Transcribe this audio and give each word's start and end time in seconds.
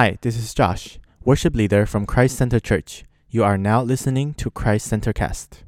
Hi, 0.00 0.16
this 0.20 0.36
is 0.36 0.54
Josh, 0.54 1.00
worship 1.24 1.56
leader 1.56 1.84
from 1.84 2.06
Christ 2.06 2.36
Center 2.36 2.60
Church. 2.60 3.02
You 3.30 3.42
are 3.42 3.58
now 3.58 3.82
listening 3.82 4.32
to 4.34 4.48
Christ 4.48 4.86
Center 4.86 5.12
Cast. 5.12 5.64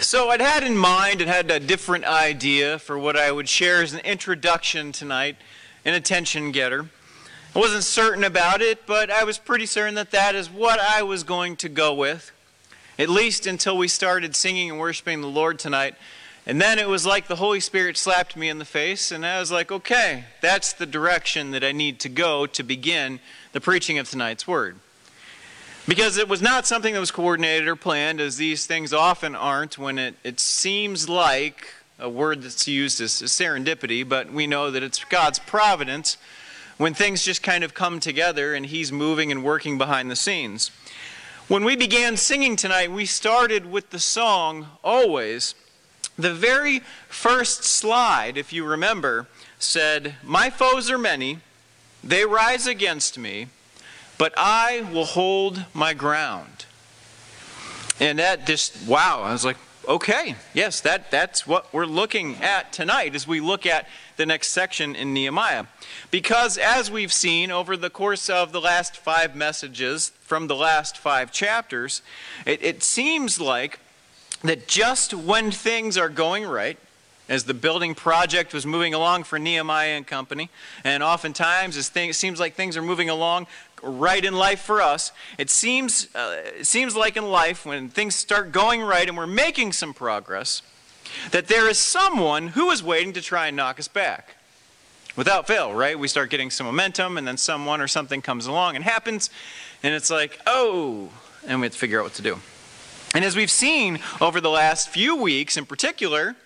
So 0.00 0.30
I'd 0.30 0.40
had 0.40 0.64
in 0.64 0.76
mind 0.76 1.20
and 1.20 1.30
had 1.30 1.48
a 1.48 1.60
different 1.60 2.06
idea 2.06 2.80
for 2.80 2.98
what 2.98 3.16
I 3.16 3.30
would 3.30 3.48
share 3.48 3.84
as 3.84 3.92
an 3.92 4.00
introduction 4.00 4.90
tonight, 4.90 5.36
an 5.84 5.94
attention 5.94 6.50
getter. 6.50 6.86
I 7.54 7.58
wasn't 7.60 7.84
certain 7.84 8.24
about 8.24 8.62
it, 8.62 8.84
but 8.84 9.12
I 9.12 9.22
was 9.22 9.38
pretty 9.38 9.66
certain 9.66 9.94
that 9.94 10.10
that 10.10 10.34
is 10.34 10.50
what 10.50 10.80
I 10.80 11.04
was 11.04 11.22
going 11.22 11.54
to 11.58 11.68
go 11.68 11.94
with, 11.94 12.32
at 12.98 13.08
least 13.08 13.46
until 13.46 13.78
we 13.78 13.86
started 13.86 14.34
singing 14.34 14.70
and 14.70 14.80
worshiping 14.80 15.20
the 15.20 15.28
Lord 15.28 15.60
tonight. 15.60 15.94
And 16.46 16.60
then 16.60 16.78
it 16.78 16.88
was 16.88 17.04
like 17.04 17.28
the 17.28 17.36
Holy 17.36 17.60
Spirit 17.60 17.96
slapped 17.96 18.36
me 18.36 18.48
in 18.48 18.58
the 18.58 18.64
face, 18.64 19.12
and 19.12 19.26
I 19.26 19.38
was 19.38 19.52
like, 19.52 19.70
okay, 19.70 20.24
that's 20.40 20.72
the 20.72 20.86
direction 20.86 21.50
that 21.50 21.62
I 21.62 21.72
need 21.72 22.00
to 22.00 22.08
go 22.08 22.46
to 22.46 22.62
begin 22.62 23.20
the 23.52 23.60
preaching 23.60 23.98
of 23.98 24.08
tonight's 24.08 24.48
word. 24.48 24.76
Because 25.86 26.16
it 26.16 26.28
was 26.28 26.40
not 26.40 26.66
something 26.66 26.94
that 26.94 27.00
was 27.00 27.10
coordinated 27.10 27.68
or 27.68 27.76
planned, 27.76 28.20
as 28.20 28.36
these 28.36 28.66
things 28.66 28.92
often 28.92 29.34
aren't 29.34 29.78
when 29.78 29.98
it, 29.98 30.14
it 30.24 30.40
seems 30.40 31.08
like 31.08 31.74
a 31.98 32.08
word 32.08 32.42
that's 32.42 32.66
used 32.66 33.00
as 33.00 33.12
serendipity, 33.12 34.08
but 34.08 34.32
we 34.32 34.46
know 34.46 34.70
that 34.70 34.82
it's 34.82 35.04
God's 35.04 35.38
providence 35.38 36.16
when 36.78 36.94
things 36.94 37.22
just 37.22 37.42
kind 37.42 37.62
of 37.62 37.74
come 37.74 38.00
together 38.00 38.54
and 38.54 38.64
He's 38.66 38.90
moving 38.90 39.30
and 39.30 39.44
working 39.44 39.76
behind 39.76 40.10
the 40.10 40.16
scenes. 40.16 40.70
When 41.46 41.64
we 41.64 41.76
began 41.76 42.16
singing 42.16 42.56
tonight, 42.56 42.90
we 42.90 43.04
started 43.04 43.70
with 43.70 43.90
the 43.90 43.98
song 43.98 44.68
Always. 44.82 45.54
The 46.20 46.34
very 46.34 46.80
first 47.08 47.64
slide, 47.64 48.36
if 48.36 48.52
you 48.52 48.64
remember, 48.66 49.26
said, 49.58 50.16
My 50.22 50.50
foes 50.50 50.90
are 50.90 50.98
many, 50.98 51.38
they 52.04 52.26
rise 52.26 52.66
against 52.66 53.18
me, 53.18 53.46
but 54.18 54.34
I 54.36 54.86
will 54.92 55.06
hold 55.06 55.64
my 55.72 55.94
ground. 55.94 56.66
And 57.98 58.18
that 58.18 58.46
just, 58.46 58.86
wow, 58.86 59.22
I 59.22 59.32
was 59.32 59.46
like, 59.46 59.56
okay, 59.88 60.34
yes, 60.52 60.82
that, 60.82 61.10
that's 61.10 61.46
what 61.46 61.72
we're 61.72 61.86
looking 61.86 62.36
at 62.36 62.70
tonight 62.70 63.14
as 63.14 63.26
we 63.26 63.40
look 63.40 63.64
at 63.64 63.88
the 64.18 64.26
next 64.26 64.48
section 64.48 64.94
in 64.94 65.14
Nehemiah. 65.14 65.64
Because 66.10 66.58
as 66.58 66.90
we've 66.90 67.14
seen 67.14 67.50
over 67.50 67.78
the 67.78 67.88
course 67.88 68.28
of 68.28 68.52
the 68.52 68.60
last 68.60 68.94
five 68.94 69.34
messages 69.34 70.10
from 70.20 70.48
the 70.48 70.56
last 70.56 70.98
five 70.98 71.32
chapters, 71.32 72.02
it, 72.44 72.62
it 72.62 72.82
seems 72.82 73.40
like 73.40 73.78
that 74.42 74.66
just 74.66 75.14
when 75.14 75.50
things 75.50 75.96
are 75.96 76.08
going 76.08 76.44
right, 76.44 76.78
as 77.28 77.44
the 77.44 77.54
building 77.54 77.94
project 77.94 78.52
was 78.52 78.66
moving 78.66 78.92
along 78.92 79.22
for 79.22 79.38
Nehemiah 79.38 79.90
and 79.90 80.06
company, 80.06 80.50
and 80.82 81.02
oftentimes 81.02 81.76
as 81.76 81.88
things, 81.88 82.16
it 82.16 82.18
seems 82.18 82.40
like 82.40 82.54
things 82.54 82.76
are 82.76 82.82
moving 82.82 83.08
along 83.08 83.46
right 83.82 84.24
in 84.24 84.34
life 84.34 84.60
for 84.60 84.82
us, 84.82 85.12
it 85.38 85.48
seems, 85.48 86.14
uh, 86.14 86.42
it 86.58 86.66
seems 86.66 86.96
like 86.96 87.16
in 87.16 87.24
life 87.30 87.64
when 87.64 87.88
things 87.88 88.14
start 88.14 88.52
going 88.52 88.82
right 88.82 89.08
and 89.08 89.16
we're 89.16 89.26
making 89.26 89.72
some 89.72 89.94
progress, 89.94 90.62
that 91.30 91.46
there 91.46 91.68
is 91.68 91.78
someone 91.78 92.48
who 92.48 92.70
is 92.70 92.82
waiting 92.82 93.12
to 93.12 93.20
try 93.20 93.46
and 93.46 93.56
knock 93.56 93.78
us 93.78 93.88
back. 93.88 94.36
Without 95.16 95.46
fail, 95.46 95.74
right? 95.74 95.98
We 95.98 96.08
start 96.08 96.30
getting 96.30 96.50
some 96.50 96.66
momentum, 96.66 97.18
and 97.18 97.26
then 97.26 97.36
someone 97.36 97.80
or 97.80 97.88
something 97.88 98.22
comes 98.22 98.46
along 98.46 98.76
and 98.76 98.84
happens, 98.84 99.28
and 99.82 99.94
it's 99.94 100.10
like, 100.10 100.40
oh, 100.46 101.10
and 101.46 101.60
we 101.60 101.66
have 101.66 101.72
to 101.72 101.78
figure 101.78 102.00
out 102.00 102.04
what 102.04 102.14
to 102.14 102.22
do. 102.22 102.38
And 103.14 103.24
as 103.24 103.36
we've 103.36 103.50
seen 103.50 103.98
over 104.20 104.40
the 104.40 104.50
last 104.50 104.88
few 104.88 105.16
weeks 105.16 105.56
in 105.56 105.66
particular, 105.66 106.36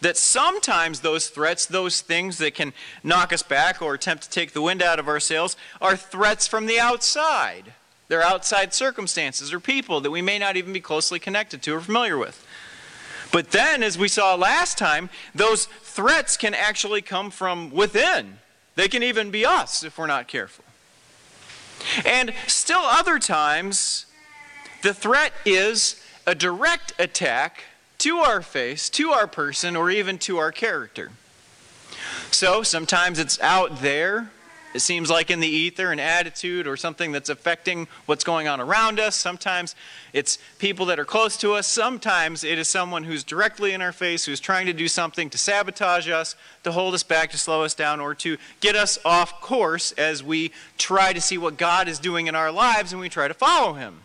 that 0.00 0.16
sometimes 0.16 1.00
those 1.00 1.28
threats, 1.28 1.66
those 1.66 2.00
things 2.00 2.38
that 2.38 2.54
can 2.54 2.72
knock 3.02 3.32
us 3.32 3.42
back 3.42 3.82
or 3.82 3.94
attempt 3.94 4.24
to 4.24 4.30
take 4.30 4.52
the 4.52 4.62
wind 4.62 4.82
out 4.82 4.98
of 4.98 5.08
our 5.08 5.20
sails, 5.20 5.56
are 5.80 5.96
threats 5.96 6.46
from 6.46 6.66
the 6.66 6.78
outside. 6.78 7.72
They're 8.08 8.22
outside 8.22 8.72
circumstances 8.72 9.52
or 9.52 9.58
people 9.58 10.00
that 10.00 10.10
we 10.10 10.22
may 10.22 10.38
not 10.38 10.56
even 10.56 10.72
be 10.72 10.80
closely 10.80 11.18
connected 11.18 11.62
to 11.62 11.74
or 11.74 11.80
familiar 11.80 12.16
with. 12.16 12.46
But 13.32 13.50
then, 13.50 13.82
as 13.82 13.98
we 13.98 14.06
saw 14.06 14.34
last 14.34 14.78
time, 14.78 15.10
those 15.34 15.66
threats 15.82 16.36
can 16.36 16.54
actually 16.54 17.02
come 17.02 17.30
from 17.30 17.72
within. 17.72 18.38
They 18.76 18.88
can 18.88 19.02
even 19.02 19.30
be 19.30 19.44
us 19.44 19.82
if 19.82 19.98
we're 19.98 20.06
not 20.06 20.28
careful. 20.28 20.64
And 22.04 22.32
still, 22.46 22.82
other 22.82 23.18
times, 23.18 24.06
the 24.82 24.94
threat 24.94 25.32
is 25.44 26.00
a 26.26 26.34
direct 26.34 26.92
attack 26.98 27.62
to 27.98 28.18
our 28.18 28.42
face, 28.42 28.90
to 28.90 29.10
our 29.10 29.26
person, 29.26 29.76
or 29.76 29.90
even 29.90 30.18
to 30.18 30.38
our 30.38 30.52
character. 30.52 31.12
So 32.30 32.62
sometimes 32.62 33.18
it's 33.18 33.40
out 33.40 33.80
there. 33.80 34.30
It 34.74 34.80
seems 34.80 35.08
like 35.08 35.30
in 35.30 35.40
the 35.40 35.48
ether, 35.48 35.90
an 35.90 36.00
attitude 36.00 36.66
or 36.66 36.76
something 36.76 37.10
that's 37.10 37.30
affecting 37.30 37.88
what's 38.04 38.24
going 38.24 38.46
on 38.46 38.60
around 38.60 39.00
us. 39.00 39.16
Sometimes 39.16 39.74
it's 40.12 40.38
people 40.58 40.84
that 40.86 40.98
are 40.98 41.06
close 41.06 41.38
to 41.38 41.54
us. 41.54 41.66
Sometimes 41.66 42.44
it 42.44 42.58
is 42.58 42.68
someone 42.68 43.04
who's 43.04 43.24
directly 43.24 43.72
in 43.72 43.80
our 43.80 43.92
face, 43.92 44.26
who's 44.26 44.40
trying 44.40 44.66
to 44.66 44.74
do 44.74 44.86
something 44.86 45.30
to 45.30 45.38
sabotage 45.38 46.10
us, 46.10 46.36
to 46.64 46.72
hold 46.72 46.92
us 46.92 47.02
back, 47.02 47.30
to 47.30 47.38
slow 47.38 47.62
us 47.62 47.72
down, 47.72 48.00
or 48.00 48.14
to 48.16 48.36
get 48.60 48.76
us 48.76 48.98
off 49.02 49.40
course 49.40 49.92
as 49.92 50.22
we 50.22 50.52
try 50.76 51.14
to 51.14 51.22
see 51.22 51.38
what 51.38 51.56
God 51.56 51.88
is 51.88 51.98
doing 51.98 52.26
in 52.26 52.34
our 52.34 52.52
lives 52.52 52.92
and 52.92 53.00
we 53.00 53.08
try 53.08 53.28
to 53.28 53.34
follow 53.34 53.74
Him. 53.74 54.02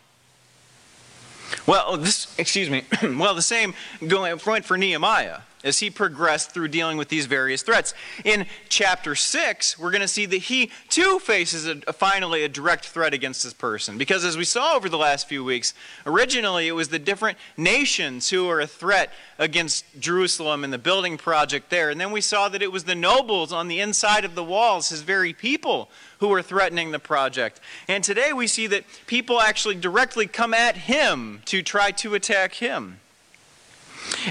Well, 1.65 1.97
this, 1.97 2.33
excuse 2.37 2.69
me, 2.69 2.83
well, 3.03 3.35
the 3.35 3.41
same 3.41 3.73
went 4.01 4.65
for 4.65 4.77
Nehemiah 4.77 5.39
as 5.63 5.79
he 5.79 5.89
progressed 5.89 6.51
through 6.51 6.67
dealing 6.67 6.97
with 6.97 7.09
these 7.09 7.25
various 7.25 7.61
threats. 7.61 7.93
In 8.25 8.45
chapter 8.69 9.15
6, 9.15 9.77
we're 9.77 9.91
going 9.91 10.01
to 10.01 10.07
see 10.07 10.25
that 10.25 10.37
he 10.37 10.71
too 10.89 11.19
faces 11.19 11.67
a, 11.67 11.81
a, 11.87 11.93
finally 11.93 12.43
a 12.43 12.49
direct 12.49 12.87
threat 12.87 13.13
against 13.13 13.43
this 13.43 13.53
person. 13.53 13.97
Because 13.97 14.25
as 14.25 14.37
we 14.37 14.43
saw 14.43 14.75
over 14.75 14.89
the 14.89 14.97
last 14.97 15.27
few 15.27 15.43
weeks, 15.43 15.73
originally 16.05 16.67
it 16.67 16.71
was 16.71 16.89
the 16.89 16.99
different 16.99 17.37
nations 17.57 18.29
who 18.29 18.47
were 18.47 18.61
a 18.61 18.67
threat 18.67 19.11
against 19.37 19.85
Jerusalem 19.99 20.63
and 20.63 20.73
the 20.73 20.77
building 20.77 21.17
project 21.17 21.69
there. 21.69 21.89
And 21.89 21.99
then 21.99 22.11
we 22.11 22.21
saw 22.21 22.49
that 22.49 22.61
it 22.61 22.71
was 22.71 22.85
the 22.85 22.95
nobles 22.95 23.53
on 23.53 23.67
the 23.67 23.79
inside 23.79 24.25
of 24.25 24.35
the 24.35 24.43
walls, 24.43 24.89
his 24.89 25.01
very 25.01 25.33
people, 25.33 25.89
who 26.21 26.29
were 26.29 26.41
threatening 26.41 26.91
the 26.91 26.99
project. 26.99 27.59
And 27.87 28.03
today 28.03 28.31
we 28.31 28.47
see 28.47 28.67
that 28.67 28.85
people 29.07 29.41
actually 29.41 29.75
directly 29.75 30.27
come 30.27 30.53
at 30.53 30.77
him 30.77 31.41
to 31.45 31.61
try 31.61 31.91
to 31.91 32.13
attack 32.13 32.53
him. 32.53 32.99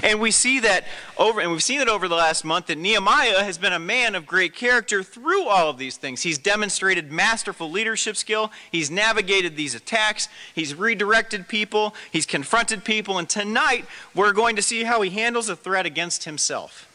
And 0.01 0.19
we 0.19 0.31
see 0.31 0.61
that 0.61 0.85
over, 1.17 1.41
and 1.41 1.51
we've 1.51 1.63
seen 1.63 1.81
it 1.81 1.89
over 1.89 2.07
the 2.07 2.15
last 2.15 2.45
month, 2.45 2.67
that 2.67 2.77
Nehemiah 2.77 3.43
has 3.43 3.57
been 3.57 3.73
a 3.73 3.79
man 3.79 4.15
of 4.15 4.25
great 4.25 4.55
character 4.55 5.03
through 5.03 5.47
all 5.47 5.69
of 5.69 5.77
these 5.77 5.97
things. 5.97 6.21
He's 6.21 6.37
demonstrated 6.37 7.11
masterful 7.11 7.69
leadership 7.69 8.15
skill. 8.15 8.51
He's 8.71 8.89
navigated 8.89 9.57
these 9.57 9.75
attacks. 9.75 10.29
He's 10.53 10.73
redirected 10.73 11.49
people. 11.49 11.93
He's 12.11 12.25
confronted 12.25 12.85
people. 12.85 13.17
And 13.17 13.27
tonight, 13.27 13.85
we're 14.15 14.33
going 14.33 14.55
to 14.55 14.61
see 14.61 14.83
how 14.83 15.01
he 15.01 15.09
handles 15.09 15.49
a 15.49 15.57
threat 15.57 15.85
against 15.85 16.23
himself. 16.23 16.87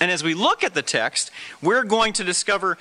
And 0.00 0.10
as 0.10 0.24
we 0.24 0.34
look 0.34 0.64
at 0.64 0.74
the 0.74 0.82
text, 0.82 1.30
we're 1.62 1.84
going 1.84 2.12
to 2.14 2.24
discover 2.24 2.76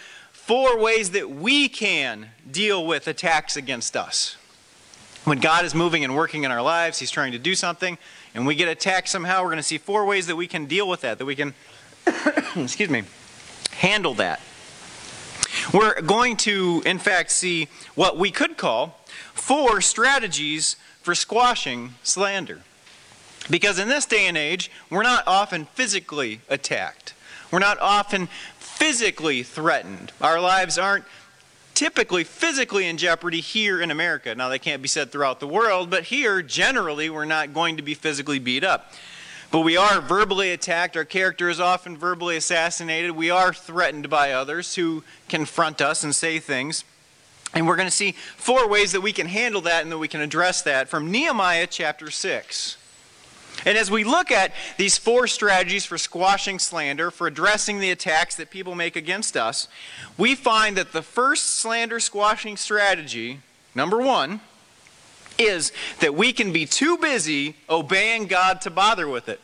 four 0.46 0.78
ways 0.78 1.12
that 1.12 1.30
we 1.30 1.70
can 1.70 2.30
deal 2.52 2.86
with 2.86 3.08
attacks 3.08 3.56
against 3.56 3.96
us. 3.96 4.36
When 5.24 5.40
God 5.40 5.64
is 5.64 5.74
moving 5.74 6.04
and 6.04 6.18
working 6.18 6.44
in 6.44 6.52
our 6.52 6.62
lives, 6.62 7.00
He's 7.00 7.12
trying 7.12 7.32
to 7.32 7.40
do 7.40 7.56
something, 7.56 7.98
and 8.36 8.46
we 8.46 8.54
get 8.54 8.68
attacked 8.68 9.08
somehow, 9.08 9.42
we're 9.42 9.48
going 9.48 9.58
to 9.58 9.64
see 9.64 9.78
four 9.78 10.06
ways 10.06 10.28
that 10.28 10.36
we 10.36 10.48
can 10.48 10.66
deal 10.66 10.90
with 10.90 11.00
that, 11.02 11.18
that 11.18 11.26
we 11.26 11.38
can, 11.38 11.54
excuse 12.58 12.90
me, 12.90 13.04
handle 13.72 14.14
that. 14.16 14.42
We're 15.74 16.02
going 16.02 16.36
to, 16.38 16.84
in 16.86 17.00
fact, 17.00 17.32
see 17.32 17.70
what 17.96 18.18
we 18.18 18.30
could 18.30 18.58
call 18.58 19.00
four 19.34 19.80
strategies 19.80 20.76
for 21.02 21.16
squashing 21.16 21.94
slander. 22.04 22.64
Because 23.50 23.80
in 23.80 23.88
this 23.88 24.06
day 24.06 24.28
and 24.28 24.38
age, 24.38 24.70
we're 24.90 25.04
not 25.04 25.24
often 25.26 25.68
physically 25.68 26.42
attacked. 26.50 27.14
We're 27.54 27.60
not 27.60 27.78
often 27.80 28.30
physically 28.76 29.44
threatened. 29.44 30.12
Our 30.22 30.40
lives 30.40 30.78
aren't 30.78 31.06
typically 31.74 32.24
physically 32.24 32.88
in 32.88 32.98
jeopardy 32.98 33.40
here 33.40 33.82
in 33.82 33.92
America. 33.92 34.34
Now, 34.36 34.50
that 34.50 34.60
can't 34.60 34.82
be 34.82 34.88
said 34.88 35.12
throughout 35.12 35.40
the 35.40 35.48
world, 35.48 35.90
but 35.90 36.04
here, 36.04 36.42
generally, 36.42 37.10
we're 37.10 37.26
not 37.26 37.54
going 37.54 37.78
to 37.78 37.84
be 37.84 37.94
physically 37.94 38.40
beat 38.40 38.64
up. 38.64 38.94
But 39.52 39.62
we 39.62 39.78
are 39.78 40.02
verbally 40.02 40.52
attacked. 40.52 40.98
Our 40.98 41.06
character 41.06 41.50
is 41.50 41.60
often 41.60 41.96
verbally 41.96 42.38
assassinated. 42.38 43.12
We 43.12 43.30
are 43.30 43.54
threatened 43.54 44.10
by 44.10 44.32
others 44.32 44.76
who 44.76 45.04
confront 45.30 45.80
us 45.80 46.04
and 46.04 46.16
say 46.16 46.40
things. 46.40 46.84
And 47.54 47.68
we're 47.68 47.76
going 47.76 47.88
to 47.88 47.96
see 47.96 48.14
four 48.36 48.68
ways 48.68 48.94
that 48.94 49.02
we 49.02 49.14
can 49.14 49.28
handle 49.28 49.62
that 49.62 49.84
and 49.84 49.92
that 49.92 50.00
we 50.00 50.08
can 50.08 50.22
address 50.22 50.64
that 50.64 50.90
from 50.90 51.12
Nehemiah 51.12 51.68
chapter 51.68 52.10
6. 52.10 52.78
And 53.66 53.78
as 53.78 53.90
we 53.90 54.04
look 54.04 54.32
at 54.32 54.52
these 54.78 54.98
four 54.98 55.28
strategies 55.28 55.86
for 55.86 55.98
squashing 55.98 56.60
slander, 56.60 57.12
for 57.12 57.28
addressing 57.28 57.80
the 57.80 57.92
attacks 57.92 58.36
that 58.36 58.50
people 58.50 58.76
make 58.76 58.96
against 58.96 59.38
us, 59.38 59.68
we 60.18 60.36
find 60.36 60.78
that 60.78 60.92
the 60.92 61.02
first 61.02 61.58
slander 61.58 62.00
squashing 62.00 62.58
strategy, 62.58 63.40
number 63.74 63.98
one, 63.98 64.42
is 65.38 65.72
that 66.00 66.14
we 66.14 66.34
can 66.34 66.52
be 66.52 66.66
too 66.66 66.98
busy 66.98 67.56
obeying 67.70 68.28
God 68.28 68.62
to 68.62 68.70
bother 68.70 69.08
with 69.08 69.30
it. 69.30 69.40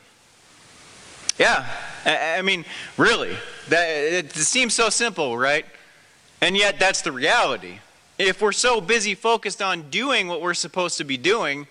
Yeah, 1.37 1.65
I 2.05 2.41
mean, 2.41 2.65
really, 2.97 3.35
that, 3.69 3.85
it 3.87 4.33
seems 4.33 4.73
so 4.73 4.89
simple, 4.89 5.37
right? 5.37 5.65
And 6.41 6.57
yet, 6.57 6.79
that's 6.79 7.01
the 7.01 7.13
reality. 7.13 7.79
If 8.17 8.41
we're 8.41 8.51
so 8.51 8.81
busy 8.81 9.15
focused 9.15 9.61
on 9.61 9.89
doing 9.89 10.27
what 10.27 10.41
we're 10.41 10.53
supposed 10.53 10.97
to 10.97 11.05
be 11.05 11.15
doing, 11.15 11.67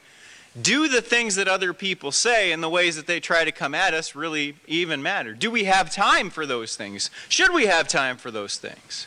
do 0.60 0.88
the 0.88 1.02
things 1.02 1.34
that 1.36 1.48
other 1.48 1.72
people 1.72 2.12
say 2.12 2.52
and 2.52 2.62
the 2.62 2.68
ways 2.68 2.96
that 2.96 3.06
they 3.06 3.20
try 3.20 3.44
to 3.44 3.52
come 3.52 3.74
at 3.74 3.94
us 3.94 4.14
really 4.14 4.56
even 4.66 5.02
matter? 5.02 5.34
Do 5.34 5.50
we 5.50 5.64
have 5.64 5.90
time 5.90 6.30
for 6.30 6.46
those 6.46 6.76
things? 6.76 7.10
Should 7.28 7.52
we 7.52 7.66
have 7.66 7.88
time 7.88 8.16
for 8.16 8.30
those 8.30 8.56
things? 8.56 9.06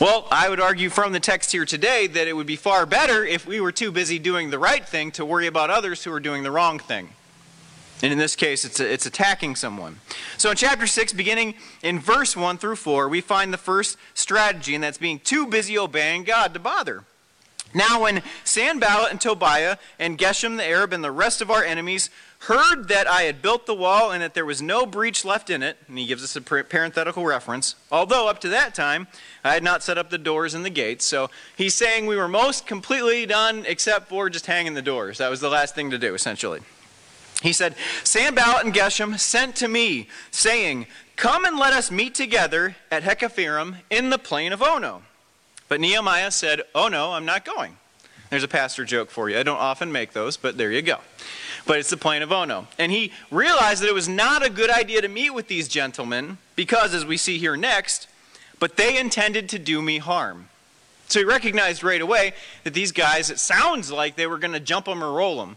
Well, 0.00 0.28
I 0.30 0.48
would 0.48 0.60
argue 0.60 0.90
from 0.90 1.12
the 1.12 1.18
text 1.18 1.50
here 1.50 1.64
today 1.64 2.06
that 2.06 2.28
it 2.28 2.32
would 2.32 2.46
be 2.46 2.54
far 2.54 2.86
better 2.86 3.24
if 3.24 3.46
we 3.46 3.60
were 3.60 3.72
too 3.72 3.90
busy 3.90 4.20
doing 4.20 4.50
the 4.50 4.58
right 4.58 4.86
thing 4.86 5.10
to 5.12 5.24
worry 5.24 5.48
about 5.48 5.70
others 5.70 6.04
who 6.04 6.12
are 6.12 6.20
doing 6.20 6.44
the 6.44 6.52
wrong 6.52 6.78
thing. 6.78 7.10
And 8.00 8.12
in 8.12 8.18
this 8.18 8.36
case, 8.36 8.64
it's, 8.64 8.78
it's 8.78 9.06
attacking 9.06 9.56
someone. 9.56 9.98
So 10.36 10.50
in 10.50 10.56
chapter 10.56 10.86
6, 10.86 11.12
beginning 11.14 11.54
in 11.82 11.98
verse 11.98 12.36
1 12.36 12.58
through 12.58 12.76
4, 12.76 13.08
we 13.08 13.20
find 13.20 13.52
the 13.52 13.58
first 13.58 13.96
strategy, 14.14 14.76
and 14.76 14.84
that's 14.84 14.98
being 14.98 15.18
too 15.18 15.46
busy 15.46 15.76
obeying 15.76 16.22
God 16.22 16.54
to 16.54 16.60
bother. 16.60 17.04
Now, 17.74 18.02
when 18.02 18.22
Sanballat 18.44 19.10
and 19.10 19.20
Tobiah 19.20 19.76
and 19.98 20.18
Geshem 20.18 20.56
the 20.56 20.64
Arab 20.64 20.92
and 20.92 21.04
the 21.04 21.10
rest 21.10 21.42
of 21.42 21.50
our 21.50 21.62
enemies 21.62 22.08
heard 22.42 22.88
that 22.88 23.06
I 23.06 23.22
had 23.22 23.42
built 23.42 23.66
the 23.66 23.74
wall 23.74 24.10
and 24.10 24.22
that 24.22 24.34
there 24.34 24.46
was 24.46 24.62
no 24.62 24.86
breach 24.86 25.24
left 25.24 25.50
in 25.50 25.62
it, 25.62 25.76
and 25.88 25.98
he 25.98 26.06
gives 26.06 26.22
us 26.22 26.36
a 26.36 26.40
parenthetical 26.40 27.24
reference, 27.24 27.74
although 27.90 28.28
up 28.28 28.40
to 28.40 28.48
that 28.48 28.74
time 28.74 29.08
I 29.44 29.54
had 29.54 29.62
not 29.62 29.82
set 29.82 29.98
up 29.98 30.08
the 30.08 30.18
doors 30.18 30.54
and 30.54 30.64
the 30.64 30.70
gates. 30.70 31.04
So 31.04 31.30
he's 31.56 31.74
saying 31.74 32.06
we 32.06 32.16
were 32.16 32.28
most 32.28 32.66
completely 32.66 33.26
done 33.26 33.64
except 33.66 34.08
for 34.08 34.30
just 34.30 34.46
hanging 34.46 34.74
the 34.74 34.82
doors. 34.82 35.18
That 35.18 35.30
was 35.30 35.40
the 35.40 35.50
last 35.50 35.74
thing 35.74 35.90
to 35.90 35.98
do, 35.98 36.14
essentially. 36.14 36.60
He 37.42 37.52
said, 37.52 37.74
Sanballat 38.02 38.64
and 38.64 38.74
Geshem 38.74 39.18
sent 39.18 39.56
to 39.56 39.68
me, 39.68 40.08
saying, 40.30 40.86
Come 41.16 41.44
and 41.44 41.58
let 41.58 41.72
us 41.72 41.90
meet 41.90 42.14
together 42.14 42.76
at 42.90 43.02
Hakkephirim 43.02 43.76
in 43.90 44.10
the 44.10 44.18
plain 44.18 44.52
of 44.52 44.62
Ono. 44.62 45.02
But 45.68 45.80
Nehemiah 45.80 46.30
said, 46.30 46.62
Oh 46.74 46.88
no, 46.88 47.12
I'm 47.12 47.26
not 47.26 47.44
going. 47.44 47.76
There's 48.30 48.42
a 48.42 48.48
pastor 48.48 48.84
joke 48.84 49.10
for 49.10 49.30
you. 49.30 49.38
I 49.38 49.42
don't 49.42 49.58
often 49.58 49.90
make 49.90 50.12
those, 50.12 50.36
but 50.36 50.58
there 50.58 50.70
you 50.70 50.82
go. 50.82 50.98
But 51.66 51.78
it's 51.78 51.90
the 51.90 51.96
plain 51.96 52.22
of 52.22 52.32
Ono. 52.32 52.66
And 52.78 52.92
he 52.92 53.12
realized 53.30 53.82
that 53.82 53.88
it 53.88 53.94
was 53.94 54.08
not 54.08 54.44
a 54.44 54.50
good 54.50 54.70
idea 54.70 55.00
to 55.00 55.08
meet 55.08 55.30
with 55.30 55.48
these 55.48 55.68
gentlemen 55.68 56.38
because, 56.56 56.94
as 56.94 57.06
we 57.06 57.16
see 57.16 57.38
here 57.38 57.56
next, 57.56 58.06
but 58.58 58.76
they 58.76 58.98
intended 58.98 59.48
to 59.50 59.58
do 59.58 59.80
me 59.80 59.98
harm. 59.98 60.48
So 61.08 61.20
he 61.20 61.24
recognized 61.24 61.82
right 61.82 62.00
away 62.00 62.34
that 62.64 62.74
these 62.74 62.92
guys, 62.92 63.30
it 63.30 63.38
sounds 63.38 63.90
like 63.90 64.16
they 64.16 64.26
were 64.26 64.38
going 64.38 64.52
to 64.52 64.60
jump 64.60 64.86
him 64.86 65.02
or 65.02 65.12
roll 65.12 65.42
him. 65.42 65.56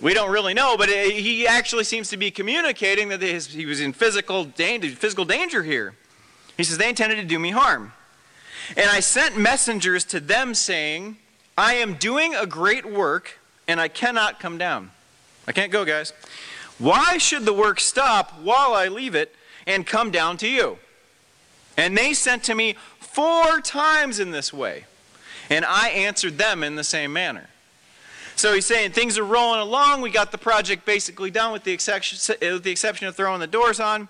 We 0.00 0.14
don't 0.14 0.30
really 0.30 0.54
know, 0.54 0.76
but 0.76 0.88
uh, 0.88 0.92
he 0.92 1.46
actually 1.46 1.84
seems 1.84 2.08
to 2.08 2.16
be 2.16 2.30
communicating 2.30 3.08
that 3.10 3.22
he 3.22 3.66
was 3.66 3.80
in 3.80 3.92
physical 3.92 4.46
physical 4.46 5.24
danger 5.24 5.62
here. 5.62 5.94
He 6.56 6.64
says, 6.64 6.78
They 6.78 6.88
intended 6.88 7.16
to 7.16 7.24
do 7.24 7.38
me 7.38 7.50
harm. 7.50 7.92
And 8.76 8.88
I 8.88 9.00
sent 9.00 9.36
messengers 9.36 10.04
to 10.06 10.20
them 10.20 10.54
saying, 10.54 11.16
I 11.58 11.74
am 11.74 11.94
doing 11.94 12.34
a 12.34 12.46
great 12.46 12.86
work 12.86 13.38
and 13.66 13.80
I 13.80 13.88
cannot 13.88 14.40
come 14.40 14.58
down. 14.58 14.90
I 15.46 15.52
can't 15.52 15.72
go, 15.72 15.84
guys. 15.84 16.12
Why 16.78 17.18
should 17.18 17.44
the 17.44 17.52
work 17.52 17.80
stop 17.80 18.32
while 18.40 18.74
I 18.74 18.88
leave 18.88 19.14
it 19.14 19.34
and 19.66 19.86
come 19.86 20.10
down 20.10 20.36
to 20.38 20.48
you? 20.48 20.78
And 21.76 21.96
they 21.96 22.14
sent 22.14 22.44
to 22.44 22.54
me 22.54 22.76
four 22.98 23.60
times 23.60 24.20
in 24.20 24.30
this 24.30 24.52
way, 24.52 24.84
and 25.48 25.64
I 25.64 25.88
answered 25.88 26.38
them 26.38 26.62
in 26.62 26.76
the 26.76 26.84
same 26.84 27.12
manner. 27.12 27.48
So 28.36 28.54
he's 28.54 28.66
saying 28.66 28.92
things 28.92 29.18
are 29.18 29.24
rolling 29.24 29.60
along. 29.60 30.00
We 30.00 30.10
got 30.10 30.32
the 30.32 30.38
project 30.38 30.86
basically 30.86 31.30
done 31.30 31.52
with 31.52 31.64
the 31.64 31.72
exception, 31.72 33.08
of 33.08 33.16
throwing 33.16 33.40
the 33.40 33.46
doors 33.46 33.80
on 33.80 34.08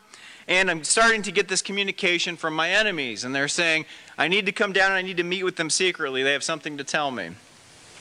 and 0.51 0.69
I'm 0.69 0.83
starting 0.83 1.23
to 1.23 1.33
get 1.33 1.47
this 1.47 1.63
communication 1.63 2.37
from 2.37 2.55
my 2.55 2.71
enemies, 2.71 3.23
and 3.23 3.33
they're 3.33 3.47
saying, 3.47 3.87
I 4.19 4.27
need 4.27 4.47
to 4.47 4.53
come 4.53 4.73
down 4.73 4.91
and 4.91 4.97
I 4.97 5.03
need 5.03 5.19
to 5.19 5.23
meet 5.23 5.45
with 5.45 5.55
them 5.55 5.71
secretly. 5.71 6.25
They 6.25 6.33
have 6.33 6.43
something 6.43 6.77
to 6.77 6.85
tell 6.85 7.13
me. 7.13 7.31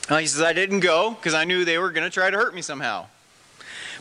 Uh, 0.08 0.18
he 0.18 0.26
says, 0.26 0.42
I 0.42 0.52
didn't 0.52 0.80
go 0.80 1.12
because 1.12 1.32
I 1.32 1.44
knew 1.44 1.64
they 1.64 1.78
were 1.78 1.92
going 1.92 2.04
to 2.04 2.12
try 2.12 2.28
to 2.28 2.36
hurt 2.36 2.52
me 2.52 2.60
somehow. 2.60 3.06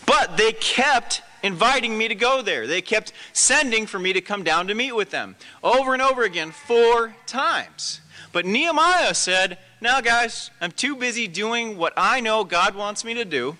But 0.07 0.35
they 0.35 0.53
kept 0.53 1.21
inviting 1.43 1.95
me 1.95 2.07
to 2.07 2.15
go 2.15 2.41
there. 2.41 2.65
They 2.65 2.81
kept 2.81 3.13
sending 3.33 3.85
for 3.85 3.99
me 3.99 4.13
to 4.13 4.21
come 4.21 4.43
down 4.43 4.65
to 4.67 4.73
meet 4.73 4.93
with 4.93 5.11
them 5.11 5.35
over 5.61 5.93
and 5.93 6.01
over 6.01 6.23
again, 6.23 6.51
four 6.51 7.15
times. 7.27 8.01
But 8.31 8.47
Nehemiah 8.47 9.13
said, 9.13 9.59
Now, 9.79 10.01
guys, 10.01 10.49
I'm 10.59 10.71
too 10.71 10.95
busy 10.95 11.27
doing 11.27 11.77
what 11.77 11.93
I 11.95 12.19
know 12.19 12.43
God 12.43 12.73
wants 12.73 13.05
me 13.05 13.13
to 13.13 13.25
do. 13.25 13.57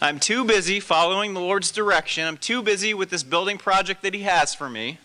I'm 0.00 0.20
too 0.20 0.44
busy 0.44 0.78
following 0.78 1.34
the 1.34 1.40
Lord's 1.40 1.72
direction. 1.72 2.24
I'm 2.24 2.36
too 2.36 2.62
busy 2.62 2.94
with 2.94 3.10
this 3.10 3.24
building 3.24 3.58
project 3.58 4.02
that 4.02 4.14
He 4.14 4.22
has 4.22 4.54
for 4.54 4.70
me. 4.70 4.98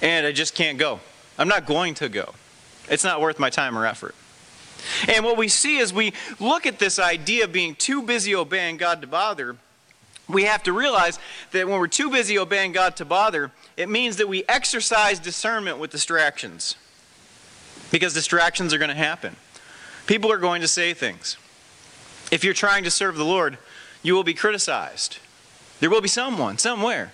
And 0.00 0.24
I 0.26 0.32
just 0.32 0.54
can't 0.54 0.78
go. 0.78 1.00
I'm 1.36 1.48
not 1.48 1.66
going 1.66 1.94
to 1.94 2.08
go. 2.08 2.34
It's 2.88 3.02
not 3.02 3.20
worth 3.20 3.40
my 3.40 3.50
time 3.50 3.76
or 3.76 3.84
effort. 3.84 4.14
And 5.08 5.24
what 5.24 5.36
we 5.36 5.48
see 5.48 5.80
as 5.80 5.92
we 5.92 6.12
look 6.38 6.66
at 6.66 6.78
this 6.78 6.98
idea 6.98 7.44
of 7.44 7.52
being 7.52 7.74
too 7.74 8.02
busy 8.02 8.34
obeying 8.34 8.76
God 8.76 9.00
to 9.00 9.08
bother, 9.08 9.56
we 10.28 10.44
have 10.44 10.62
to 10.62 10.72
realize 10.72 11.18
that 11.50 11.66
when 11.66 11.80
we're 11.80 11.88
too 11.88 12.10
busy 12.10 12.38
obeying 12.38 12.70
God 12.70 12.94
to 12.96 13.04
bother, 13.04 13.50
it 13.76 13.88
means 13.88 14.16
that 14.18 14.28
we 14.28 14.44
exercise 14.48 15.18
discernment 15.18 15.78
with 15.78 15.90
distractions. 15.90 16.76
Because 17.90 18.14
distractions 18.14 18.72
are 18.72 18.78
going 18.78 18.90
to 18.90 18.94
happen. 18.94 19.34
People 20.06 20.30
are 20.30 20.38
going 20.38 20.60
to 20.60 20.68
say 20.68 20.94
things. 20.94 21.36
If 22.30 22.44
you're 22.44 22.54
trying 22.54 22.84
to 22.84 22.90
serve 22.90 23.16
the 23.16 23.24
Lord, 23.24 23.58
you 24.02 24.14
will 24.14 24.24
be 24.24 24.34
criticized. 24.34 25.18
There 25.80 25.90
will 25.90 26.00
be 26.00 26.08
someone, 26.08 26.58
somewhere, 26.58 27.12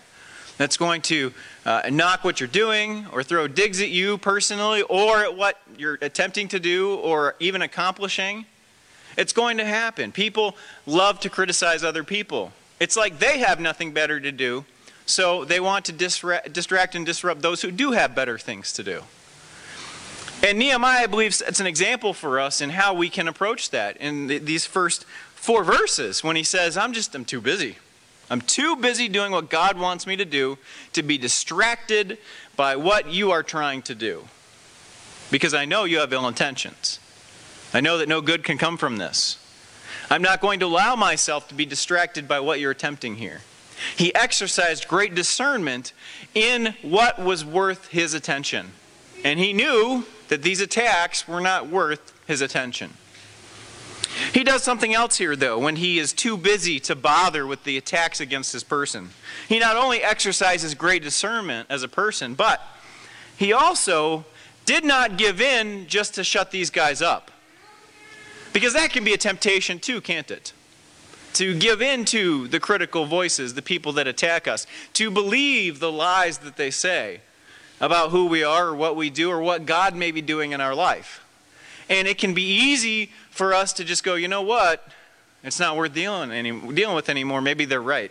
that's 0.59 0.77
going 0.77 1.03
to 1.03 1.33
uh, 1.65 1.83
knock 1.91 2.25
what 2.25 2.41
you're 2.41 2.49
doing 2.49 3.07
or 3.13 3.23
throw 3.23 3.47
digs 3.47 3.81
at 3.81 3.91
you 3.91 4.19
personally 4.19 4.83
or 4.83 5.19
at 5.19 5.37
what 5.37 5.61
you're 5.77 5.99
attempting 6.01 6.49
to 6.49 6.61
do 6.61 6.95
or 6.97 7.35
even 7.41 7.63
accomplishing. 7.63 8.47
It's 9.17 9.33
going 9.33 9.59
to 9.59 9.65
happen. 9.65 10.13
People 10.13 10.57
love 10.87 11.21
to 11.21 11.31
criticize 11.31 11.85
other 11.85 12.05
people. 12.05 12.53
It's 12.81 12.97
like 12.97 13.19
they 13.19 13.39
have 13.39 13.61
nothing 13.61 13.93
better 13.93 14.21
to 14.21 14.33
do, 14.33 14.65
so 15.07 15.45
they 15.45 15.61
want 15.61 15.87
to 15.87 15.93
disra- 15.93 16.53
distract 16.53 16.95
and 16.95 17.07
disrupt 17.07 17.41
those 17.41 17.63
who 17.63 17.71
do 17.71 17.93
have 17.93 18.15
better 18.15 18.39
things 18.39 18.73
to 18.75 18.83
do. 18.83 19.03
And 20.43 20.59
Nehemiah 20.59 21.09
believes 21.09 21.41
it's 21.41 21.61
an 21.61 21.67
example 21.67 22.13
for 22.13 22.39
us 22.39 22.61
in 22.61 22.71
how 22.71 22.93
we 22.93 23.09
can 23.09 23.27
approach 23.27 23.71
that 23.71 23.97
in 23.97 24.27
the, 24.27 24.39
these 24.39 24.67
first 24.67 25.07
four 25.47 25.63
verses 25.63 26.25
when 26.25 26.35
he 26.35 26.43
says, 26.43 26.77
I'm 26.77 26.93
just, 26.93 27.15
I'm 27.15 27.25
too 27.25 27.41
busy. 27.41 27.77
I'm 28.29 28.41
too 28.41 28.75
busy 28.75 29.09
doing 29.09 29.31
what 29.31 29.49
God 29.49 29.79
wants 29.79 30.05
me 30.05 30.17
to 30.17 30.25
do 30.25 30.59
to 30.93 31.05
be 31.05 31.19
distracted 31.19 32.19
by 32.57 32.75
what 32.75 33.09
you 33.09 33.31
are 33.31 33.45
trying 33.45 33.83
to 33.83 33.95
do. 33.95 34.25
Because 35.31 35.55
I 35.55 35.65
know 35.65 35.85
you 35.85 36.01
have 36.01 36.13
ill 36.13 36.27
intentions. 36.27 36.99
I 37.73 37.81
know 37.81 37.99
that 37.99 38.09
no 38.09 38.21
good 38.21 38.43
can 38.43 38.59
come 38.59 38.77
from 38.77 38.97
this. 38.97 39.39
I'm 40.11 40.21
not 40.21 40.41
going 40.41 40.59
to 40.61 40.67
allow 40.67 40.97
myself 40.97 41.47
to 41.49 41.55
be 41.55 41.65
distracted 41.65 42.27
by 42.27 42.41
what 42.41 42.59
you're 42.59 42.73
attempting 42.73 43.15
here. 43.15 43.43
He 43.97 44.13
exercised 44.17 44.89
great 44.89 45.15
discernment 45.15 45.93
in 46.35 46.75
what 46.83 47.21
was 47.21 47.45
worth 47.45 47.87
his 47.89 48.15
attention. 48.15 48.73
And 49.25 49.39
he 49.39 49.53
knew 49.53 50.07
that 50.27 50.43
these 50.43 50.61
attacks 50.61 51.29
were 51.29 51.41
not 51.41 51.69
worth 51.69 52.13
his 52.27 52.41
attention. 52.41 52.95
He 54.33 54.45
does 54.45 54.63
something 54.63 54.95
else 54.95 55.19
here, 55.19 55.37
though, 55.37 55.59
when 55.59 55.77
he 55.77 55.99
is 55.99 56.13
too 56.13 56.37
busy 56.37 56.81
to 56.81 56.95
bother 56.95 57.47
with 57.47 57.65
the 57.65 57.77
attacks 57.77 58.21
against 58.21 58.53
his 58.53 58.65
person. 58.65 59.11
He 59.49 59.59
not 59.59 59.77
only 59.77 60.03
exercises 60.03 60.75
great 60.75 61.03
discernment 61.03 61.67
as 61.71 61.83
a 61.83 61.89
person, 61.89 62.35
but 62.35 62.61
he 63.37 63.53
also 63.53 64.25
did 64.65 64.85
not 64.85 65.17
give 65.17 65.41
in 65.41 65.87
just 65.87 66.15
to 66.15 66.25
shut 66.25 66.51
these 66.51 66.71
guys 66.71 67.03
up. 67.03 67.31
Because 68.53 68.73
that 68.73 68.91
can 68.91 69.05
be 69.05 69.13
a 69.13 69.19
temptation, 69.19 69.79
too, 69.79 70.01
can't 70.01 70.31
it? 70.31 70.53
To 71.35 71.55
give 71.55 71.83
in 71.83 72.07
to 72.07 72.49
the 72.49 72.59
critical 72.59 73.05
voices, 73.05 73.53
the 73.53 73.63
people 73.63 73.93
that 73.93 74.07
attack 74.07 74.49
us, 74.49 74.67
to 74.95 75.11
believe 75.11 75.79
the 75.79 75.93
lies 75.93 76.39
that 76.39 76.57
they 76.57 76.71
say 76.71 77.21
about 77.81 78.11
who 78.11 78.27
we 78.27 78.43
are 78.43 78.69
or 78.69 78.75
what 78.75 78.97
we 78.97 79.11
do 79.11 79.31
or 79.31 79.41
what 79.41 79.67
God 79.67 79.95
may 79.95 80.11
be 80.11 80.23
doing 80.23 80.53
in 80.53 80.61
our 80.63 80.75
life. 80.75 81.23
And 81.89 82.09
it 82.09 82.19
can 82.19 82.33
be 82.33 82.43
easy 82.43 83.13
for 83.37 83.53
us 83.53 83.73
to 83.75 83.85
just 83.85 84.03
go, 84.03 84.15
you 84.15 84.29
know 84.29 84.43
what? 84.43 84.89
It's 85.45 85.61
not 85.61 85.77
worth 85.77 85.93
dealing, 85.93 86.33
any, 86.33 86.51
dealing 86.73 86.97
with 86.97 87.09
anymore. 87.09 87.41
Maybe 87.41 87.67
they're 87.67 87.83
right. 87.83 88.11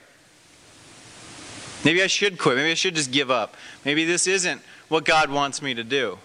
Maybe 1.84 2.02
I 2.02 2.08
should 2.08 2.38
quit. 2.38 2.56
Maybe 2.56 2.72
I 2.72 2.76
should 2.76 2.96
just 2.96 3.12
give 3.12 3.30
up. 3.30 3.56
Maybe 3.84 4.06
this 4.06 4.28
isn't 4.28 4.62
what 4.88 5.04
God 5.04 5.30
wants 5.30 5.62
me 5.62 5.74
to 5.74 5.84
do. 5.84 6.20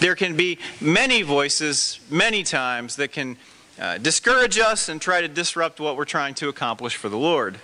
There 0.00 0.14
can 0.14 0.36
be 0.36 0.58
many 0.80 1.22
voices, 1.22 2.00
many 2.10 2.42
times, 2.42 2.96
that 2.96 3.12
can 3.12 3.36
uh, 3.80 3.98
discourage 3.98 4.58
us 4.58 4.88
and 4.88 5.00
try 5.00 5.20
to 5.20 5.28
disrupt 5.28 5.80
what 5.80 5.96
we're 5.96 6.04
trying 6.04 6.34
to 6.34 6.48
accomplish 6.48 6.96
for 6.96 7.08
the 7.08 7.18
Lord. 7.18 7.58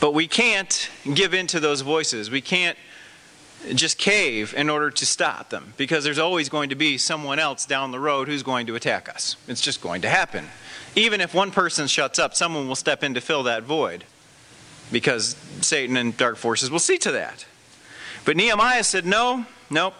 But 0.00 0.14
we 0.14 0.26
can't 0.26 0.90
give 1.14 1.32
in 1.32 1.46
to 1.48 1.60
those 1.60 1.82
voices. 1.82 2.30
We 2.30 2.40
can't 2.40 2.76
just 3.74 3.98
cave 3.98 4.54
in 4.56 4.68
order 4.68 4.90
to 4.90 5.06
stop 5.06 5.50
them 5.50 5.74
because 5.76 6.04
there's 6.04 6.18
always 6.18 6.48
going 6.48 6.70
to 6.70 6.74
be 6.74 6.98
someone 6.98 7.38
else 7.38 7.64
down 7.64 7.90
the 7.90 8.00
road 8.00 8.28
who's 8.28 8.42
going 8.42 8.66
to 8.66 8.74
attack 8.74 9.08
us. 9.08 9.36
It's 9.48 9.60
just 9.60 9.80
going 9.80 10.02
to 10.02 10.08
happen. 10.08 10.46
Even 10.94 11.20
if 11.20 11.34
one 11.34 11.50
person 11.50 11.86
shuts 11.86 12.18
up, 12.18 12.34
someone 12.34 12.68
will 12.68 12.76
step 12.76 13.02
in 13.02 13.14
to 13.14 13.20
fill 13.20 13.44
that 13.44 13.62
void 13.62 14.04
because 14.90 15.36
Satan 15.60 15.96
and 15.96 16.16
dark 16.16 16.36
forces 16.36 16.70
will 16.70 16.78
see 16.78 16.98
to 16.98 17.12
that. 17.12 17.46
But 18.24 18.36
Nehemiah 18.36 18.84
said, 18.84 19.06
No, 19.06 19.46
no. 19.70 19.94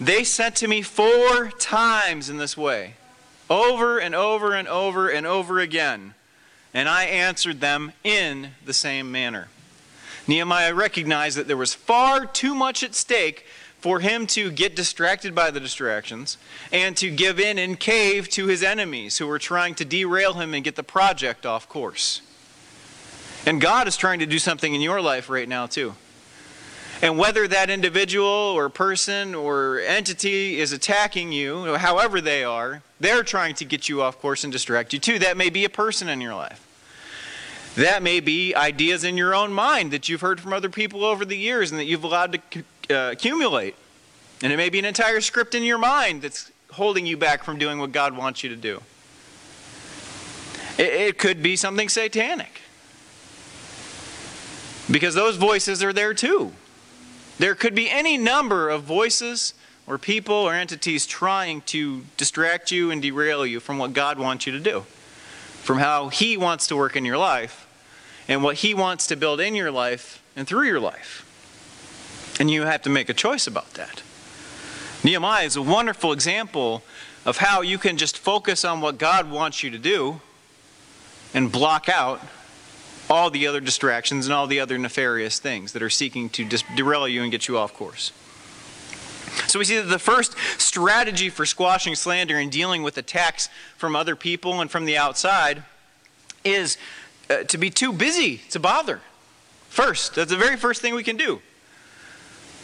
They 0.00 0.24
sent 0.24 0.56
to 0.56 0.68
me 0.68 0.82
four 0.82 1.50
times 1.58 2.28
in 2.28 2.38
this 2.38 2.56
way, 2.56 2.94
over 3.48 3.98
and 3.98 4.14
over 4.14 4.52
and 4.52 4.66
over 4.66 5.08
and 5.08 5.26
over 5.26 5.60
again, 5.60 6.14
and 6.74 6.88
I 6.88 7.04
answered 7.04 7.60
them 7.60 7.92
in 8.02 8.52
the 8.64 8.72
same 8.72 9.12
manner. 9.12 9.48
Nehemiah 10.26 10.74
recognized 10.74 11.36
that 11.36 11.48
there 11.48 11.56
was 11.56 11.74
far 11.74 12.26
too 12.26 12.54
much 12.54 12.82
at 12.82 12.94
stake 12.94 13.44
for 13.80 13.98
him 13.98 14.26
to 14.28 14.50
get 14.52 14.76
distracted 14.76 15.34
by 15.34 15.50
the 15.50 15.58
distractions 15.58 16.38
and 16.70 16.96
to 16.96 17.10
give 17.10 17.40
in 17.40 17.58
and 17.58 17.80
cave 17.80 18.28
to 18.28 18.46
his 18.46 18.62
enemies 18.62 19.18
who 19.18 19.26
were 19.26 19.40
trying 19.40 19.74
to 19.74 19.84
derail 19.84 20.34
him 20.34 20.54
and 20.54 20.62
get 20.62 20.76
the 20.76 20.84
project 20.84 21.44
off 21.44 21.68
course. 21.68 22.20
And 23.44 23.60
God 23.60 23.88
is 23.88 23.96
trying 23.96 24.20
to 24.20 24.26
do 24.26 24.38
something 24.38 24.72
in 24.72 24.80
your 24.80 25.00
life 25.00 25.28
right 25.28 25.48
now, 25.48 25.66
too. 25.66 25.94
And 27.02 27.18
whether 27.18 27.48
that 27.48 27.68
individual 27.68 28.28
or 28.28 28.68
person 28.68 29.34
or 29.34 29.80
entity 29.80 30.60
is 30.60 30.70
attacking 30.70 31.32
you, 31.32 31.74
however 31.74 32.20
they 32.20 32.44
are, 32.44 32.82
they're 33.00 33.24
trying 33.24 33.56
to 33.56 33.64
get 33.64 33.88
you 33.88 34.00
off 34.00 34.20
course 34.20 34.44
and 34.44 34.52
distract 34.52 34.92
you 34.92 35.00
too. 35.00 35.18
That 35.18 35.36
may 35.36 35.50
be 35.50 35.64
a 35.64 35.68
person 35.68 36.08
in 36.08 36.20
your 36.20 36.36
life. 36.36 36.64
That 37.76 38.02
may 38.02 38.20
be 38.20 38.54
ideas 38.54 39.02
in 39.02 39.16
your 39.16 39.34
own 39.34 39.52
mind 39.52 39.92
that 39.92 40.08
you've 40.08 40.20
heard 40.20 40.40
from 40.40 40.52
other 40.52 40.68
people 40.68 41.04
over 41.04 41.24
the 41.24 41.36
years 41.36 41.70
and 41.70 41.80
that 41.80 41.86
you've 41.86 42.04
allowed 42.04 42.40
to 42.50 42.64
uh, 42.90 43.12
accumulate. 43.12 43.74
And 44.42 44.52
it 44.52 44.56
may 44.56 44.68
be 44.68 44.78
an 44.78 44.84
entire 44.84 45.20
script 45.20 45.54
in 45.54 45.62
your 45.62 45.78
mind 45.78 46.22
that's 46.22 46.50
holding 46.72 47.06
you 47.06 47.16
back 47.16 47.44
from 47.44 47.58
doing 47.58 47.78
what 47.78 47.92
God 47.92 48.16
wants 48.16 48.42
you 48.42 48.50
to 48.50 48.56
do. 48.56 48.82
It, 50.78 50.92
it 50.92 51.18
could 51.18 51.42
be 51.42 51.56
something 51.56 51.88
satanic. 51.88 52.60
Because 54.90 55.14
those 55.14 55.36
voices 55.36 55.82
are 55.82 55.92
there 55.92 56.12
too. 56.12 56.52
There 57.38 57.54
could 57.54 57.74
be 57.74 57.88
any 57.88 58.18
number 58.18 58.68
of 58.68 58.82
voices 58.82 59.54
or 59.86 59.96
people 59.96 60.34
or 60.34 60.54
entities 60.54 61.06
trying 61.06 61.62
to 61.62 62.04
distract 62.16 62.70
you 62.70 62.90
and 62.90 63.00
derail 63.00 63.46
you 63.46 63.60
from 63.60 63.78
what 63.78 63.92
God 63.92 64.18
wants 64.18 64.46
you 64.46 64.52
to 64.52 64.60
do, 64.60 64.84
from 65.62 65.78
how 65.78 66.08
He 66.08 66.36
wants 66.36 66.66
to 66.68 66.76
work 66.76 66.96
in 66.96 67.04
your 67.04 67.18
life, 67.18 67.61
and 68.32 68.42
what 68.42 68.56
He 68.56 68.72
wants 68.72 69.06
to 69.08 69.16
build 69.16 69.40
in 69.40 69.54
your 69.54 69.70
life 69.70 70.22
and 70.34 70.48
through 70.48 70.66
your 70.66 70.80
life. 70.80 71.28
And 72.40 72.50
you 72.50 72.62
have 72.62 72.80
to 72.82 72.90
make 72.90 73.10
a 73.10 73.14
choice 73.14 73.46
about 73.46 73.74
that. 73.74 74.02
Nehemiah 75.04 75.44
is 75.44 75.54
a 75.54 75.62
wonderful 75.62 76.12
example 76.12 76.82
of 77.26 77.36
how 77.36 77.60
you 77.60 77.76
can 77.76 77.98
just 77.98 78.16
focus 78.16 78.64
on 78.64 78.80
what 78.80 78.96
God 78.96 79.30
wants 79.30 79.62
you 79.62 79.70
to 79.70 79.78
do 79.78 80.22
and 81.34 81.52
block 81.52 81.90
out 81.90 82.22
all 83.10 83.28
the 83.28 83.46
other 83.46 83.60
distractions 83.60 84.26
and 84.26 84.32
all 84.32 84.46
the 84.46 84.60
other 84.60 84.78
nefarious 84.78 85.38
things 85.38 85.72
that 85.74 85.82
are 85.82 85.90
seeking 85.90 86.30
to 86.30 86.48
derail 86.74 87.06
you 87.06 87.22
and 87.22 87.30
get 87.30 87.48
you 87.48 87.58
off 87.58 87.74
course. 87.74 88.12
So 89.46 89.58
we 89.58 89.66
see 89.66 89.76
that 89.76 89.90
the 89.90 89.98
first 89.98 90.34
strategy 90.58 91.28
for 91.28 91.44
squashing 91.44 91.94
slander 91.96 92.38
and 92.38 92.50
dealing 92.50 92.82
with 92.82 92.96
attacks 92.96 93.50
from 93.76 93.94
other 93.94 94.16
people 94.16 94.62
and 94.62 94.70
from 94.70 94.86
the 94.86 94.96
outside 94.96 95.64
is 96.44 96.78
uh, 97.30 97.44
to 97.44 97.58
be 97.58 97.70
too 97.70 97.92
busy 97.92 98.38
to 98.50 98.58
bother. 98.58 99.00
First, 99.68 100.16
that's 100.16 100.30
the 100.30 100.36
very 100.36 100.56
first 100.56 100.82
thing 100.82 100.94
we 100.94 101.02
can 101.02 101.16
do. 101.16 101.40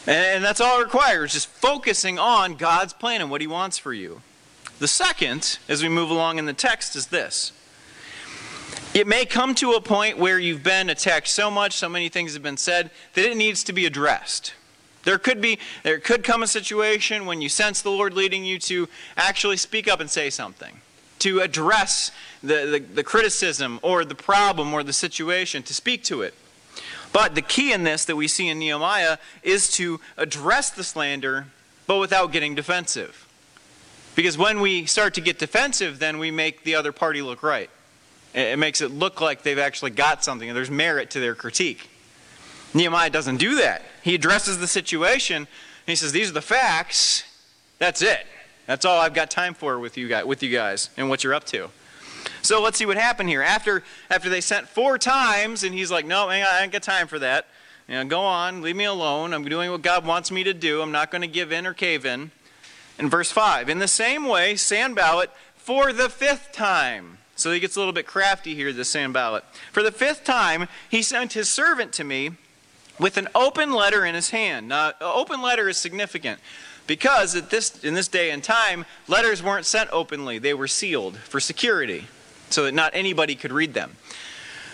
And 0.07 0.43
that's 0.43 0.61
all 0.61 0.79
it 0.79 0.83
requires, 0.83 1.33
just 1.33 1.47
focusing 1.47 2.17
on 2.17 2.55
God's 2.55 2.93
plan 2.93 3.21
and 3.21 3.29
what 3.29 3.41
He 3.41 3.47
wants 3.47 3.77
for 3.77 3.93
you. 3.93 4.21
The 4.79 4.87
second, 4.87 5.59
as 5.67 5.83
we 5.83 5.89
move 5.89 6.09
along 6.09 6.39
in 6.39 6.45
the 6.45 6.53
text, 6.53 6.95
is 6.95 7.07
this 7.07 7.51
it 8.93 9.07
may 9.07 9.25
come 9.25 9.53
to 9.55 9.73
a 9.73 9.81
point 9.81 10.17
where 10.17 10.39
you've 10.39 10.63
been 10.63 10.89
attacked 10.89 11.27
so 11.27 11.51
much, 11.51 11.73
so 11.73 11.89
many 11.89 12.09
things 12.09 12.33
have 12.33 12.41
been 12.41 12.57
said, 12.57 12.89
that 13.13 13.25
it 13.25 13.37
needs 13.37 13.63
to 13.65 13.73
be 13.73 13.85
addressed. 13.85 14.53
There 15.03 15.19
could 15.19 15.41
be 15.41 15.59
there 15.83 15.99
could 15.99 16.23
come 16.23 16.43
a 16.43 16.47
situation 16.47 17.25
when 17.25 17.41
you 17.41 17.49
sense 17.49 17.81
the 17.81 17.91
Lord 17.91 18.13
leading 18.13 18.43
you 18.43 18.57
to 18.59 18.87
actually 19.15 19.57
speak 19.57 19.87
up 19.87 19.99
and 19.99 20.09
say 20.09 20.29
something, 20.29 20.81
to 21.19 21.39
address 21.39 22.11
the, 22.41 22.65
the, 22.65 22.79
the 22.79 23.03
criticism 23.03 23.79
or 23.81 24.05
the 24.05 24.15
problem 24.15 24.73
or 24.73 24.83
the 24.83 24.93
situation, 24.93 25.63
to 25.63 25.73
speak 25.73 26.03
to 26.05 26.21
it. 26.21 26.33
But 27.11 27.35
the 27.35 27.41
key 27.41 27.73
in 27.73 27.83
this 27.83 28.05
that 28.05 28.15
we 28.15 28.27
see 28.27 28.47
in 28.47 28.59
Nehemiah 28.59 29.17
is 29.43 29.71
to 29.73 29.99
address 30.17 30.69
the 30.69 30.83
slander, 30.83 31.47
but 31.87 31.97
without 31.97 32.31
getting 32.31 32.55
defensive. 32.55 33.27
Because 34.15 34.37
when 34.37 34.59
we 34.59 34.85
start 34.85 35.13
to 35.15 35.21
get 35.21 35.39
defensive, 35.39 35.99
then 35.99 36.19
we 36.19 36.31
make 36.31 36.63
the 36.63 36.75
other 36.75 36.91
party 36.91 37.21
look 37.21 37.41
right. 37.41 37.69
It 38.33 38.59
makes 38.59 38.81
it 38.81 38.91
look 38.91 39.21
like 39.21 39.41
they've 39.41 39.57
actually 39.57 39.91
got 39.91 40.23
something 40.23 40.47
and 40.47 40.55
there's 40.55 40.69
merit 40.69 41.09
to 41.11 41.19
their 41.19 41.35
critique. 41.35 41.89
Nehemiah 42.73 43.09
doesn't 43.09 43.37
do 43.37 43.55
that. 43.55 43.81
He 44.03 44.13
addresses 44.13 44.59
the 44.59 44.67
situation 44.67 45.37
and 45.37 45.47
he 45.87 45.95
says, 45.95 46.11
These 46.11 46.29
are 46.29 46.33
the 46.33 46.41
facts. 46.41 47.23
That's 47.79 48.01
it. 48.01 48.25
That's 48.69 48.85
all 48.85 48.99
I've 48.99 49.15
got 49.15 49.31
time 49.31 49.55
for 49.55 49.79
with 49.79 49.97
you 49.97 50.07
guys, 50.07 50.25
with 50.25 50.43
you 50.43 50.51
guys 50.51 50.91
and 50.95 51.09
what 51.09 51.23
you're 51.23 51.33
up 51.33 51.43
to. 51.45 51.69
So 52.43 52.61
let's 52.61 52.77
see 52.77 52.85
what 52.85 52.97
happened 52.97 53.27
here. 53.27 53.41
After, 53.41 53.83
after 54.11 54.29
they 54.29 54.41
sent 54.41 54.69
four 54.69 54.99
times, 54.99 55.63
and 55.63 55.73
he's 55.73 55.89
like, 55.89 56.05
No, 56.05 56.29
I 56.29 56.61
ain't 56.61 56.71
got 56.71 56.83
time 56.83 57.07
for 57.07 57.17
that. 57.17 57.47
You 57.87 57.95
know, 57.95 58.05
go 58.05 58.21
on, 58.21 58.61
leave 58.61 58.75
me 58.75 58.83
alone. 58.83 59.33
I'm 59.33 59.43
doing 59.43 59.71
what 59.71 59.81
God 59.81 60.05
wants 60.05 60.29
me 60.29 60.43
to 60.43 60.53
do. 60.53 60.83
I'm 60.83 60.91
not 60.91 61.09
going 61.09 61.23
to 61.23 61.27
give 61.27 61.51
in 61.51 61.65
or 61.65 61.73
cave 61.73 62.05
in. 62.05 62.29
In 62.99 63.09
verse 63.09 63.31
5, 63.31 63.69
in 63.69 63.79
the 63.79 63.87
same 63.87 64.27
way, 64.27 64.55
Sanballat, 64.55 65.31
for 65.55 65.91
the 65.91 66.07
fifth 66.07 66.51
time, 66.51 67.17
so 67.35 67.51
he 67.51 67.59
gets 67.59 67.75
a 67.75 67.79
little 67.79 67.93
bit 67.93 68.05
crafty 68.05 68.53
here, 68.53 68.71
this 68.71 68.89
Sanballat. 68.89 69.45
For 69.71 69.81
the 69.81 69.91
fifth 69.91 70.23
time, 70.23 70.67
he 70.87 71.01
sent 71.01 71.33
his 71.33 71.49
servant 71.49 71.91
to 71.93 72.03
me 72.03 72.33
with 72.99 73.17
an 73.17 73.29
open 73.33 73.71
letter 73.73 74.05
in 74.05 74.13
his 74.13 74.29
hand. 74.29 74.67
Now, 74.67 74.91
open 75.01 75.41
letter 75.41 75.67
is 75.67 75.77
significant 75.77 76.39
because 76.89 77.35
at 77.35 77.51
this, 77.51 77.83
in 77.83 77.93
this 77.93 78.07
day 78.07 78.31
and 78.31 78.43
time, 78.43 78.83
letters 79.07 79.43
weren't 79.43 79.67
sent 79.67 79.91
openly, 79.93 80.39
they 80.39 80.55
were 80.55 80.67
sealed 80.67 81.17
for 81.17 81.39
security 81.39 82.07
so 82.49 82.63
that 82.63 82.73
not 82.73 82.89
anybody 82.95 83.35
could 83.35 83.51
read 83.51 83.75
them. 83.75 83.95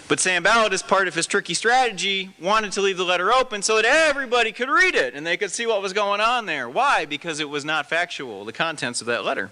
But 0.07 0.22
Sanballat, 0.22 0.72
as 0.72 0.81
part 0.81 1.10
of 1.10 1.15
his 1.15 1.27
tricky 1.27 1.53
strategy, 1.53 2.29
wanted 2.39 2.72
to 2.72 2.81
leave 2.81 2.95
the 2.95 3.03
letter 3.03 3.34
open 3.34 3.62
so 3.62 3.75
that 3.75 3.84
everybody 3.84 4.53
could 4.53 4.69
read 4.69 4.95
it 4.95 5.13
and 5.13 5.27
they 5.27 5.36
could 5.36 5.51
see 5.51 5.67
what 5.67 5.81
was 5.81 5.91
going 5.91 6.22
on 6.22 6.45
there. 6.45 6.69
Why? 6.69 7.03
Because 7.03 7.41
it 7.41 7.50
was 7.50 7.65
not 7.65 7.89
factual, 7.89 8.45
the 8.45 8.53
contents 8.53 9.01
of 9.01 9.07
that 9.07 9.25
letter. 9.25 9.51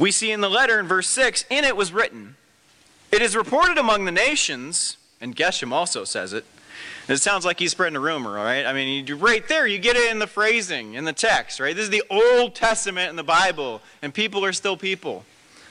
We 0.00 0.10
see 0.10 0.32
in 0.32 0.40
the 0.40 0.50
letter 0.50 0.80
in 0.80 0.88
verse 0.88 1.06
6, 1.06 1.44
in 1.48 1.62
it 1.62 1.76
was 1.76 1.92
written, 1.92 2.34
It 3.12 3.22
is 3.22 3.36
reported 3.36 3.78
among 3.78 4.04
the 4.04 4.10
nations, 4.10 4.96
and 5.20 5.36
Geshem 5.36 5.70
also 5.70 6.02
says 6.02 6.32
it. 6.32 6.44
It 7.08 7.18
sounds 7.18 7.46
like 7.46 7.58
he's 7.58 7.70
spreading 7.70 7.96
a 7.96 8.00
rumor, 8.00 8.38
all 8.38 8.44
right? 8.44 8.66
I 8.66 8.74
mean, 8.74 9.06
you, 9.06 9.16
right 9.16 9.46
there, 9.48 9.66
you 9.66 9.78
get 9.78 9.96
it 9.96 10.10
in 10.10 10.18
the 10.18 10.26
phrasing, 10.26 10.92
in 10.92 11.04
the 11.04 11.14
text, 11.14 11.58
right? 11.58 11.74
This 11.74 11.84
is 11.84 11.90
the 11.90 12.02
Old 12.10 12.54
Testament 12.54 13.08
in 13.08 13.16
the 13.16 13.22
Bible, 13.22 13.80
and 14.02 14.12
people 14.12 14.44
are 14.44 14.52
still 14.52 14.76
people. 14.76 15.24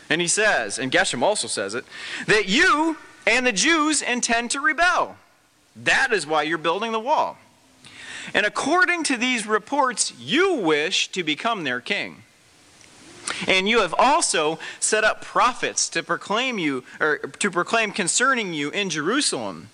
And 0.10 0.20
he 0.20 0.28
says, 0.28 0.80
and 0.80 0.92
Geshem 0.92 1.22
also 1.22 1.48
says 1.48 1.76
it, 1.76 1.86
that 2.26 2.50
you 2.50 2.98
and 3.28 3.46
the 3.46 3.52
Jews 3.52 4.02
intend 4.02 4.52
to 4.52 4.60
rebel. 4.60 5.18
That 5.76 6.12
is 6.12 6.26
why 6.26 6.42
you're 6.44 6.58
building 6.58 6.92
the 6.92 7.00
wall. 7.00 7.38
And 8.34 8.46
according 8.46 9.04
to 9.04 9.18
these 9.18 9.46
reports, 9.46 10.14
you 10.20 10.56
wish 10.56 11.10
to 11.10 11.24
become 11.24 11.64
their 11.64 11.80
king. 11.80 12.24
And 13.48 13.68
you 13.70 13.82
have 13.82 13.94
also 13.98 14.58
set 14.80 15.04
up 15.04 15.22
prophets 15.22 15.90
to 15.90 16.02
proclaim 16.02 16.58
you 16.58 16.84
or 17.00 17.18
to 17.18 17.52
proclaim 17.52 17.92
concerning 17.92 18.54
you 18.54 18.70
in 18.70 18.90
Jerusalem. 18.90 19.70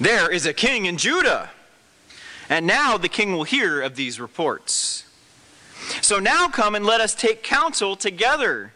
There 0.00 0.30
is 0.30 0.46
a 0.46 0.52
king 0.52 0.86
in 0.86 0.96
Judah. 0.96 1.50
And 2.48 2.66
now 2.66 2.98
the 2.98 3.08
king 3.08 3.32
will 3.32 3.44
hear 3.44 3.80
of 3.80 3.96
these 3.96 4.20
reports. 4.20 5.04
So 6.02 6.18
now 6.18 6.48
come 6.48 6.74
and 6.74 6.84
let 6.84 7.00
us 7.00 7.14
take 7.14 7.42
counsel 7.42 7.96
together. 7.96 8.72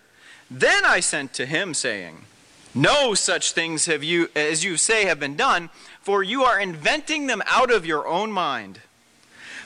Then 0.50 0.84
I 0.84 1.00
sent 1.00 1.34
to 1.34 1.46
him 1.46 1.74
saying, 1.74 2.24
No 2.74 3.14
such 3.14 3.52
things 3.52 3.86
have 3.86 4.02
you 4.02 4.28
as 4.34 4.64
you 4.64 4.76
say 4.76 5.04
have 5.04 5.20
been 5.20 5.36
done, 5.36 5.70
for 6.00 6.22
you 6.22 6.44
are 6.44 6.58
inventing 6.58 7.26
them 7.26 7.42
out 7.46 7.70
of 7.70 7.84
your 7.84 8.06
own 8.06 8.32
mind. 8.32 8.80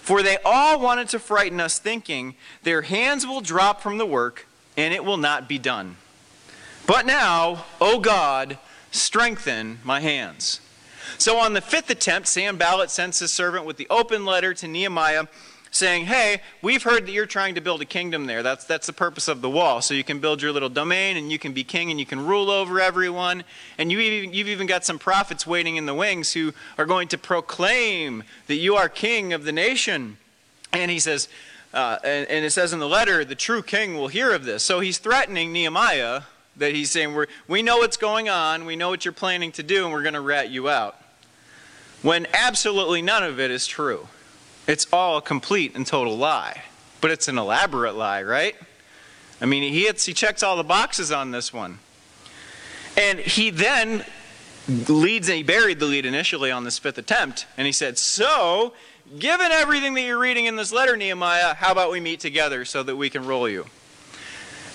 For 0.00 0.22
they 0.22 0.38
all 0.44 0.80
wanted 0.80 1.08
to 1.10 1.20
frighten 1.20 1.60
us, 1.60 1.78
thinking, 1.78 2.34
Their 2.64 2.82
hands 2.82 3.24
will 3.24 3.40
drop 3.40 3.80
from 3.80 3.98
the 3.98 4.06
work, 4.06 4.46
and 4.76 4.92
it 4.92 5.04
will 5.04 5.16
not 5.16 5.48
be 5.48 5.58
done. 5.58 5.96
But 6.86 7.06
now, 7.06 7.66
O 7.80 8.00
God, 8.00 8.58
strengthen 8.90 9.78
my 9.84 10.00
hands. 10.00 10.60
So 11.18 11.38
on 11.38 11.52
the 11.52 11.60
fifth 11.60 11.90
attempt, 11.90 12.28
Sanballat 12.28 12.90
sends 12.90 13.18
his 13.18 13.32
servant 13.32 13.64
with 13.64 13.76
the 13.76 13.86
open 13.90 14.24
letter 14.24 14.54
to 14.54 14.68
Nehemiah 14.68 15.26
saying, 15.72 16.04
Hey, 16.04 16.40
we've 16.60 16.82
heard 16.82 17.06
that 17.06 17.12
you're 17.12 17.26
trying 17.26 17.56
to 17.56 17.60
build 17.60 17.82
a 17.82 17.84
kingdom 17.84 18.26
there. 18.26 18.42
That's, 18.42 18.64
that's 18.64 18.86
the 18.86 18.92
purpose 18.92 19.26
of 19.26 19.40
the 19.40 19.50
wall. 19.50 19.80
So 19.80 19.94
you 19.94 20.04
can 20.04 20.20
build 20.20 20.40
your 20.40 20.52
little 20.52 20.68
domain 20.68 21.16
and 21.16 21.32
you 21.32 21.38
can 21.38 21.52
be 21.52 21.64
king 21.64 21.90
and 21.90 21.98
you 21.98 22.06
can 22.06 22.24
rule 22.24 22.50
over 22.50 22.78
everyone. 22.78 23.42
And 23.78 23.90
you 23.90 23.98
even, 23.98 24.34
you've 24.34 24.48
even 24.48 24.66
got 24.66 24.84
some 24.84 24.98
prophets 24.98 25.46
waiting 25.46 25.76
in 25.76 25.86
the 25.86 25.94
wings 25.94 26.32
who 26.32 26.52
are 26.78 26.86
going 26.86 27.08
to 27.08 27.18
proclaim 27.18 28.22
that 28.46 28.56
you 28.56 28.76
are 28.76 28.88
king 28.88 29.32
of 29.32 29.44
the 29.44 29.52
nation. 29.52 30.18
And 30.72 30.90
he 30.90 30.98
says, 30.98 31.28
uh, 31.74 31.98
and, 32.04 32.28
and, 32.28 32.44
it 32.44 32.50
says 32.50 32.74
in 32.74 32.78
the 32.78 32.88
letter, 32.88 33.24
the 33.24 33.34
true 33.34 33.62
king 33.62 33.94
will 33.94 34.08
hear 34.08 34.34
of 34.34 34.44
this. 34.44 34.62
So 34.62 34.80
he's 34.80 34.98
threatening 34.98 35.54
Nehemiah 35.54 36.22
that 36.56 36.74
he's 36.74 36.90
saying, 36.90 37.14
we 37.14 37.26
we 37.48 37.62
know 37.62 37.78
what's 37.78 37.96
going 37.96 38.28
on, 38.28 38.66
we 38.66 38.76
know 38.76 38.90
what 38.90 39.04
you're 39.04 39.12
planning 39.12 39.52
to 39.52 39.62
do, 39.62 39.84
and 39.84 39.92
we're 39.92 40.02
going 40.02 40.14
to 40.14 40.20
rat 40.20 40.50
you 40.50 40.68
out. 40.68 40.96
When 42.02 42.26
absolutely 42.32 43.00
none 43.00 43.22
of 43.22 43.38
it 43.38 43.50
is 43.50 43.66
true. 43.66 44.08
It's 44.66 44.86
all 44.92 45.18
a 45.18 45.22
complete 45.22 45.74
and 45.74 45.86
total 45.86 46.16
lie. 46.16 46.62
but 47.00 47.10
it's 47.10 47.26
an 47.28 47.36
elaborate 47.36 47.94
lie, 47.94 48.22
right? 48.22 48.54
I 49.40 49.46
mean, 49.46 49.64
he, 49.64 49.84
hits, 49.86 50.06
he 50.06 50.14
checks 50.14 50.42
all 50.42 50.56
the 50.56 50.62
boxes 50.62 51.10
on 51.10 51.32
this 51.32 51.52
one. 51.52 51.80
And 52.96 53.18
he 53.18 53.50
then 53.50 54.04
leads, 54.68 55.28
and 55.28 55.36
he 55.36 55.42
buried 55.42 55.80
the 55.80 55.86
lead 55.86 56.06
initially 56.06 56.52
on 56.52 56.62
this 56.62 56.78
fifth 56.78 56.96
attempt, 56.98 57.46
and 57.56 57.66
he 57.66 57.72
said, 57.72 57.98
So, 57.98 58.72
given 59.18 59.50
everything 59.50 59.94
that 59.94 60.02
you're 60.02 60.18
reading 60.18 60.46
in 60.46 60.54
this 60.54 60.72
letter, 60.72 60.96
Nehemiah, 60.96 61.54
how 61.54 61.72
about 61.72 61.90
we 61.90 61.98
meet 61.98 62.20
together 62.20 62.64
so 62.64 62.84
that 62.84 62.94
we 62.94 63.10
can 63.10 63.26
roll 63.26 63.48
you? 63.48 63.66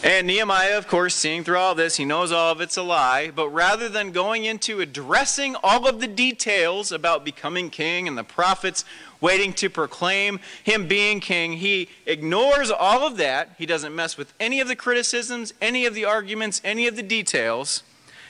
And 0.04 0.28
Nehemiah, 0.28 0.78
of 0.78 0.88
course, 0.88 1.16
seeing 1.16 1.44
through 1.44 1.58
all 1.58 1.74
this, 1.74 1.96
he 1.96 2.06
knows 2.06 2.32
all 2.32 2.52
of 2.52 2.62
it's 2.62 2.78
a 2.78 2.84
lie, 2.84 3.32
but 3.32 3.50
rather 3.50 3.90
than 3.90 4.12
going 4.12 4.46
into 4.46 4.80
addressing 4.80 5.56
all 5.64 5.88
of 5.88 6.00
the 6.00 6.08
details 6.08 6.92
about 6.92 7.26
becoming 7.26 7.72
king 7.72 8.08
and 8.08 8.16
the 8.16 8.24
prophets 8.24 8.86
waiting 9.20 9.54
to 9.54 9.72
proclaim 9.72 10.40
him 10.64 10.88
being 10.88 11.20
king, 11.20 11.54
he 11.54 11.90
ignores 12.06 12.70
all 12.70 13.08
of 13.08 13.18
that. 13.18 13.56
He 13.58 13.66
doesn't 13.66 13.96
mess 13.96 14.18
with 14.18 14.34
any 14.40 14.60
of 14.60 14.68
the 14.68 14.76
criticisms, 14.76 15.54
any 15.62 15.88
of 15.88 15.96
the 15.96 16.06
arguments, 16.06 16.62
any 16.64 16.86
of 16.86 16.96
the 16.96 17.04
details. 17.04 17.82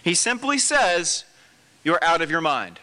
He 0.01 0.13
simply 0.13 0.57
says, 0.57 1.25
You're 1.83 2.03
out 2.03 2.21
of 2.21 2.31
your 2.31 2.41
mind. 2.41 2.79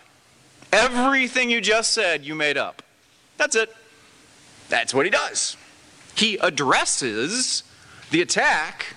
Everything 0.74 1.50
you 1.50 1.60
just 1.60 1.92
said, 1.92 2.24
you 2.24 2.34
made 2.34 2.58
up. 2.58 2.82
That's 3.38 3.56
it. 3.56 3.74
That's 4.68 4.92
what 4.92 5.06
he 5.06 5.10
does. 5.10 5.56
He 6.16 6.36
addresses 6.36 7.62
the 8.11 8.20
attack 8.20 8.94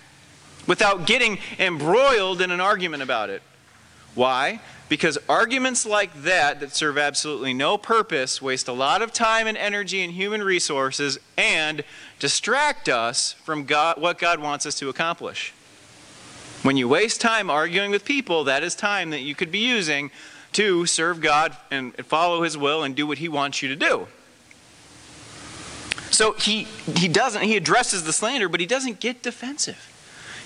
without 0.68 1.08
getting 1.08 1.40
embroiled 1.58 2.42
in 2.42 2.52
an 2.52 2.60
argument 2.60 3.02
about 3.02 3.30
it. 3.30 3.42
Why? 4.16 4.60
Because 4.90 5.18
arguments 5.28 5.86
like 5.86 6.24
that, 6.24 6.60
that 6.60 6.74
serve 6.74 6.98
absolutely 6.98 7.54
no 7.54 7.78
purpose, 7.78 8.42
waste 8.42 8.68
a 8.68 8.74
lot 8.74 9.02
of 9.02 9.12
time 9.12 9.48
and 9.48 9.58
energy 9.58 10.02
and 10.02 10.14
human 10.14 10.42
resources, 10.42 11.20
and 11.38 11.84
distract 12.20 12.88
us 12.88 13.34
from 13.34 13.66
God, 13.66 14.00
what 14.00 14.18
God 14.18 14.40
wants 14.40 14.66
us 14.66 14.76
to 14.80 14.90
accomplish. 14.90 15.54
When 16.64 16.78
you 16.78 16.88
waste 16.88 17.22
time 17.22 17.50
arguing 17.50 17.92
with 17.92 18.06
people, 18.06 18.44
that 18.46 18.64
is 18.64 18.76
time 18.76 19.10
that 19.12 19.22
you 19.22 19.36
could 19.36 19.52
be 19.52 19.60
using 19.60 20.10
to 20.54 20.86
serve 20.86 21.22
God 21.22 21.56
and 21.70 21.94
follow 22.06 22.42
His 22.44 22.58
will 22.58 22.84
and 22.84 22.96
do 22.96 23.06
what 23.06 23.20
He 23.20 23.30
wants 23.30 23.62
you 23.62 23.70
to 23.70 23.76
do. 23.76 24.08
So 26.18 26.32
he, 26.32 26.64
he 26.96 27.08
doesn't, 27.08 27.44
he 27.44 27.56
addresses 27.56 28.04
the 28.04 28.12
slander, 28.12 28.50
but 28.50 28.60
he 28.60 28.66
doesn't 28.66 29.00
get 29.00 29.22
defensive. 29.22 29.94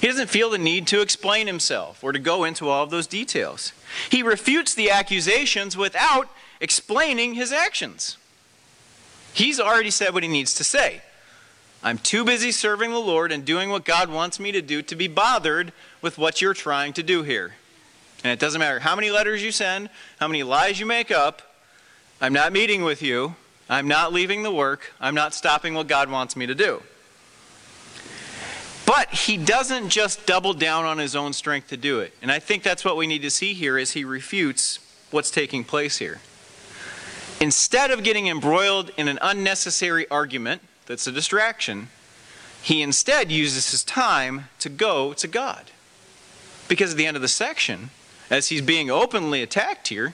He 0.02 0.08
doesn't 0.08 0.30
feel 0.30 0.50
the 0.50 0.58
need 0.58 0.86
to 0.88 1.00
explain 1.00 1.48
himself 1.48 2.04
or 2.04 2.12
to 2.12 2.20
go 2.20 2.44
into 2.44 2.68
all 2.68 2.84
of 2.84 2.90
those 2.90 3.08
details. 3.08 3.72
He 4.10 4.22
refutes 4.22 4.76
the 4.76 4.90
accusations 4.90 5.78
without 5.78 6.28
explaining 6.60 7.36
his 7.36 7.54
actions. 7.54 8.18
He's 9.34 9.62
already 9.62 9.92
said 9.92 10.14
what 10.14 10.24
he 10.24 10.30
needs 10.30 10.54
to 10.56 10.66
say. 10.66 11.04
I'm 11.82 12.00
too 12.00 12.26
busy 12.26 12.52
serving 12.52 12.92
the 12.92 13.00
Lord 13.00 13.32
and 13.32 13.46
doing 13.46 13.70
what 13.70 13.86
God 13.86 14.10
wants 14.10 14.42
me 14.42 14.52
to 14.52 14.62
do 14.62 14.82
to 14.82 14.96
be 14.98 15.08
bothered 15.08 15.72
with 16.02 16.18
what 16.18 16.42
you're 16.42 16.54
trying 16.54 16.92
to 16.92 17.02
do 17.02 17.24
here. 17.24 17.54
And 18.26 18.34
it 18.34 18.40
doesn't 18.40 18.60
matter 18.60 18.80
how 18.80 18.98
many 18.98 19.10
letters 19.10 19.42
you 19.42 19.54
send, 19.54 19.90
how 20.20 20.28
many 20.28 20.44
lies 20.44 20.82
you 20.82 20.86
make 20.86 21.12
up, 21.12 21.42
I'm 22.20 22.34
not 22.34 22.52
meeting 22.52 22.84
with 22.84 23.02
you. 23.02 23.36
I'm 23.72 23.88
not 23.88 24.12
leaving 24.12 24.44
the 24.44 24.52
work. 24.52 24.92
I'm 25.00 25.16
not 25.16 25.34
stopping 25.34 25.74
what 25.74 25.88
God 25.88 26.12
wants 26.12 26.36
me 26.36 26.46
to 26.46 26.54
do. 26.54 26.84
But 28.86 29.10
he 29.12 29.38
doesn't 29.38 29.88
just 29.88 30.26
double 30.26 30.54
down 30.54 30.84
on 30.84 30.98
his 30.98 31.16
own 31.16 31.32
strength 31.32 31.70
to 31.70 31.78
do 31.78 32.02
it. 32.02 32.14
And 32.22 32.30
I 32.30 32.40
think 32.40 32.64
that's 32.64 32.84
what 32.84 32.98
we 32.98 33.08
need 33.08 33.22
to 33.22 33.30
see 33.30 33.54
here 33.54 33.78
is 33.78 33.94
he 33.94 34.04
refutes 34.04 34.80
what's 35.10 35.32
taking 35.32 35.64
place 35.64 36.00
here. 36.00 36.20
Instead 37.40 37.92
of 37.92 38.04
getting 38.04 38.28
embroiled 38.28 38.92
in 38.98 39.08
an 39.08 39.18
unnecessary 39.22 40.06
argument 40.10 40.62
that's 40.86 41.08
a 41.08 41.12
distraction, 41.12 41.88
he 42.62 42.82
instead 42.82 43.32
uses 43.32 43.72
his 43.72 43.86
time 43.86 44.50
to 44.60 44.68
go 44.68 45.14
to 45.14 45.30
God. 45.30 45.72
Because 46.68 46.92
at 46.92 46.98
the 46.98 47.06
end 47.06 47.16
of 47.16 47.22
the 47.22 47.30
section, 47.30 47.90
as 48.30 48.50
he's 48.50 48.62
being 48.62 48.92
openly 48.92 49.42
attacked 49.42 49.88
here, 49.88 50.14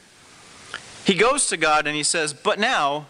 he 1.04 1.16
goes 1.16 1.48
to 1.48 1.58
God 1.58 1.88
and 1.88 1.96
he 1.96 2.04
says, 2.04 2.36
But 2.36 2.60
now 2.60 3.08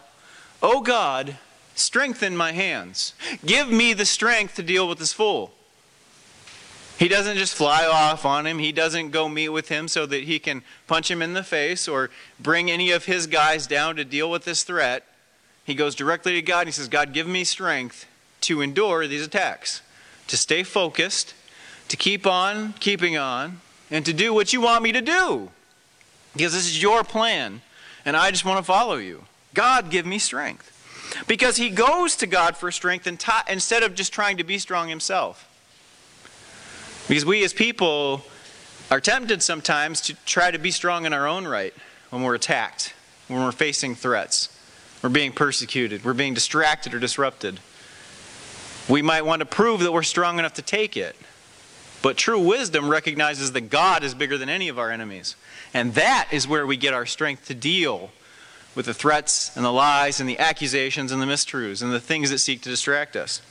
O 0.62 0.80
God, 0.80 1.36
strengthen 1.74 2.36
my 2.36 2.52
hands. 2.52 3.14
Give 3.44 3.70
me 3.70 3.92
the 3.92 4.04
strength 4.04 4.56
to 4.56 4.62
deal 4.62 4.88
with 4.88 4.98
this 4.98 5.12
fool. 5.12 5.52
He 6.98 7.06
doesn't 7.06 7.36
just 7.36 7.54
fly 7.54 7.86
off 7.86 8.24
on 8.24 8.44
him. 8.44 8.58
He 8.58 8.72
doesn't 8.72 9.10
go 9.10 9.28
meet 9.28 9.50
with 9.50 9.68
him 9.68 9.86
so 9.86 10.04
that 10.06 10.24
he 10.24 10.40
can 10.40 10.62
punch 10.88 11.08
him 11.08 11.22
in 11.22 11.32
the 11.32 11.44
face 11.44 11.86
or 11.86 12.10
bring 12.40 12.70
any 12.70 12.90
of 12.90 13.04
his 13.04 13.28
guys 13.28 13.68
down 13.68 13.94
to 13.96 14.04
deal 14.04 14.28
with 14.28 14.44
this 14.44 14.64
threat. 14.64 15.04
He 15.64 15.74
goes 15.74 15.94
directly 15.94 16.32
to 16.32 16.42
God 16.42 16.60
and 16.60 16.68
he 16.68 16.72
says, 16.72 16.88
God, 16.88 17.12
give 17.12 17.28
me 17.28 17.44
strength 17.44 18.06
to 18.42 18.60
endure 18.60 19.06
these 19.06 19.24
attacks, 19.24 19.80
to 20.26 20.36
stay 20.36 20.64
focused, 20.64 21.34
to 21.86 21.96
keep 21.96 22.26
on 22.26 22.72
keeping 22.80 23.16
on, 23.16 23.60
and 23.90 24.04
to 24.04 24.12
do 24.12 24.34
what 24.34 24.52
you 24.52 24.60
want 24.60 24.82
me 24.82 24.90
to 24.90 25.00
do. 25.00 25.50
Because 26.32 26.52
this 26.52 26.66
is 26.66 26.82
your 26.82 27.04
plan, 27.04 27.62
and 28.04 28.16
I 28.16 28.32
just 28.32 28.44
want 28.44 28.58
to 28.58 28.64
follow 28.64 28.96
you. 28.96 29.24
God, 29.58 29.90
give 29.90 30.06
me 30.06 30.20
strength. 30.20 30.72
Because 31.26 31.56
he 31.56 31.68
goes 31.68 32.14
to 32.18 32.28
God 32.28 32.56
for 32.56 32.70
strength 32.70 33.08
instead 33.08 33.82
of 33.82 33.96
just 33.96 34.12
trying 34.12 34.36
to 34.36 34.44
be 34.44 34.56
strong 34.56 34.88
himself. 34.88 35.48
Because 37.08 37.24
we 37.24 37.42
as 37.42 37.52
people 37.52 38.22
are 38.88 39.00
tempted 39.00 39.42
sometimes 39.42 40.00
to 40.02 40.14
try 40.24 40.52
to 40.52 40.60
be 40.60 40.70
strong 40.70 41.06
in 41.06 41.12
our 41.12 41.26
own 41.26 41.44
right 41.44 41.74
when 42.10 42.22
we're 42.22 42.36
attacked, 42.36 42.94
when 43.26 43.42
we're 43.42 43.50
facing 43.50 43.96
threats, 43.96 44.56
we're 45.02 45.08
being 45.08 45.32
persecuted, 45.32 46.04
we're 46.04 46.14
being 46.14 46.34
distracted 46.34 46.94
or 46.94 47.00
disrupted. 47.00 47.58
We 48.88 49.02
might 49.02 49.22
want 49.22 49.40
to 49.40 49.46
prove 49.46 49.80
that 49.80 49.90
we're 49.92 50.04
strong 50.04 50.38
enough 50.38 50.54
to 50.54 50.62
take 50.62 50.96
it. 50.96 51.16
But 52.00 52.16
true 52.16 52.38
wisdom 52.38 52.88
recognizes 52.88 53.50
that 53.52 53.62
God 53.62 54.04
is 54.04 54.14
bigger 54.14 54.38
than 54.38 54.48
any 54.48 54.68
of 54.68 54.78
our 54.78 54.92
enemies. 54.92 55.34
And 55.74 55.94
that 55.94 56.28
is 56.30 56.46
where 56.46 56.64
we 56.64 56.76
get 56.76 56.94
our 56.94 57.06
strength 57.06 57.48
to 57.48 57.54
deal 57.54 58.12
with 58.78 58.86
the 58.86 58.94
threats 58.94 59.50
and 59.56 59.64
the 59.64 59.72
lies 59.72 60.20
and 60.20 60.28
the 60.28 60.38
accusations 60.38 61.10
and 61.10 61.20
the 61.20 61.26
mistruths 61.26 61.82
and 61.82 61.92
the 61.92 61.98
things 61.98 62.30
that 62.30 62.38
seek 62.38 62.62
to 62.62 62.68
distract 62.68 63.16
us. 63.16 63.42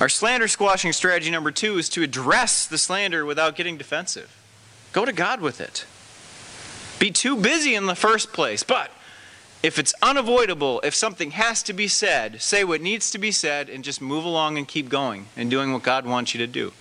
Our 0.00 0.08
slander 0.08 0.48
squashing 0.48 0.94
strategy 0.94 1.30
number 1.30 1.50
two 1.50 1.76
is 1.76 1.90
to 1.90 2.02
address 2.02 2.66
the 2.66 2.78
slander 2.78 3.26
without 3.26 3.56
getting 3.56 3.76
defensive. 3.76 4.34
Go 4.94 5.04
to 5.04 5.12
God 5.12 5.42
with 5.42 5.60
it. 5.60 5.84
Be 6.98 7.10
too 7.10 7.36
busy 7.36 7.74
in 7.74 7.84
the 7.84 7.94
first 7.94 8.32
place, 8.32 8.62
but 8.62 8.90
if 9.62 9.78
it's 9.78 9.92
unavoidable, 10.00 10.80
if 10.80 10.94
something 10.94 11.32
has 11.32 11.62
to 11.64 11.74
be 11.74 11.86
said, 11.86 12.40
say 12.40 12.64
what 12.64 12.80
needs 12.80 13.10
to 13.10 13.18
be 13.18 13.30
said 13.30 13.68
and 13.68 13.84
just 13.84 14.00
move 14.00 14.24
along 14.24 14.56
and 14.56 14.66
keep 14.66 14.88
going 14.88 15.26
and 15.36 15.50
doing 15.50 15.74
what 15.74 15.82
God 15.82 16.06
wants 16.06 16.32
you 16.32 16.38
to 16.38 16.46
do. 16.46 16.72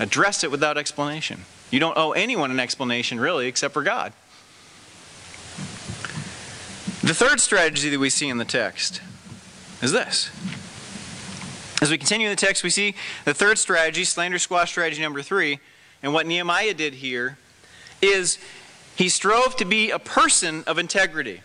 Address 0.00 0.42
it 0.42 0.50
without 0.50 0.76
explanation. 0.76 1.44
You 1.70 1.78
don't 1.78 1.96
owe 1.96 2.10
anyone 2.10 2.50
an 2.50 2.58
explanation, 2.58 3.20
really, 3.20 3.46
except 3.46 3.72
for 3.72 3.84
God. 3.84 4.12
The 7.02 7.14
third 7.14 7.40
strategy 7.40 7.90
that 7.90 7.98
we 7.98 8.10
see 8.10 8.28
in 8.28 8.38
the 8.38 8.44
text 8.44 9.00
is 9.82 9.90
this. 9.90 10.30
As 11.82 11.90
we 11.90 11.98
continue 11.98 12.28
in 12.28 12.32
the 12.32 12.36
text, 12.36 12.62
we 12.62 12.70
see 12.70 12.94
the 13.24 13.34
third 13.34 13.58
strategy, 13.58 14.04
slander 14.04 14.38
squash 14.38 14.70
strategy 14.70 15.02
number 15.02 15.20
three, 15.20 15.58
and 16.04 16.14
what 16.14 16.28
Nehemiah 16.28 16.74
did 16.74 16.94
here 16.94 17.38
is 18.00 18.38
he 18.94 19.08
strove 19.08 19.56
to 19.56 19.64
be 19.64 19.90
a 19.90 19.98
person 19.98 20.62
of 20.68 20.78
integrity. 20.78 21.42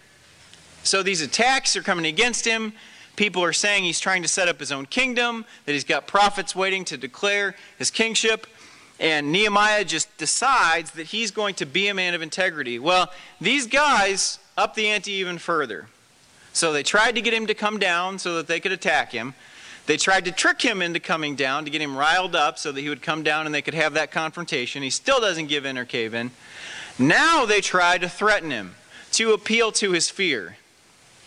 So 0.83 1.01
these 1.01 1.21
attacks 1.21 1.75
are 1.75 1.81
coming 1.81 2.05
against 2.05 2.45
him. 2.45 2.73
People 3.15 3.43
are 3.43 3.51
saying 3.51 3.83
he's 3.83 3.99
trying 3.99 4.21
to 4.21 4.27
set 4.27 4.47
up 4.47 4.59
his 4.59 4.71
own 4.71 4.85
kingdom, 4.85 5.43
that 5.65 5.71
he's 5.71 5.83
got 5.83 6.05
prophets 6.05 6.55
waiting 6.55 6.85
to 6.85 6.97
declare 6.97 7.55
his 7.79 7.89
kingship. 7.89 8.45
And 8.99 9.31
Nehemiah 9.31 9.85
just 9.85 10.15
decides 10.17 10.91
that 10.91 11.07
he's 11.07 11.31
going 11.31 11.55
to 11.55 11.65
be 11.65 11.87
a 11.87 11.93
man 11.93 12.13
of 12.13 12.21
integrity. 12.21 12.79
Well, 12.79 13.11
these 13.39 13.67
guys 13.67 14.39
up 14.57 14.73
the 14.73 14.87
ante 14.87 15.11
even 15.11 15.37
further. 15.37 15.87
So 16.53 16.73
they 16.73 16.81
tried 16.81 17.13
to 17.15 17.21
get 17.21 17.33
him 17.33 17.47
to 17.47 17.53
come 17.53 17.77
down 17.77 18.17
so 18.17 18.35
that 18.37 18.47
they 18.47 18.59
could 18.59 18.71
attack 18.71 19.11
him. 19.11 19.35
They 19.85 19.97
tried 19.97 20.25
to 20.25 20.31
trick 20.31 20.61
him 20.61 20.81
into 20.81 20.99
coming 20.99 21.35
down 21.35 21.65
to 21.65 21.71
get 21.71 21.81
him 21.81 21.95
riled 21.95 22.35
up 22.35 22.57
so 22.57 22.71
that 22.71 22.81
he 22.81 22.89
would 22.89 23.01
come 23.01 23.23
down 23.23 23.45
and 23.45 23.53
they 23.53 23.61
could 23.61 23.75
have 23.75 23.93
that 23.93 24.11
confrontation. 24.11 24.83
He 24.83 24.89
still 24.89 25.21
doesn't 25.21 25.47
give 25.47 25.65
in 25.65 25.77
or 25.77 25.85
cave 25.85 26.13
in. 26.13 26.31
Now 26.99 27.45
they 27.45 27.61
try 27.61 27.97
to 27.99 28.09
threaten 28.09 28.51
him, 28.51 28.75
to 29.13 29.33
appeal 29.33 29.71
to 29.73 29.91
his 29.91 30.09
fear. 30.09 30.57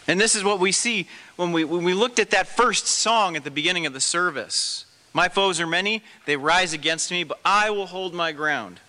And 0.08 0.20
this 0.20 0.34
is 0.34 0.42
what 0.42 0.58
we 0.58 0.72
see 0.72 1.06
when 1.36 1.52
we, 1.52 1.62
when 1.64 1.84
we 1.84 1.94
looked 1.94 2.18
at 2.18 2.30
that 2.30 2.48
first 2.48 2.86
song 2.86 3.36
at 3.36 3.44
the 3.44 3.50
beginning 3.50 3.86
of 3.86 3.92
the 3.92 4.00
service. 4.00 4.84
My 5.12 5.28
foes 5.28 5.60
are 5.60 5.66
many, 5.66 6.02
they 6.26 6.36
rise 6.36 6.72
against 6.72 7.10
me, 7.10 7.24
but 7.24 7.40
I 7.44 7.70
will 7.70 7.86
hold 7.86 8.14
my 8.14 8.32
ground. 8.32 8.80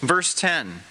Verse 0.00 0.34
10. 0.34 0.82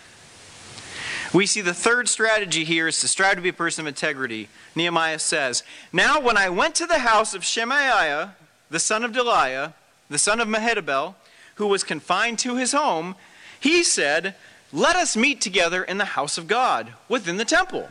We 1.33 1.45
see 1.45 1.61
the 1.61 1.73
third 1.73 2.07
strategy 2.07 2.63
here 2.63 2.87
is 2.87 2.99
to 3.01 3.07
strive 3.07 3.35
to 3.35 3.41
be 3.41 3.49
a 3.49 3.53
person 3.53 3.83
of 3.83 3.87
integrity. 3.87 4.47
Nehemiah 4.73 5.19
says, 5.19 5.63
Now 5.91 6.19
when 6.19 6.37
I 6.37 6.49
went 6.49 6.75
to 6.75 6.85
the 6.85 6.99
house 6.99 7.33
of 7.33 7.43
Shemaiah, 7.43 8.35
the 8.69 8.79
son 8.79 9.03
of 9.03 9.11
Delaiah, 9.11 9.73
the 10.09 10.17
son 10.17 10.39
of 10.39 10.47
Mehetabel, 10.47 11.15
who 11.55 11.67
was 11.67 11.83
confined 11.83 12.39
to 12.39 12.55
his 12.55 12.71
home, 12.71 13.15
he 13.59 13.83
said, 13.83 14.35
Let 14.71 14.95
us 14.95 15.17
meet 15.17 15.41
together 15.41 15.83
in 15.83 15.97
the 15.97 16.05
house 16.05 16.37
of 16.37 16.47
God, 16.47 16.93
within 17.09 17.37
the 17.37 17.45
temple. 17.45 17.89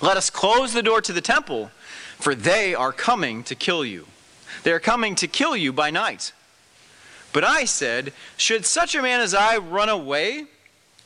Let 0.00 0.16
us 0.16 0.30
close 0.30 0.72
the 0.72 0.82
door 0.82 1.00
to 1.00 1.12
the 1.12 1.20
temple, 1.20 1.70
for 2.18 2.34
they 2.34 2.74
are 2.74 2.92
coming 2.92 3.42
to 3.44 3.54
kill 3.54 3.84
you. 3.84 4.06
They 4.62 4.72
are 4.72 4.80
coming 4.80 5.14
to 5.16 5.26
kill 5.26 5.56
you 5.56 5.72
by 5.72 5.90
night. 5.90 6.32
But 7.32 7.44
I 7.44 7.64
said, 7.64 8.12
Should 8.36 8.66
such 8.66 8.94
a 8.94 9.02
man 9.02 9.20
as 9.20 9.34
I 9.34 9.56
run 9.56 9.88
away? 9.88 10.46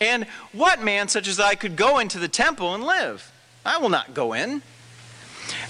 And 0.01 0.27
what 0.53 0.83
man 0.83 1.09
such 1.09 1.29
as 1.29 1.41
I 1.41 1.55
could 1.55 1.77
go 1.77 1.99
into 1.99 2.19
the 2.19 2.29
temple 2.29 2.75
and 2.75 2.85
live? 2.85 3.33
I 3.65 3.79
will 3.79 3.89
not 3.89 4.15
go 4.15 4.33
in. 4.33 4.63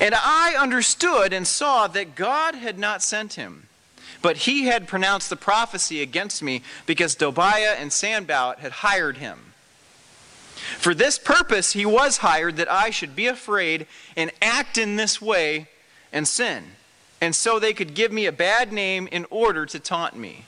And 0.01 0.15
I 0.15 0.57
understood 0.59 1.33
and 1.33 1.47
saw 1.47 1.87
that 1.89 2.15
God 2.15 2.55
had 2.55 2.79
not 2.79 3.03
sent 3.03 3.35
him, 3.35 3.69
but 4.23 4.39
he 4.39 4.65
had 4.65 4.89
pronounced 4.89 5.31
the 5.31 5.37
prophecy 5.37 6.01
against 6.01 6.43
me 6.43 6.63
because 6.87 7.15
Tobiah 7.15 7.77
and 7.79 7.93
Sanballat 7.93 8.59
had 8.61 8.73
hired 8.73 9.19
him. 9.19 9.53
For 10.79 10.95
this 10.95 11.19
purpose 11.19 11.73
he 11.73 11.85
was 11.85 12.19
hired 12.19 12.57
that 12.57 12.71
I 12.71 12.91
should 12.91 13.15
be 13.15 13.27
afraid 13.27 13.87
and 14.17 14.33
act 14.41 14.79
in 14.79 14.97
this 14.97 15.21
way 15.21 15.69
and 16.13 16.27
sin 16.27 16.73
and 17.21 17.35
so 17.35 17.59
they 17.59 17.73
could 17.73 17.95
give 17.95 18.13
me 18.13 18.27
a 18.27 18.33
bad 18.33 18.73
name 18.73 19.09
in 19.11 19.27
order 19.31 19.67
to 19.67 19.79
taunt 19.81 20.17
me. 20.17 20.45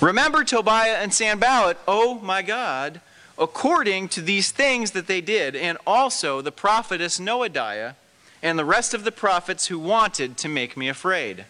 Remember 0.00 0.44
Tobiah 0.44 0.96
and 0.96 1.12
Sanballat, 1.14 1.78
oh 1.86 2.18
my 2.20 2.42
God, 2.42 3.00
according 3.38 4.08
to 4.10 4.20
these 4.20 4.50
things 4.50 4.92
that 4.92 5.06
they 5.06 5.20
did, 5.20 5.54
and 5.54 5.78
also 5.86 6.40
the 6.40 6.52
prophetess 6.52 7.18
Noadiah 7.18 7.94
and 8.42 8.58
the 8.58 8.64
rest 8.64 8.94
of 8.94 9.04
the 9.04 9.12
prophets 9.12 9.68
who 9.68 9.78
wanted 9.78 10.36
to 10.38 10.48
make 10.48 10.76
me 10.76 10.88
afraid. 10.88 11.44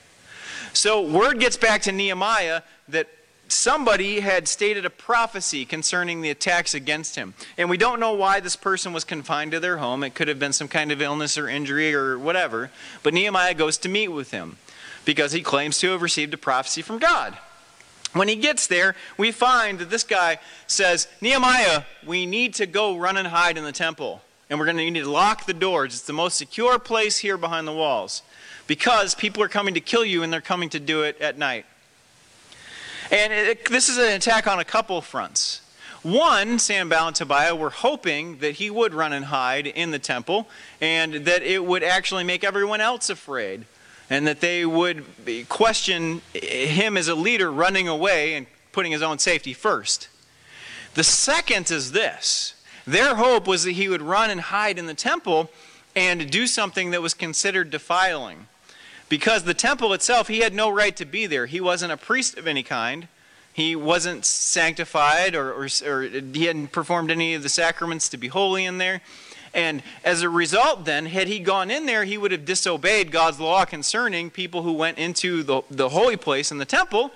So 0.72 1.00
word 1.00 1.40
gets 1.40 1.56
back 1.56 1.82
to 1.82 1.92
Nehemiah 1.92 2.62
that 2.88 3.08
somebody 3.52 4.20
had 4.20 4.48
stated 4.48 4.84
a 4.84 4.90
prophecy 4.90 5.64
concerning 5.64 6.20
the 6.20 6.30
attacks 6.30 6.74
against 6.74 7.16
him. 7.16 7.34
And 7.56 7.70
we 7.70 7.76
don't 7.76 8.00
know 8.00 8.12
why 8.12 8.40
this 8.40 8.56
person 8.56 8.92
was 8.92 9.04
confined 9.04 9.52
to 9.52 9.60
their 9.60 9.78
home. 9.78 10.02
It 10.02 10.14
could 10.14 10.28
have 10.28 10.38
been 10.38 10.52
some 10.52 10.68
kind 10.68 10.90
of 10.90 11.00
illness 11.00 11.38
or 11.38 11.48
injury 11.48 11.94
or 11.94 12.18
whatever. 12.18 12.70
But 13.02 13.14
Nehemiah 13.14 13.54
goes 13.54 13.78
to 13.78 13.88
meet 13.88 14.08
with 14.08 14.30
him 14.30 14.56
because 15.04 15.32
he 15.32 15.42
claims 15.42 15.78
to 15.78 15.90
have 15.90 16.02
received 16.02 16.34
a 16.34 16.38
prophecy 16.38 16.82
from 16.82 16.98
God. 16.98 17.36
When 18.12 18.28
he 18.28 18.36
gets 18.36 18.66
there, 18.66 18.94
we 19.16 19.32
find 19.32 19.78
that 19.78 19.90
this 19.90 20.04
guy 20.04 20.38
says, 20.66 21.08
Nehemiah, 21.20 21.84
we 22.06 22.26
need 22.26 22.54
to 22.54 22.66
go 22.66 22.98
run 22.98 23.16
and 23.16 23.28
hide 23.28 23.56
in 23.56 23.64
the 23.64 23.72
temple. 23.72 24.20
And 24.50 24.58
we're 24.58 24.66
going 24.66 24.76
to 24.76 24.90
need 24.90 25.00
to 25.00 25.10
lock 25.10 25.46
the 25.46 25.54
doors. 25.54 25.94
It's 25.94 26.02
the 26.02 26.12
most 26.12 26.36
secure 26.36 26.78
place 26.78 27.18
here 27.18 27.38
behind 27.38 27.66
the 27.66 27.72
walls 27.72 28.22
because 28.66 29.14
people 29.14 29.42
are 29.42 29.48
coming 29.48 29.74
to 29.74 29.80
kill 29.80 30.04
you 30.04 30.22
and 30.22 30.32
they're 30.32 30.42
coming 30.42 30.68
to 30.70 30.80
do 30.80 31.02
it 31.02 31.18
at 31.20 31.38
night. 31.38 31.64
And 33.12 33.30
it, 33.30 33.66
this 33.66 33.90
is 33.90 33.98
an 33.98 34.12
attack 34.12 34.46
on 34.46 34.58
a 34.58 34.64
couple 34.64 35.02
fronts. 35.02 35.60
One, 36.02 36.58
Sanballat 36.58 37.08
and 37.08 37.16
Tobiah 37.16 37.54
were 37.54 37.68
hoping 37.70 38.38
that 38.38 38.52
he 38.52 38.70
would 38.70 38.94
run 38.94 39.12
and 39.12 39.26
hide 39.26 39.66
in 39.66 39.90
the 39.90 39.98
temple 39.98 40.48
and 40.80 41.26
that 41.26 41.42
it 41.42 41.64
would 41.64 41.84
actually 41.84 42.24
make 42.24 42.42
everyone 42.42 42.80
else 42.80 43.10
afraid 43.10 43.66
and 44.08 44.26
that 44.26 44.40
they 44.40 44.64
would 44.64 45.04
question 45.50 46.22
him 46.32 46.96
as 46.96 47.06
a 47.06 47.14
leader 47.14 47.52
running 47.52 47.86
away 47.86 48.34
and 48.34 48.46
putting 48.72 48.92
his 48.92 49.02
own 49.02 49.18
safety 49.18 49.52
first. 49.52 50.08
The 50.94 51.04
second 51.04 51.70
is 51.70 51.92
this 51.92 52.54
their 52.86 53.14
hope 53.16 53.46
was 53.46 53.64
that 53.64 53.72
he 53.72 53.88
would 53.88 54.02
run 54.02 54.30
and 54.30 54.40
hide 54.40 54.78
in 54.78 54.86
the 54.86 54.94
temple 54.94 55.50
and 55.94 56.30
do 56.30 56.46
something 56.46 56.90
that 56.90 57.02
was 57.02 57.12
considered 57.12 57.70
defiling. 57.70 58.48
Because 59.12 59.44
the 59.44 59.52
temple 59.52 59.92
itself, 59.92 60.28
he 60.28 60.38
had 60.38 60.54
no 60.54 60.70
right 60.70 60.96
to 60.96 61.04
be 61.04 61.26
there. 61.26 61.44
He 61.44 61.60
wasn't 61.60 61.92
a 61.92 61.98
priest 61.98 62.38
of 62.38 62.46
any 62.46 62.62
kind. 62.62 63.08
He 63.52 63.76
wasn't 63.76 64.24
sanctified 64.24 65.34
or, 65.34 65.52
or, 65.52 65.68
or, 65.84 66.02
he 66.04 66.46
hadn't 66.46 66.72
performed 66.72 67.10
any 67.10 67.34
of 67.34 67.42
the 67.42 67.50
sacraments 67.50 68.08
to 68.08 68.16
be 68.16 68.28
holy 68.28 68.64
in 68.64 68.78
there. 68.78 69.02
And 69.52 69.82
as 70.02 70.22
a 70.22 70.30
result, 70.30 70.86
then, 70.86 71.04
had 71.04 71.28
he 71.28 71.40
gone 71.40 71.70
in 71.70 71.84
there, 71.84 72.04
he 72.04 72.16
would 72.16 72.32
have 72.32 72.46
disobeyed 72.46 73.12
God's 73.12 73.38
law 73.38 73.66
concerning 73.66 74.30
people 74.30 74.62
who 74.62 74.72
went 74.72 74.96
into 74.96 75.42
the, 75.42 75.60
the 75.70 75.90
holy 75.90 76.16
place 76.16 76.50
in 76.50 76.56
the 76.56 76.64
temple. 76.64 77.10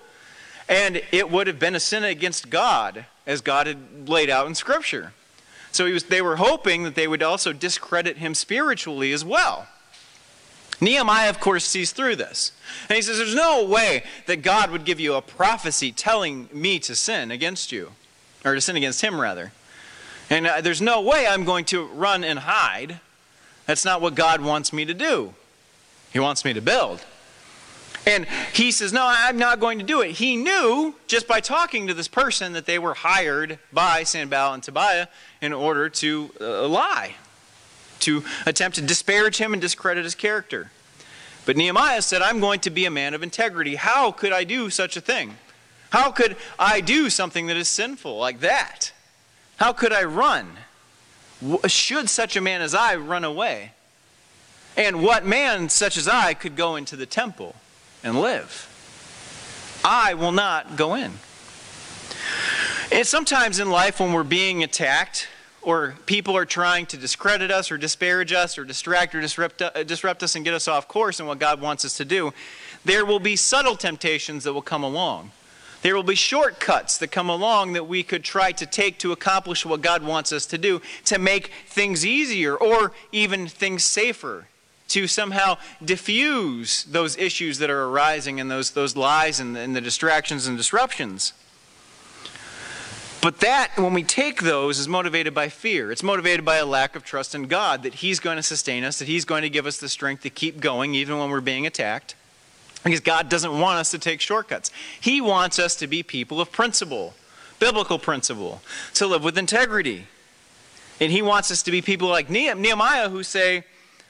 And 0.68 1.00
it 1.12 1.30
would 1.30 1.46
have 1.46 1.58
been 1.58 1.74
a 1.74 1.80
sin 1.80 2.04
against 2.04 2.50
God, 2.50 3.06
as 3.26 3.40
God 3.40 3.66
had 3.66 4.06
laid 4.06 4.28
out 4.28 4.46
in 4.46 4.54
Scripture. 4.54 5.14
So 5.72 5.90
was, 5.90 6.04
they 6.04 6.20
were 6.20 6.36
hoping 6.36 6.82
that 6.82 6.94
they 6.94 7.08
would 7.08 7.22
also 7.22 7.54
discredit 7.54 8.18
him 8.18 8.34
spiritually 8.34 9.12
as 9.12 9.24
well. 9.24 9.66
Nehemiah, 10.80 11.30
of 11.30 11.40
course, 11.40 11.64
sees 11.64 11.92
through 11.92 12.16
this. 12.16 12.52
And 12.88 12.96
he 12.96 13.02
says, 13.02 13.18
There's 13.18 13.34
no 13.34 13.64
way 13.64 14.04
that 14.26 14.42
God 14.42 14.70
would 14.70 14.84
give 14.84 15.00
you 15.00 15.14
a 15.14 15.22
prophecy 15.22 15.90
telling 15.90 16.48
me 16.52 16.78
to 16.80 16.94
sin 16.94 17.30
against 17.30 17.72
you, 17.72 17.92
or 18.44 18.54
to 18.54 18.60
sin 18.60 18.76
against 18.76 19.00
him, 19.00 19.20
rather. 19.20 19.52
And 20.28 20.46
uh, 20.46 20.60
there's 20.60 20.82
no 20.82 21.00
way 21.00 21.26
I'm 21.26 21.44
going 21.44 21.64
to 21.66 21.86
run 21.86 22.24
and 22.24 22.40
hide. 22.40 23.00
That's 23.66 23.84
not 23.84 24.00
what 24.00 24.14
God 24.14 24.40
wants 24.40 24.72
me 24.72 24.84
to 24.84 24.94
do. 24.94 25.34
He 26.12 26.18
wants 26.18 26.44
me 26.44 26.52
to 26.52 26.60
build. 26.60 27.04
And 28.06 28.26
he 28.52 28.70
says, 28.70 28.92
No, 28.92 29.04
I'm 29.06 29.38
not 29.38 29.60
going 29.60 29.78
to 29.78 29.84
do 29.84 30.02
it. 30.02 30.12
He 30.12 30.36
knew 30.36 30.94
just 31.06 31.26
by 31.26 31.40
talking 31.40 31.86
to 31.86 31.94
this 31.94 32.08
person 32.08 32.52
that 32.52 32.66
they 32.66 32.78
were 32.78 32.94
hired 32.94 33.58
by 33.72 34.02
Sanballat 34.02 34.54
and 34.54 34.62
Tobiah 34.62 35.06
in 35.40 35.52
order 35.52 35.88
to 35.88 36.30
uh, 36.40 36.68
lie 36.68 37.14
to 38.00 38.24
attempt 38.44 38.76
to 38.76 38.82
disparage 38.82 39.38
him 39.38 39.52
and 39.52 39.60
discredit 39.60 40.04
his 40.04 40.14
character. 40.14 40.70
But 41.44 41.56
Nehemiah 41.56 42.02
said, 42.02 42.22
I'm 42.22 42.40
going 42.40 42.60
to 42.60 42.70
be 42.70 42.86
a 42.86 42.90
man 42.90 43.14
of 43.14 43.22
integrity. 43.22 43.76
How 43.76 44.10
could 44.10 44.32
I 44.32 44.44
do 44.44 44.68
such 44.68 44.96
a 44.96 45.00
thing? 45.00 45.36
How 45.90 46.10
could 46.10 46.36
I 46.58 46.80
do 46.80 47.08
something 47.08 47.46
that 47.46 47.56
is 47.56 47.68
sinful 47.68 48.18
like 48.18 48.40
that? 48.40 48.92
How 49.56 49.72
could 49.72 49.92
I 49.92 50.02
run? 50.04 50.48
Should 51.66 52.10
such 52.10 52.36
a 52.36 52.40
man 52.40 52.62
as 52.62 52.74
I 52.74 52.96
run 52.96 53.24
away? 53.24 53.72
And 54.76 55.02
what 55.02 55.24
man 55.24 55.68
such 55.68 55.96
as 55.96 56.08
I 56.08 56.34
could 56.34 56.56
go 56.56 56.76
into 56.76 56.96
the 56.96 57.06
temple 57.06 57.54
and 58.02 58.20
live? 58.20 58.72
I 59.84 60.14
will 60.14 60.32
not 60.32 60.76
go 60.76 60.94
in. 60.94 61.12
And 62.92 63.06
sometimes 63.06 63.58
in 63.58 63.70
life, 63.70 64.00
when 64.00 64.12
we're 64.12 64.24
being 64.24 64.62
attacked, 64.62 65.28
or 65.66 65.96
people 66.06 66.36
are 66.36 66.44
trying 66.44 66.86
to 66.86 66.96
discredit 66.96 67.50
us 67.50 67.72
or 67.72 67.76
disparage 67.76 68.32
us 68.32 68.56
or 68.56 68.64
distract 68.64 69.16
or 69.16 69.20
disrupt, 69.20 69.60
uh, 69.60 69.82
disrupt 69.82 70.22
us 70.22 70.36
and 70.36 70.44
get 70.44 70.54
us 70.54 70.68
off 70.68 70.86
course 70.86 71.18
in 71.18 71.26
what 71.26 71.40
God 71.40 71.60
wants 71.60 71.84
us 71.84 71.96
to 71.96 72.04
do, 72.04 72.32
there 72.84 73.04
will 73.04 73.18
be 73.18 73.34
subtle 73.34 73.74
temptations 73.74 74.44
that 74.44 74.52
will 74.52 74.62
come 74.62 74.84
along. 74.84 75.32
There 75.82 75.96
will 75.96 76.04
be 76.04 76.14
shortcuts 76.14 76.98
that 76.98 77.08
come 77.08 77.28
along 77.28 77.72
that 77.72 77.88
we 77.88 78.04
could 78.04 78.22
try 78.22 78.52
to 78.52 78.64
take 78.64 79.00
to 79.00 79.10
accomplish 79.10 79.66
what 79.66 79.80
God 79.80 80.04
wants 80.04 80.32
us 80.32 80.46
to 80.46 80.58
do, 80.58 80.80
to 81.06 81.18
make 81.18 81.50
things 81.66 82.06
easier 82.06 82.56
or 82.56 82.92
even 83.10 83.48
things 83.48 83.84
safer, 83.84 84.46
to 84.88 85.08
somehow 85.08 85.58
diffuse 85.84 86.84
those 86.84 87.18
issues 87.18 87.58
that 87.58 87.70
are 87.70 87.86
arising 87.86 88.38
and 88.38 88.48
those, 88.48 88.70
those 88.70 88.94
lies 88.94 89.40
and, 89.40 89.56
and 89.56 89.74
the 89.74 89.80
distractions 89.80 90.46
and 90.46 90.56
disruptions. 90.56 91.32
But 93.22 93.40
that, 93.40 93.72
when 93.76 93.94
we 93.94 94.02
take 94.02 94.42
those, 94.42 94.78
is 94.78 94.88
motivated 94.88 95.34
by 95.34 95.48
fear. 95.48 95.90
It's 95.90 96.02
motivated 96.02 96.44
by 96.44 96.56
a 96.56 96.66
lack 96.66 96.94
of 96.94 97.04
trust 97.04 97.34
in 97.34 97.44
God 97.44 97.82
that 97.82 97.94
He's 97.94 98.20
going 98.20 98.36
to 98.36 98.42
sustain 98.42 98.84
us, 98.84 98.98
that 98.98 99.08
He's 99.08 99.24
going 99.24 99.42
to 99.42 99.50
give 99.50 99.66
us 99.66 99.78
the 99.78 99.88
strength 99.88 100.22
to 100.22 100.30
keep 100.30 100.60
going 100.60 100.94
even 100.94 101.18
when 101.18 101.30
we're 101.30 101.40
being 101.40 101.66
attacked. 101.66 102.14
Because 102.84 103.00
God 103.00 103.28
doesn't 103.28 103.58
want 103.58 103.78
us 103.78 103.90
to 103.90 103.98
take 103.98 104.20
shortcuts. 104.20 104.70
He 105.00 105.20
wants 105.20 105.58
us 105.58 105.74
to 105.76 105.86
be 105.86 106.02
people 106.02 106.40
of 106.40 106.52
principle, 106.52 107.14
biblical 107.58 107.98
principle, 107.98 108.60
to 108.94 109.06
live 109.06 109.24
with 109.24 109.36
integrity. 109.36 110.06
And 111.00 111.10
He 111.10 111.20
wants 111.20 111.50
us 111.50 111.62
to 111.64 111.70
be 111.70 111.82
people 111.82 112.08
like 112.08 112.30
Nehemiah 112.30 113.08
who 113.08 113.22
say, 113.22 113.64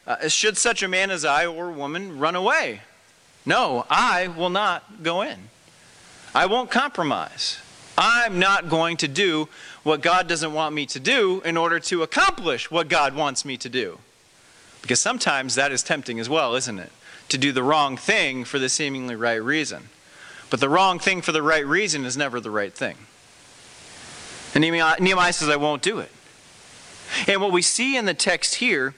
uh, 0.06 0.28
Should 0.28 0.58
such 0.58 0.82
a 0.82 0.88
man 0.88 1.10
as 1.10 1.24
I 1.24 1.46
or 1.46 1.70
woman 1.70 2.18
run 2.18 2.36
away? 2.36 2.80
No, 3.46 3.86
I 3.88 4.28
will 4.28 4.50
not 4.50 5.02
go 5.02 5.22
in. 5.22 5.48
I 6.34 6.46
won't 6.46 6.70
compromise. 6.70 7.58
I'm 7.98 8.38
not 8.38 8.68
going 8.68 8.96
to 8.98 9.08
do 9.08 9.48
what 9.82 10.02
God 10.02 10.28
doesn't 10.28 10.52
want 10.52 10.74
me 10.74 10.86
to 10.86 11.00
do 11.00 11.40
in 11.44 11.56
order 11.56 11.80
to 11.80 12.02
accomplish 12.02 12.70
what 12.70 12.88
God 12.88 13.14
wants 13.14 13.44
me 13.44 13.56
to 13.56 13.68
do. 13.68 13.98
Because 14.82 15.00
sometimes 15.00 15.54
that 15.54 15.72
is 15.72 15.82
tempting 15.82 16.20
as 16.20 16.28
well, 16.28 16.54
isn't 16.54 16.78
it? 16.78 16.92
To 17.30 17.38
do 17.38 17.52
the 17.52 17.62
wrong 17.62 17.96
thing 17.96 18.44
for 18.44 18.58
the 18.58 18.68
seemingly 18.68 19.16
right 19.16 19.42
reason. 19.42 19.88
But 20.50 20.60
the 20.60 20.68
wrong 20.68 20.98
thing 20.98 21.22
for 21.22 21.32
the 21.32 21.42
right 21.42 21.66
reason 21.66 22.04
is 22.04 22.16
never 22.16 22.38
the 22.38 22.50
right 22.50 22.72
thing. 22.72 22.96
And 24.54 24.62
Nehemiah 24.62 25.32
says, 25.32 25.48
I 25.48 25.56
won't 25.56 25.82
do 25.82 25.98
it. 25.98 26.10
And 27.26 27.40
what 27.40 27.52
we 27.52 27.62
see 27.62 27.96
in 27.96 28.04
the 28.04 28.14
text 28.14 28.56
here 28.56 28.94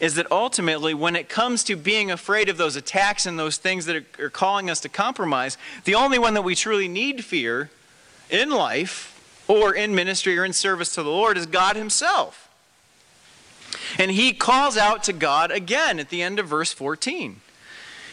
is 0.00 0.14
that 0.16 0.30
ultimately, 0.30 0.92
when 0.92 1.16
it 1.16 1.28
comes 1.28 1.64
to 1.64 1.76
being 1.76 2.10
afraid 2.10 2.48
of 2.48 2.56
those 2.56 2.76
attacks 2.76 3.26
and 3.26 3.38
those 3.38 3.56
things 3.56 3.86
that 3.86 4.04
are 4.18 4.30
calling 4.30 4.68
us 4.68 4.80
to 4.80 4.88
compromise, 4.88 5.56
the 5.84 5.94
only 5.94 6.18
one 6.18 6.34
that 6.34 6.42
we 6.42 6.54
truly 6.54 6.88
need 6.88 7.24
fear 7.24 7.70
in 8.30 8.50
life 8.50 9.10
or 9.48 9.74
in 9.74 9.94
ministry 9.94 10.38
or 10.38 10.44
in 10.44 10.52
service 10.52 10.94
to 10.94 11.02
the 11.02 11.10
Lord 11.10 11.36
is 11.36 11.46
God 11.46 11.76
Himself. 11.76 12.44
And 13.98 14.10
he 14.10 14.32
calls 14.32 14.76
out 14.76 15.02
to 15.04 15.12
God 15.12 15.50
again 15.50 15.98
at 15.98 16.08
the 16.08 16.22
end 16.22 16.38
of 16.38 16.46
verse 16.46 16.72
14. 16.72 17.40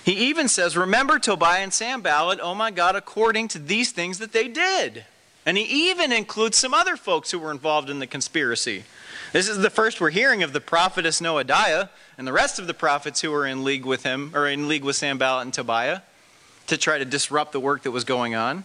He 0.03 0.13
even 0.29 0.47
says, 0.47 0.75
Remember 0.75 1.19
Tobiah 1.19 1.61
and 1.61 1.73
Sanballat, 1.73 2.39
oh 2.41 2.55
my 2.55 2.71
God, 2.71 2.95
according 2.95 3.47
to 3.49 3.59
these 3.59 3.91
things 3.91 4.17
that 4.19 4.33
they 4.33 4.47
did. 4.47 5.05
And 5.45 5.57
he 5.57 5.89
even 5.89 6.11
includes 6.11 6.57
some 6.57 6.73
other 6.73 6.95
folks 6.95 7.31
who 7.31 7.39
were 7.39 7.51
involved 7.51 7.89
in 7.89 7.99
the 7.99 8.07
conspiracy 8.07 8.83
This 9.33 9.47
is 9.47 9.57
the 9.57 9.69
first 9.69 9.99
we're 9.99 10.11
hearing 10.11 10.43
of 10.43 10.53
the 10.53 10.61
prophetess 10.61 11.19
Noadiah 11.19 11.89
and 12.17 12.27
the 12.27 12.33
rest 12.33 12.59
of 12.59 12.67
the 12.67 12.73
prophets 12.73 13.21
who 13.21 13.31
were 13.31 13.45
in 13.45 13.63
league 13.63 13.85
with 13.85 14.03
him, 14.03 14.31
or 14.35 14.47
in 14.47 14.67
league 14.67 14.83
with 14.83 14.95
Sanballat 14.95 15.43
and 15.43 15.53
Tobiah, 15.53 16.01
to 16.67 16.77
try 16.77 16.97
to 16.97 17.05
disrupt 17.05 17.51
the 17.51 17.59
work 17.59 17.83
that 17.83 17.91
was 17.91 18.03
going 18.03 18.35
on. 18.35 18.63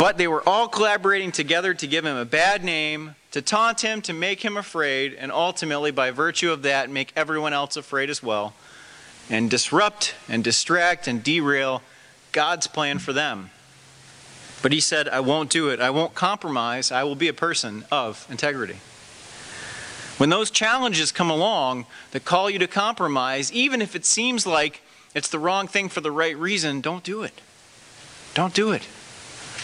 But 0.00 0.16
they 0.16 0.28
were 0.28 0.42
all 0.48 0.66
collaborating 0.66 1.30
together 1.30 1.74
to 1.74 1.86
give 1.86 2.06
him 2.06 2.16
a 2.16 2.24
bad 2.24 2.64
name, 2.64 3.16
to 3.32 3.42
taunt 3.42 3.82
him, 3.82 4.00
to 4.00 4.14
make 4.14 4.42
him 4.42 4.56
afraid, 4.56 5.12
and 5.12 5.30
ultimately, 5.30 5.90
by 5.90 6.10
virtue 6.10 6.50
of 6.50 6.62
that, 6.62 6.88
make 6.88 7.12
everyone 7.14 7.52
else 7.52 7.76
afraid 7.76 8.08
as 8.08 8.22
well, 8.22 8.54
and 9.28 9.50
disrupt 9.50 10.14
and 10.26 10.42
distract 10.42 11.06
and 11.06 11.22
derail 11.22 11.82
God's 12.32 12.66
plan 12.66 12.98
for 12.98 13.12
them. 13.12 13.50
But 14.62 14.72
he 14.72 14.80
said, 14.80 15.06
I 15.06 15.20
won't 15.20 15.50
do 15.50 15.68
it. 15.68 15.82
I 15.82 15.90
won't 15.90 16.14
compromise. 16.14 16.90
I 16.90 17.04
will 17.04 17.14
be 17.14 17.28
a 17.28 17.34
person 17.34 17.84
of 17.92 18.26
integrity. 18.30 18.78
When 20.16 20.30
those 20.30 20.50
challenges 20.50 21.12
come 21.12 21.28
along 21.28 21.84
that 22.12 22.24
call 22.24 22.48
you 22.48 22.58
to 22.60 22.66
compromise, 22.66 23.52
even 23.52 23.82
if 23.82 23.94
it 23.94 24.06
seems 24.06 24.46
like 24.46 24.80
it's 25.14 25.28
the 25.28 25.38
wrong 25.38 25.68
thing 25.68 25.90
for 25.90 26.00
the 26.00 26.10
right 26.10 26.38
reason, 26.38 26.80
don't 26.80 27.04
do 27.04 27.22
it. 27.22 27.42
Don't 28.32 28.54
do 28.54 28.72
it. 28.72 28.88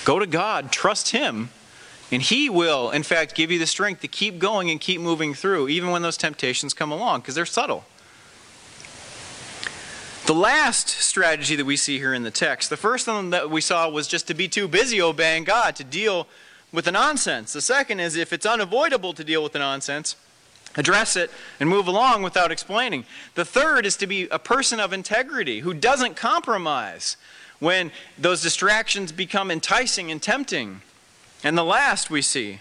Go 0.06 0.20
to 0.20 0.26
God, 0.26 0.70
trust 0.70 1.08
Him, 1.08 1.48
and 2.12 2.22
He 2.22 2.48
will, 2.48 2.92
in 2.92 3.02
fact, 3.02 3.34
give 3.34 3.50
you 3.50 3.58
the 3.58 3.66
strength 3.66 4.02
to 4.02 4.08
keep 4.08 4.38
going 4.38 4.70
and 4.70 4.80
keep 4.80 5.00
moving 5.00 5.34
through, 5.34 5.68
even 5.68 5.90
when 5.90 6.02
those 6.02 6.16
temptations 6.16 6.72
come 6.72 6.92
along, 6.92 7.22
because 7.22 7.34
they're 7.34 7.44
subtle. 7.44 7.84
The 10.26 10.32
last 10.32 10.88
strategy 10.88 11.56
that 11.56 11.66
we 11.66 11.76
see 11.76 11.98
here 11.98 12.14
in 12.14 12.22
the 12.22 12.30
text, 12.30 12.70
the 12.70 12.76
first 12.76 13.08
one 13.08 13.30
that 13.30 13.50
we 13.50 13.60
saw 13.60 13.88
was 13.88 14.06
just 14.06 14.28
to 14.28 14.34
be 14.34 14.46
too 14.46 14.68
busy 14.68 15.02
obeying 15.02 15.42
God, 15.42 15.74
to 15.74 15.82
deal 15.82 16.28
with 16.70 16.84
the 16.84 16.92
nonsense. 16.92 17.52
The 17.52 17.60
second 17.60 17.98
is 17.98 18.14
if 18.14 18.32
it's 18.32 18.46
unavoidable 18.46 19.12
to 19.12 19.24
deal 19.24 19.42
with 19.42 19.54
the 19.54 19.58
nonsense, 19.58 20.14
address 20.76 21.16
it 21.16 21.32
and 21.58 21.68
move 21.68 21.88
along 21.88 22.22
without 22.22 22.52
explaining. 22.52 23.06
The 23.34 23.44
third 23.44 23.84
is 23.84 23.96
to 23.96 24.06
be 24.06 24.28
a 24.28 24.38
person 24.38 24.78
of 24.78 24.92
integrity 24.92 25.60
who 25.60 25.74
doesn't 25.74 26.14
compromise, 26.14 27.16
when 27.58 27.90
those 28.18 28.42
distractions 28.42 29.12
become 29.12 29.50
enticing 29.50 30.10
and 30.10 30.22
tempting. 30.22 30.82
And 31.42 31.56
the 31.56 31.64
last 31.64 32.10
we 32.10 32.22
see, 32.22 32.60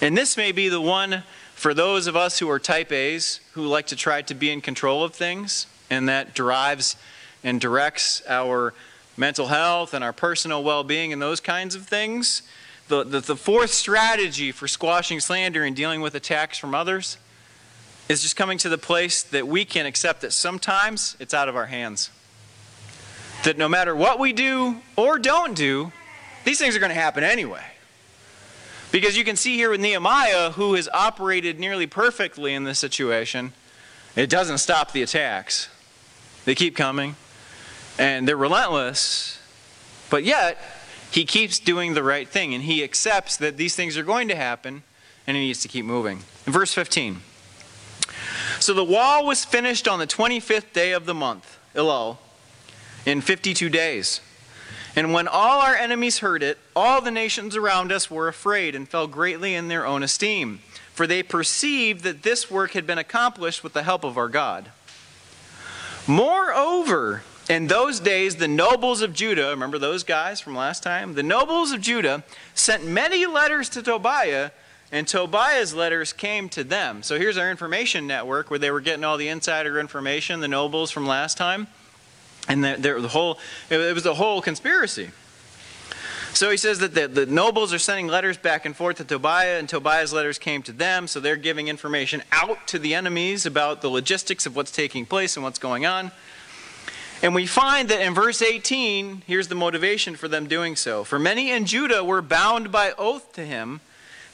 and 0.00 0.16
this 0.16 0.36
may 0.36 0.52
be 0.52 0.68
the 0.68 0.80
one 0.80 1.24
for 1.54 1.74
those 1.74 2.06
of 2.06 2.14
us 2.14 2.38
who 2.38 2.48
are 2.50 2.58
type 2.58 2.92
A's 2.92 3.40
who 3.52 3.66
like 3.66 3.88
to 3.88 3.96
try 3.96 4.22
to 4.22 4.34
be 4.34 4.50
in 4.50 4.60
control 4.60 5.02
of 5.02 5.14
things, 5.14 5.66
and 5.90 6.08
that 6.08 6.34
drives 6.34 6.96
and 7.42 7.60
directs 7.60 8.22
our 8.28 8.74
mental 9.16 9.48
health 9.48 9.92
and 9.94 10.04
our 10.04 10.12
personal 10.12 10.62
well 10.62 10.84
being 10.84 11.12
and 11.12 11.20
those 11.20 11.40
kinds 11.40 11.74
of 11.74 11.86
things. 11.86 12.42
The, 12.86 13.04
the, 13.04 13.20
the, 13.20 13.36
fourth 13.36 13.70
strategy 13.70 14.50
for 14.50 14.66
squashing 14.66 15.20
slander 15.20 15.62
and 15.62 15.76
dealing 15.76 16.00
with 16.00 16.14
attacks 16.14 16.56
from 16.56 16.74
others 16.74 17.18
is 18.08 18.22
just 18.22 18.36
coming 18.36 18.56
to 18.58 18.70
the 18.70 18.78
place 18.78 19.22
that 19.24 19.46
we 19.46 19.66
can 19.66 19.84
accept 19.84 20.22
that 20.22 20.32
sometimes 20.32 21.14
it's 21.20 21.34
out 21.34 21.50
of 21.50 21.56
our 21.56 21.66
hands 21.66 22.10
that 23.44 23.56
no 23.56 23.68
matter 23.68 23.94
what 23.94 24.18
we 24.18 24.32
do 24.32 24.80
or 24.96 25.18
don't 25.18 25.54
do, 25.54 25.92
these 26.44 26.58
things 26.58 26.74
are 26.76 26.80
going 26.80 26.90
to 26.90 26.94
happen 26.94 27.22
anyway. 27.22 27.64
Because 28.90 29.16
you 29.16 29.24
can 29.24 29.36
see 29.36 29.56
here 29.56 29.70
with 29.70 29.80
Nehemiah, 29.80 30.52
who 30.52 30.74
has 30.74 30.88
operated 30.88 31.58
nearly 31.60 31.86
perfectly 31.86 32.54
in 32.54 32.64
this 32.64 32.78
situation, 32.78 33.52
it 34.16 34.30
doesn't 34.30 34.58
stop 34.58 34.92
the 34.92 35.02
attacks. 35.02 35.68
They 36.46 36.54
keep 36.54 36.74
coming, 36.74 37.16
and 37.98 38.26
they're 38.26 38.36
relentless, 38.36 39.38
but 40.08 40.24
yet 40.24 40.58
he 41.10 41.24
keeps 41.26 41.58
doing 41.58 41.94
the 41.94 42.02
right 42.02 42.26
thing, 42.28 42.54
and 42.54 42.64
he 42.64 42.82
accepts 42.82 43.36
that 43.36 43.58
these 43.58 43.76
things 43.76 43.98
are 43.98 44.02
going 44.02 44.28
to 44.28 44.36
happen, 44.36 44.82
and 45.26 45.36
he 45.36 45.44
needs 45.44 45.60
to 45.62 45.68
keep 45.68 45.84
moving. 45.84 46.20
In 46.46 46.52
verse 46.52 46.72
15 46.72 47.20
So 48.58 48.72
the 48.72 48.84
wall 48.84 49.26
was 49.26 49.44
finished 49.44 49.86
on 49.86 49.98
the 49.98 50.06
25th 50.06 50.72
day 50.72 50.92
of 50.92 51.04
the 51.04 51.14
month, 51.14 51.58
Elul 51.74 52.16
in 53.08 53.22
52 53.22 53.70
days. 53.70 54.20
And 54.94 55.14
when 55.14 55.28
all 55.28 55.60
our 55.60 55.74
enemies 55.74 56.18
heard 56.18 56.42
it, 56.42 56.58
all 56.76 57.00
the 57.00 57.10
nations 57.10 57.56
around 57.56 57.90
us 57.90 58.10
were 58.10 58.28
afraid 58.28 58.74
and 58.74 58.86
fell 58.86 59.06
greatly 59.06 59.54
in 59.54 59.68
their 59.68 59.86
own 59.86 60.02
esteem, 60.02 60.60
for 60.92 61.06
they 61.06 61.22
perceived 61.22 62.04
that 62.04 62.22
this 62.22 62.50
work 62.50 62.72
had 62.72 62.86
been 62.86 62.98
accomplished 62.98 63.64
with 63.64 63.72
the 63.72 63.82
help 63.82 64.04
of 64.04 64.18
our 64.18 64.28
God. 64.28 64.70
Moreover, 66.06 67.22
in 67.48 67.68
those 67.68 67.98
days, 67.98 68.36
the 68.36 68.48
nobles 68.48 69.00
of 69.00 69.14
Judah, 69.14 69.48
remember 69.50 69.78
those 69.78 70.04
guys 70.04 70.40
from 70.40 70.54
last 70.54 70.82
time? 70.82 71.14
The 71.14 71.22
nobles 71.22 71.72
of 71.72 71.80
Judah 71.80 72.24
sent 72.54 72.84
many 72.84 73.24
letters 73.24 73.70
to 73.70 73.82
Tobiah, 73.82 74.50
and 74.92 75.08
Tobiah's 75.08 75.72
letters 75.72 76.12
came 76.12 76.50
to 76.50 76.62
them. 76.62 77.02
So 77.02 77.18
here's 77.18 77.38
our 77.38 77.50
information 77.50 78.06
network 78.06 78.50
where 78.50 78.58
they 78.58 78.70
were 78.70 78.80
getting 78.80 79.04
all 79.04 79.16
the 79.16 79.28
insider 79.28 79.80
information, 79.80 80.40
the 80.40 80.48
nobles 80.48 80.90
from 80.90 81.06
last 81.06 81.38
time. 81.38 81.68
And 82.48 82.64
the, 82.64 82.76
the 83.00 83.08
whole, 83.08 83.38
it 83.70 83.94
was 83.94 84.06
a 84.06 84.14
whole 84.14 84.40
conspiracy. 84.40 85.10
So 86.32 86.50
he 86.50 86.56
says 86.56 86.78
that 86.78 86.94
the, 86.94 87.08
the, 87.08 87.26
nobles 87.26 87.72
are 87.72 87.78
sending 87.78 88.06
letters 88.06 88.36
back 88.36 88.64
and 88.64 88.76
forth 88.76 88.98
to 88.98 89.04
Tobiah, 89.04 89.58
and 89.58 89.68
Tobiah's 89.68 90.12
letters 90.12 90.38
came 90.38 90.62
to 90.62 90.72
them, 90.72 91.08
so 91.08 91.20
they're 91.20 91.36
giving 91.36 91.68
information 91.68 92.22
out 92.30 92.66
to 92.68 92.78
the 92.78 92.94
enemies 92.94 93.44
about 93.44 93.82
the 93.82 93.88
logistics 93.88 94.46
of 94.46 94.54
what's 94.54 94.70
taking 94.70 95.04
place 95.04 95.36
and 95.36 95.42
what's 95.42 95.58
going 95.58 95.84
on. 95.84 96.12
And 97.22 97.34
we 97.34 97.46
find 97.46 97.88
that 97.88 98.00
in 98.00 98.14
verse 98.14 98.40
18, 98.40 99.24
here's 99.26 99.48
the 99.48 99.56
motivation 99.56 100.14
for 100.14 100.28
them 100.28 100.46
doing 100.46 100.76
so. 100.76 101.02
For 101.02 101.18
many 101.18 101.50
in 101.50 101.66
Judah 101.66 102.04
were 102.04 102.22
bound 102.22 102.70
by 102.70 102.92
oath 102.96 103.32
to 103.32 103.44
him, 103.44 103.80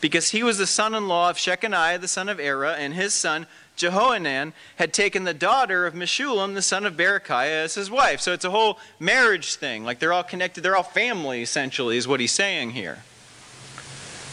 because 0.03 0.31
he 0.31 0.42
was 0.42 0.59
the 0.59 0.66
son 0.66 0.94
in 0.94 1.09
law 1.09 1.31
of 1.31 1.38
Shechaniah, 1.38 1.98
the 1.98 2.09
son 2.09 2.29
of 2.29 2.37
Arah, 2.37 2.74
and 2.77 2.92
his 2.92 3.14
son 3.14 3.46
Jehohanan 3.76 4.52
had 4.76 4.92
taken 4.92 5.24
the 5.24 5.34
daughter 5.34 5.87
of 5.87 5.94
Meshullam, 5.94 6.54
the 6.54 6.62
son 6.62 6.87
of 6.87 6.94
Berechiah, 6.94 7.64
as 7.64 7.74
his 7.74 7.90
wife. 7.90 8.20
So 8.20 8.32
it's 8.32 8.44
a 8.44 8.50
whole 8.50 8.78
marriage 9.00 9.56
thing. 9.56 9.84
Like 9.84 9.98
they're 9.98 10.12
all 10.12 10.22
connected, 10.22 10.62
they're 10.62 10.76
all 10.76 10.82
family, 10.82 11.42
essentially, 11.42 11.96
is 11.96 12.06
what 12.06 12.20
he's 12.20 12.32
saying 12.32 12.70
here. 12.70 13.02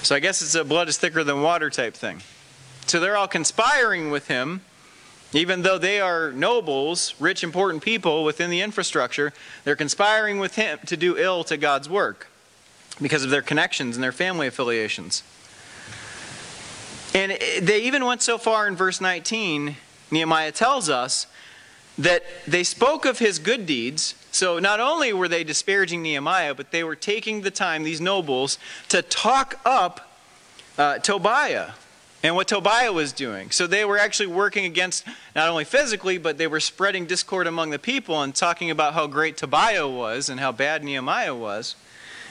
So 0.03 0.15
I 0.15 0.19
guess 0.19 0.41
it's 0.41 0.55
a 0.55 0.63
blood 0.63 0.89
is 0.89 0.97
thicker 0.97 1.23
than 1.23 1.41
water 1.41 1.69
type 1.69 1.93
thing. 1.93 2.21
So 2.87 2.99
they're 2.99 3.17
all 3.17 3.27
conspiring 3.27 4.11
with 4.11 4.27
him, 4.27 4.61
even 5.33 5.61
though 5.61 5.77
they 5.77 6.01
are 6.01 6.31
nobles, 6.31 7.15
rich, 7.19 7.43
important 7.43 7.83
people 7.83 8.23
within 8.23 8.49
the 8.49 8.61
infrastructure. 8.61 9.31
They're 9.63 9.75
conspiring 9.75 10.39
with 10.39 10.55
him 10.55 10.79
to 10.87 10.97
do 10.97 11.17
ill 11.17 11.43
to 11.45 11.57
God's 11.57 11.87
work 11.87 12.27
because 13.01 13.23
of 13.23 13.29
their 13.29 13.41
connections 13.41 13.95
and 13.95 14.03
their 14.03 14.11
family 14.11 14.47
affiliations. 14.47 15.23
And 17.13 17.37
they 17.61 17.81
even 17.81 18.05
went 18.05 18.21
so 18.21 18.37
far 18.37 18.67
in 18.67 18.75
verse 18.75 19.01
19, 19.01 19.75
Nehemiah 20.11 20.51
tells 20.51 20.89
us 20.89 21.27
that 21.97 22.23
they 22.47 22.63
spoke 22.63 23.05
of 23.05 23.19
his 23.19 23.37
good 23.37 23.65
deeds. 23.65 24.15
So 24.31 24.59
not 24.59 24.79
only 24.79 25.11
were 25.11 25.27
they 25.27 25.43
disparaging 25.43 26.01
Nehemiah, 26.01 26.53
but 26.53 26.71
they 26.71 26.83
were 26.83 26.95
taking 26.95 27.41
the 27.41 27.51
time, 27.51 27.83
these 27.83 27.99
nobles, 27.99 28.57
to 28.89 29.01
talk 29.01 29.59
up 29.65 30.11
uh, 30.77 30.99
Tobiah 30.99 31.71
and 32.23 32.35
what 32.35 32.47
Tobiah 32.47 32.93
was 32.93 33.11
doing. 33.11 33.51
So 33.51 33.67
they 33.67 33.83
were 33.83 33.97
actually 33.97 34.27
working 34.27 34.65
against 34.65 35.05
not 35.35 35.49
only 35.49 35.65
physically, 35.65 36.17
but 36.17 36.37
they 36.37 36.47
were 36.47 36.59
spreading 36.59 37.05
discord 37.05 37.47
among 37.47 37.71
the 37.71 37.79
people 37.79 38.21
and 38.21 38.33
talking 38.33 38.71
about 38.71 38.93
how 38.93 39.07
great 39.07 39.37
Tobiah 39.37 39.87
was 39.87 40.29
and 40.29 40.39
how 40.39 40.51
bad 40.51 40.83
Nehemiah 40.83 41.35
was. 41.35 41.75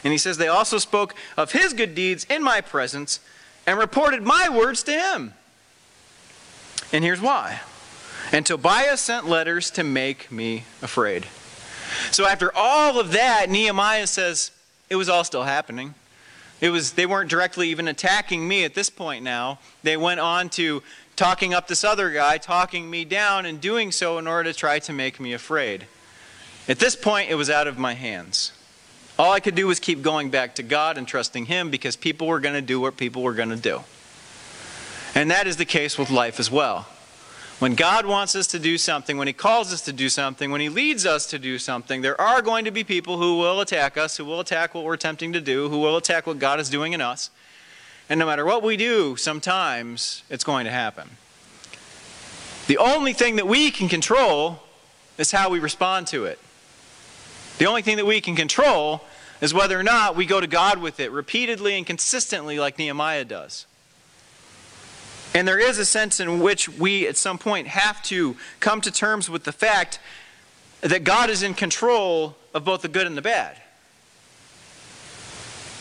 And 0.04 0.12
he 0.12 0.18
says, 0.18 0.38
They 0.38 0.48
also 0.48 0.78
spoke 0.78 1.14
of 1.36 1.52
his 1.52 1.74
good 1.74 1.94
deeds 1.94 2.24
in 2.30 2.42
my 2.42 2.60
presence 2.60 3.20
and 3.70 3.78
reported 3.78 4.20
my 4.20 4.48
words 4.48 4.82
to 4.82 4.90
him. 4.90 5.32
And 6.92 7.04
here's 7.04 7.20
why. 7.20 7.60
And 8.32 8.44
Tobiah 8.44 8.96
sent 8.96 9.28
letters 9.28 9.70
to 9.70 9.84
make 9.84 10.32
me 10.32 10.64
afraid. 10.82 11.26
So 12.10 12.26
after 12.26 12.50
all 12.52 12.98
of 12.98 13.12
that, 13.12 13.48
Nehemiah 13.48 14.08
says, 14.08 14.50
it 14.88 14.96
was 14.96 15.08
all 15.08 15.22
still 15.22 15.44
happening. 15.44 15.94
It 16.60 16.70
was 16.70 16.94
they 16.94 17.06
weren't 17.06 17.30
directly 17.30 17.68
even 17.68 17.86
attacking 17.86 18.48
me 18.48 18.64
at 18.64 18.74
this 18.74 18.90
point 18.90 19.22
now. 19.22 19.60
They 19.84 19.96
went 19.96 20.18
on 20.18 20.48
to 20.50 20.82
talking 21.14 21.54
up 21.54 21.68
this 21.68 21.84
other 21.84 22.10
guy, 22.10 22.38
talking 22.38 22.90
me 22.90 23.04
down, 23.04 23.46
and 23.46 23.60
doing 23.60 23.92
so 23.92 24.18
in 24.18 24.26
order 24.26 24.52
to 24.52 24.58
try 24.58 24.80
to 24.80 24.92
make 24.92 25.20
me 25.20 25.32
afraid. 25.32 25.86
At 26.68 26.80
this 26.80 26.96
point, 26.96 27.30
it 27.30 27.36
was 27.36 27.48
out 27.48 27.68
of 27.68 27.78
my 27.78 27.94
hands. 27.94 28.50
All 29.20 29.32
I 29.32 29.40
could 29.40 29.54
do 29.54 29.66
was 29.66 29.78
keep 29.78 30.00
going 30.00 30.30
back 30.30 30.54
to 30.54 30.62
God 30.62 30.96
and 30.96 31.06
trusting 31.06 31.44
Him 31.44 31.70
because 31.70 31.94
people 31.94 32.26
were 32.26 32.40
going 32.40 32.54
to 32.54 32.62
do 32.62 32.80
what 32.80 32.96
people 32.96 33.22
were 33.22 33.34
going 33.34 33.50
to 33.50 33.56
do. 33.56 33.80
And 35.14 35.30
that 35.30 35.46
is 35.46 35.58
the 35.58 35.66
case 35.66 35.98
with 35.98 36.08
life 36.08 36.40
as 36.40 36.50
well. 36.50 36.88
When 37.58 37.74
God 37.74 38.06
wants 38.06 38.34
us 38.34 38.46
to 38.46 38.58
do 38.58 38.78
something, 38.78 39.18
when 39.18 39.26
He 39.26 39.34
calls 39.34 39.74
us 39.74 39.82
to 39.82 39.92
do 39.92 40.08
something, 40.08 40.50
when 40.50 40.62
He 40.62 40.70
leads 40.70 41.04
us 41.04 41.26
to 41.26 41.38
do 41.38 41.58
something, 41.58 42.00
there 42.00 42.18
are 42.18 42.40
going 42.40 42.64
to 42.64 42.70
be 42.70 42.82
people 42.82 43.18
who 43.18 43.36
will 43.36 43.60
attack 43.60 43.98
us, 43.98 44.16
who 44.16 44.24
will 44.24 44.40
attack 44.40 44.74
what 44.74 44.84
we're 44.84 44.94
attempting 44.94 45.34
to 45.34 45.40
do, 45.42 45.68
who 45.68 45.80
will 45.80 45.98
attack 45.98 46.26
what 46.26 46.38
God 46.38 46.58
is 46.58 46.70
doing 46.70 46.94
in 46.94 47.02
us. 47.02 47.28
And 48.08 48.18
no 48.18 48.24
matter 48.24 48.46
what 48.46 48.62
we 48.62 48.78
do, 48.78 49.16
sometimes 49.16 50.22
it's 50.30 50.44
going 50.44 50.64
to 50.64 50.72
happen. 50.72 51.10
The 52.68 52.78
only 52.78 53.12
thing 53.12 53.36
that 53.36 53.46
we 53.46 53.70
can 53.70 53.90
control 53.90 54.62
is 55.18 55.30
how 55.30 55.50
we 55.50 55.58
respond 55.58 56.06
to 56.06 56.24
it. 56.24 56.38
The 57.58 57.66
only 57.66 57.82
thing 57.82 57.98
that 57.98 58.06
we 58.06 58.22
can 58.22 58.34
control 58.34 59.02
is 59.40 59.54
whether 59.54 59.78
or 59.78 59.82
not 59.82 60.16
we 60.16 60.26
go 60.26 60.40
to 60.40 60.46
God 60.46 60.78
with 60.78 61.00
it 61.00 61.10
repeatedly 61.10 61.76
and 61.76 61.86
consistently, 61.86 62.58
like 62.58 62.78
Nehemiah 62.78 63.24
does. 63.24 63.66
And 65.34 65.46
there 65.46 65.58
is 65.58 65.78
a 65.78 65.84
sense 65.84 66.18
in 66.20 66.40
which 66.40 66.68
we, 66.68 67.06
at 67.06 67.16
some 67.16 67.38
point, 67.38 67.68
have 67.68 68.02
to 68.04 68.36
come 68.58 68.80
to 68.80 68.90
terms 68.90 69.30
with 69.30 69.44
the 69.44 69.52
fact 69.52 70.00
that 70.80 71.04
God 71.04 71.30
is 71.30 71.42
in 71.42 71.54
control 71.54 72.36
of 72.52 72.64
both 72.64 72.82
the 72.82 72.88
good 72.88 73.06
and 73.06 73.16
the 73.16 73.22
bad. 73.22 73.56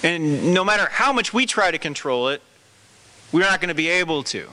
And 0.04 0.54
no 0.54 0.64
matter 0.64 0.88
how 0.92 1.12
much 1.12 1.34
we 1.34 1.46
try 1.46 1.72
to 1.72 1.78
control 1.78 2.30
it, 2.30 2.42
we're 3.32 3.42
not 3.42 3.60
going 3.60 3.70
to 3.70 3.76
be 3.76 3.90
able 3.90 4.24
to. 4.24 4.48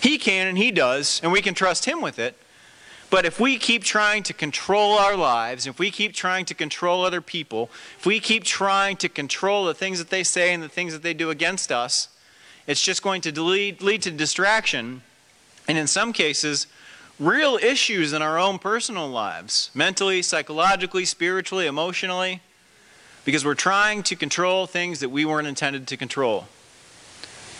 He 0.00 0.16
can 0.16 0.46
and 0.46 0.56
He 0.56 0.70
does, 0.70 1.20
and 1.22 1.32
we 1.32 1.42
can 1.42 1.54
trust 1.54 1.84
Him 1.84 2.00
with 2.00 2.18
it. 2.18 2.36
But 3.10 3.24
if 3.24 3.40
we 3.40 3.56
keep 3.56 3.84
trying 3.84 4.22
to 4.24 4.34
control 4.34 4.98
our 4.98 5.16
lives, 5.16 5.66
if 5.66 5.78
we 5.78 5.90
keep 5.90 6.12
trying 6.12 6.44
to 6.46 6.54
control 6.54 7.04
other 7.04 7.20
people, 7.20 7.70
if 7.98 8.04
we 8.04 8.20
keep 8.20 8.44
trying 8.44 8.96
to 8.98 9.08
control 9.08 9.64
the 9.64 9.74
things 9.74 9.98
that 9.98 10.10
they 10.10 10.22
say 10.22 10.52
and 10.52 10.62
the 10.62 10.68
things 10.68 10.92
that 10.92 11.02
they 11.02 11.14
do 11.14 11.30
against 11.30 11.72
us, 11.72 12.08
it's 12.66 12.82
just 12.82 13.02
going 13.02 13.22
to 13.22 13.40
lead, 13.40 13.80
lead 13.80 14.02
to 14.02 14.10
distraction. 14.10 15.02
And 15.66 15.78
in 15.78 15.86
some 15.86 16.12
cases, 16.12 16.66
real 17.18 17.56
issues 17.56 18.12
in 18.12 18.20
our 18.20 18.38
own 18.38 18.58
personal 18.58 19.08
lives 19.08 19.70
mentally, 19.74 20.20
psychologically, 20.20 21.06
spiritually, 21.06 21.66
emotionally 21.66 22.42
because 23.28 23.44
we're 23.44 23.54
trying 23.54 24.02
to 24.02 24.16
control 24.16 24.66
things 24.66 25.00
that 25.00 25.10
we 25.10 25.22
weren't 25.22 25.46
intended 25.46 25.86
to 25.86 25.98
control. 25.98 26.46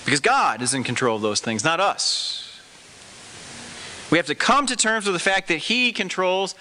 Because 0.06 0.18
God 0.20 0.62
is 0.62 0.72
in 0.72 0.82
control 0.82 1.16
of 1.16 1.20
those 1.20 1.40
things, 1.40 1.62
not 1.62 1.78
us. 1.78 2.47
We 4.10 4.18
have 4.18 4.26
to 4.26 4.34
come 4.34 4.66
to 4.66 4.76
terms 4.76 5.04
with 5.04 5.14
the 5.14 5.20
fact 5.20 5.48
that 5.48 5.58
He 5.58 5.92
controls 5.92 6.54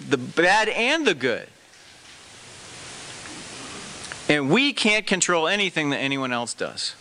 the 0.00 0.18
bad 0.18 0.68
and 0.68 1.06
the 1.06 1.14
good. 1.14 1.48
And 4.28 4.50
we 4.50 4.72
can't 4.72 5.06
control 5.06 5.48
anything 5.48 5.90
that 5.90 5.98
anyone 5.98 6.32
else 6.32 6.54
does. 6.54 6.94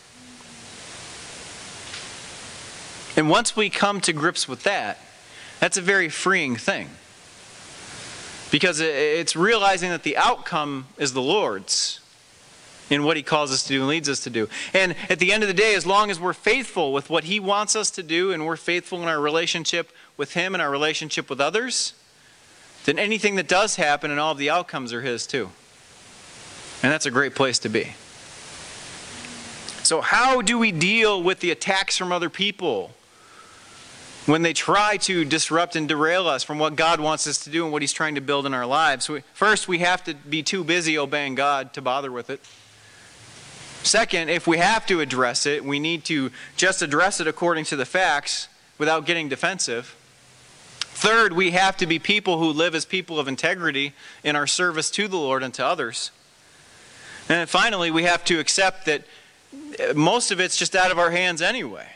And 3.16 3.30
once 3.30 3.56
we 3.56 3.70
come 3.70 4.02
to 4.02 4.14
grips 4.14 4.48
with 4.48 4.64
that, 4.64 4.98
that's 5.60 5.78
a 5.78 5.82
very 5.82 6.10
freeing 6.10 6.56
thing. 6.56 6.90
Because 8.50 8.80
it's 8.80 9.36
realizing 9.36 9.92
that 9.92 10.04
the 10.04 10.18
outcome 10.18 10.88
is 10.98 11.14
the 11.14 11.22
Lord's 11.22 12.01
in 12.92 13.04
what 13.04 13.18
He 13.18 13.24
calls 13.24 13.52
us 13.52 13.64
to 13.64 13.70
do 13.70 13.80
and 13.80 13.88
leads 13.88 14.10
us 14.10 14.20
to 14.20 14.30
do. 14.30 14.48
And 14.74 14.96
at 15.10 15.18
the 15.18 15.32
end 15.32 15.42
of 15.42 15.48
the 15.48 15.54
day, 15.54 15.74
as 15.74 15.86
long 15.86 16.12
as 16.12 16.20
we're 16.20 16.34
faithful 16.34 16.94
with 16.94 17.10
what 17.10 17.24
He 17.24 17.40
wants 17.40 17.76
us 17.76 17.90
to 17.92 18.04
do 18.04 18.32
and 18.32 18.46
we're 18.46 18.58
faithful 18.58 19.02
in 19.02 19.08
our 19.08 19.20
relationship 19.20 19.92
with 20.18 20.34
Him 20.34 20.54
and 20.54 20.62
our 20.62 20.70
relationship 20.70 21.30
with 21.30 21.40
others, 21.40 21.94
then 22.84 23.00
anything 23.00 23.38
that 23.38 23.48
does 23.48 23.78
happen 23.78 24.12
and 24.12 24.20
all 24.20 24.34
of 24.34 24.38
the 24.38 24.50
outcomes 24.50 24.92
are 24.92 25.02
His 25.02 25.26
too. 25.26 25.50
And 26.84 26.92
that's 26.92 27.06
a 27.06 27.12
great 27.12 27.34
place 27.34 27.58
to 27.60 27.70
be. 27.70 27.94
So, 29.84 30.02
how 30.02 30.42
do 30.42 30.60
we 30.60 30.72
deal 30.72 31.24
with 31.24 31.40
the 31.40 31.50
attacks 31.50 31.98
from 31.98 32.12
other 32.12 32.30
people? 32.30 32.92
when 34.28 34.44
they 34.44 34.54
try 34.54 34.98
to 34.98 35.26
disrupt 35.26 35.76
and 35.76 35.88
derail 35.88 36.28
us 36.28 36.44
from 36.44 36.60
what 36.60 36.76
God 36.76 37.00
wants 37.00 37.26
us 37.26 37.44
to 37.46 37.50
do 37.50 37.64
and 37.64 37.74
what 37.74 37.82
He's 37.82 37.92
trying 37.92 38.14
to 38.14 38.22
build 38.22 38.46
in 38.46 38.54
our 38.54 38.68
lives. 38.68 39.10
First, 39.34 39.68
we 39.68 39.80
have 39.80 40.04
to 40.04 40.14
be 40.14 40.44
too 40.44 40.64
busy 40.64 40.96
obeying 40.96 41.34
God 41.34 41.74
to 41.74 41.82
bother 41.82 42.12
with 42.12 42.30
it. 42.30 42.40
Second, 43.84 44.30
if 44.30 44.46
we 44.46 44.58
have 44.58 44.86
to 44.88 45.02
address 45.02 45.46
it, 45.46 45.66
we 45.66 45.80
need 45.80 46.06
to 46.06 46.32
just 46.56 46.82
address 46.82 47.20
it 47.20 47.28
according 47.28 47.66
to 47.66 47.76
the 47.76 47.86
facts 47.86 48.48
without 48.78 49.06
getting 49.06 49.28
defensive. 49.28 49.96
Third, 50.80 51.34
we 51.34 51.52
have 51.52 51.78
to 51.78 51.88
be 51.88 51.98
people 51.98 52.38
who 52.38 52.52
live 52.52 52.76
as 52.76 52.86
people 52.86 53.20
of 53.20 53.28
integrity 53.28 53.94
in 54.24 54.36
our 54.36 54.46
service 54.46 54.92
to 54.92 55.08
the 55.08 55.18
Lord 55.18 55.42
and 55.42 55.54
to 55.56 55.66
others. 55.66 56.12
And 57.28 57.50
finally, 57.50 57.90
we 57.90 58.04
have 58.04 58.24
to 58.26 58.40
accept 58.40 58.86
that 58.86 59.04
most 59.96 60.32
of 60.32 60.40
it's 60.40 60.58
just 60.58 60.76
out 60.76 60.92
of 60.92 61.00
our 61.00 61.12
hands 61.12 61.42
anyway. 61.42 61.88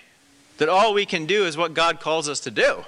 That 0.57 0.69
all 0.69 0.93
we 0.93 1.05
can 1.05 1.25
do 1.25 1.45
is 1.45 1.57
what 1.57 1.73
God 1.73 1.99
calls 1.99 2.27
us 2.29 2.39
to 2.41 2.51
do. 2.51 2.85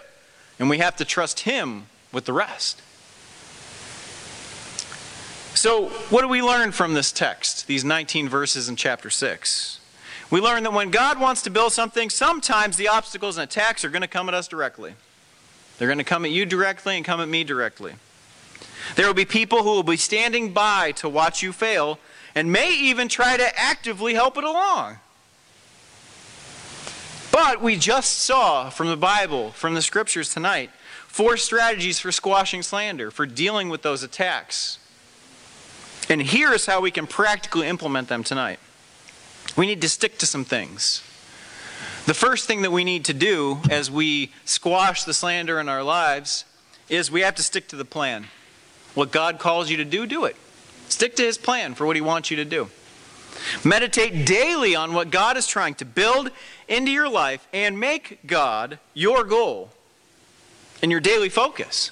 And 0.58 0.70
we 0.70 0.80
have 0.80 0.96
to 0.96 1.06
trust 1.06 1.42
Him 1.42 1.88
with 2.12 2.26
the 2.26 2.34
rest. 2.34 2.82
So, 5.58 5.88
what 6.12 6.22
do 6.22 6.28
we 6.28 6.44
learn 6.44 6.72
from 6.72 6.94
this 6.94 7.12
text, 7.12 7.66
these 7.66 7.84
19 7.84 8.30
verses 8.30 8.70
in 8.70 8.76
chapter 8.76 9.10
6? 9.10 9.80
We 10.30 10.40
learn 10.40 10.62
that 10.62 10.72
when 10.72 10.92
God 10.92 11.20
wants 11.20 11.42
to 11.42 11.50
build 11.50 11.74
something, 11.74 12.12
sometimes 12.12 12.78
the 12.78 12.90
obstacles 12.90 13.38
and 13.38 13.44
attacks 13.46 13.84
are 13.84 13.90
going 13.90 14.04
to 14.04 14.08
come 14.08 14.28
at 14.28 14.36
us 14.36 14.48
directly. 14.48 14.94
They're 15.78 15.88
going 15.88 15.98
to 15.98 16.04
come 16.04 16.26
at 16.26 16.32
you 16.32 16.46
directly 16.46 16.96
and 16.96 17.04
come 17.04 17.20
at 17.20 17.28
me 17.28 17.44
directly. 17.44 17.96
There 18.96 19.08
will 19.08 19.16
be 19.16 19.26
people 19.26 19.64
who 19.64 19.72
will 19.72 19.82
be 19.82 19.98
standing 19.98 20.54
by 20.54 20.92
to 20.92 21.10
watch 21.10 21.42
you 21.42 21.52
fail 21.52 21.98
and 22.36 22.52
may 22.52 22.72
even 22.72 23.08
try 23.08 23.36
to 23.36 23.60
actively 23.60 24.14
help 24.14 24.38
it 24.38 24.44
along. 24.44 24.98
But 27.32 27.64
we 27.64 27.78
just 27.78 28.20
saw 28.20 28.70
from 28.70 28.90
the 28.90 28.96
Bible, 28.96 29.50
from 29.54 29.74
the 29.74 29.82
scriptures 29.82 30.32
tonight, 30.32 30.70
four 31.08 31.36
strategies 31.36 32.00
for 32.00 32.12
squashing 32.12 32.62
slander, 32.62 33.10
for 33.10 33.26
dealing 33.26 33.70
with 33.70 33.82
those 33.82 34.04
attacks. 34.04 34.78
And 36.10 36.22
here's 36.22 36.66
how 36.66 36.82
we 36.82 36.92
can 36.92 37.08
practically 37.08 37.68
implement 37.68 38.08
them 38.08 38.24
tonight. 38.24 38.60
We 39.56 39.66
need 39.66 39.82
to 39.82 39.90
stick 39.90 40.18
to 40.20 40.26
some 40.26 40.46
things. 40.46 41.04
The 42.06 42.14
first 42.14 42.48
thing 42.48 42.62
that 42.62 42.72
we 42.72 42.84
need 42.84 43.06
to 43.06 43.14
do 43.14 43.60
as 43.70 43.92
we 43.92 44.32
squash 44.46 45.04
the 45.04 45.14
slander 45.14 45.60
in 45.60 45.68
our 45.68 45.84
lives 45.84 46.46
is 46.88 47.12
we 47.12 47.22
have 47.22 47.36
to 47.36 47.44
stick 47.44 47.68
to 47.70 47.76
the 47.76 47.86
plan. 47.86 48.28
What 48.94 49.12
God 49.12 49.40
calls 49.40 49.70
you 49.70 49.78
to 49.78 49.86
do, 49.86 50.06
do 50.06 50.26
it. 50.26 50.36
Stick 50.88 51.16
to 51.18 51.24
His 51.24 51.38
plan 51.38 51.76
for 51.76 51.86
what 51.86 51.98
He 51.98 52.02
wants 52.02 52.32
you 52.32 52.38
to 52.38 52.46
do. 52.46 52.70
Meditate 53.64 54.26
daily 54.26 54.76
on 54.76 54.94
what 54.94 55.12
God 55.12 55.38
is 55.38 55.48
trying 55.48 55.76
to 55.76 55.86
build 55.86 56.32
into 56.68 56.92
your 56.92 57.10
life 57.10 57.48
and 57.54 57.80
make 57.80 58.20
God 58.26 58.80
your 58.94 59.24
goal 59.24 59.72
and 60.82 60.92
your 60.92 61.02
daily 61.02 61.30
focus. 61.30 61.92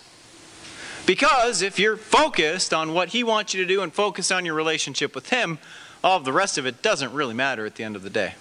Because 1.06 1.62
if 1.62 1.78
you're 1.78 1.98
focused 1.98 2.74
on 2.74 2.94
what 2.94 3.10
He 3.10 3.24
wants 3.24 3.54
you 3.54 3.62
to 3.62 3.68
do 3.68 3.82
and 3.82 3.94
focused 3.94 4.32
on 4.32 4.46
your 4.46 4.56
relationship 4.56 5.14
with 5.14 5.30
Him, 5.30 5.60
all 6.04 6.18
of 6.18 6.26
the 6.26 6.34
rest 6.34 6.58
of 6.58 6.66
it 6.66 6.82
doesn't 6.82 7.14
really 7.14 7.34
matter 7.34 7.66
at 7.66 7.76
the 7.76 7.84
end 7.84 7.96
of 7.96 8.04
the 8.04 8.10
day. 8.10 8.36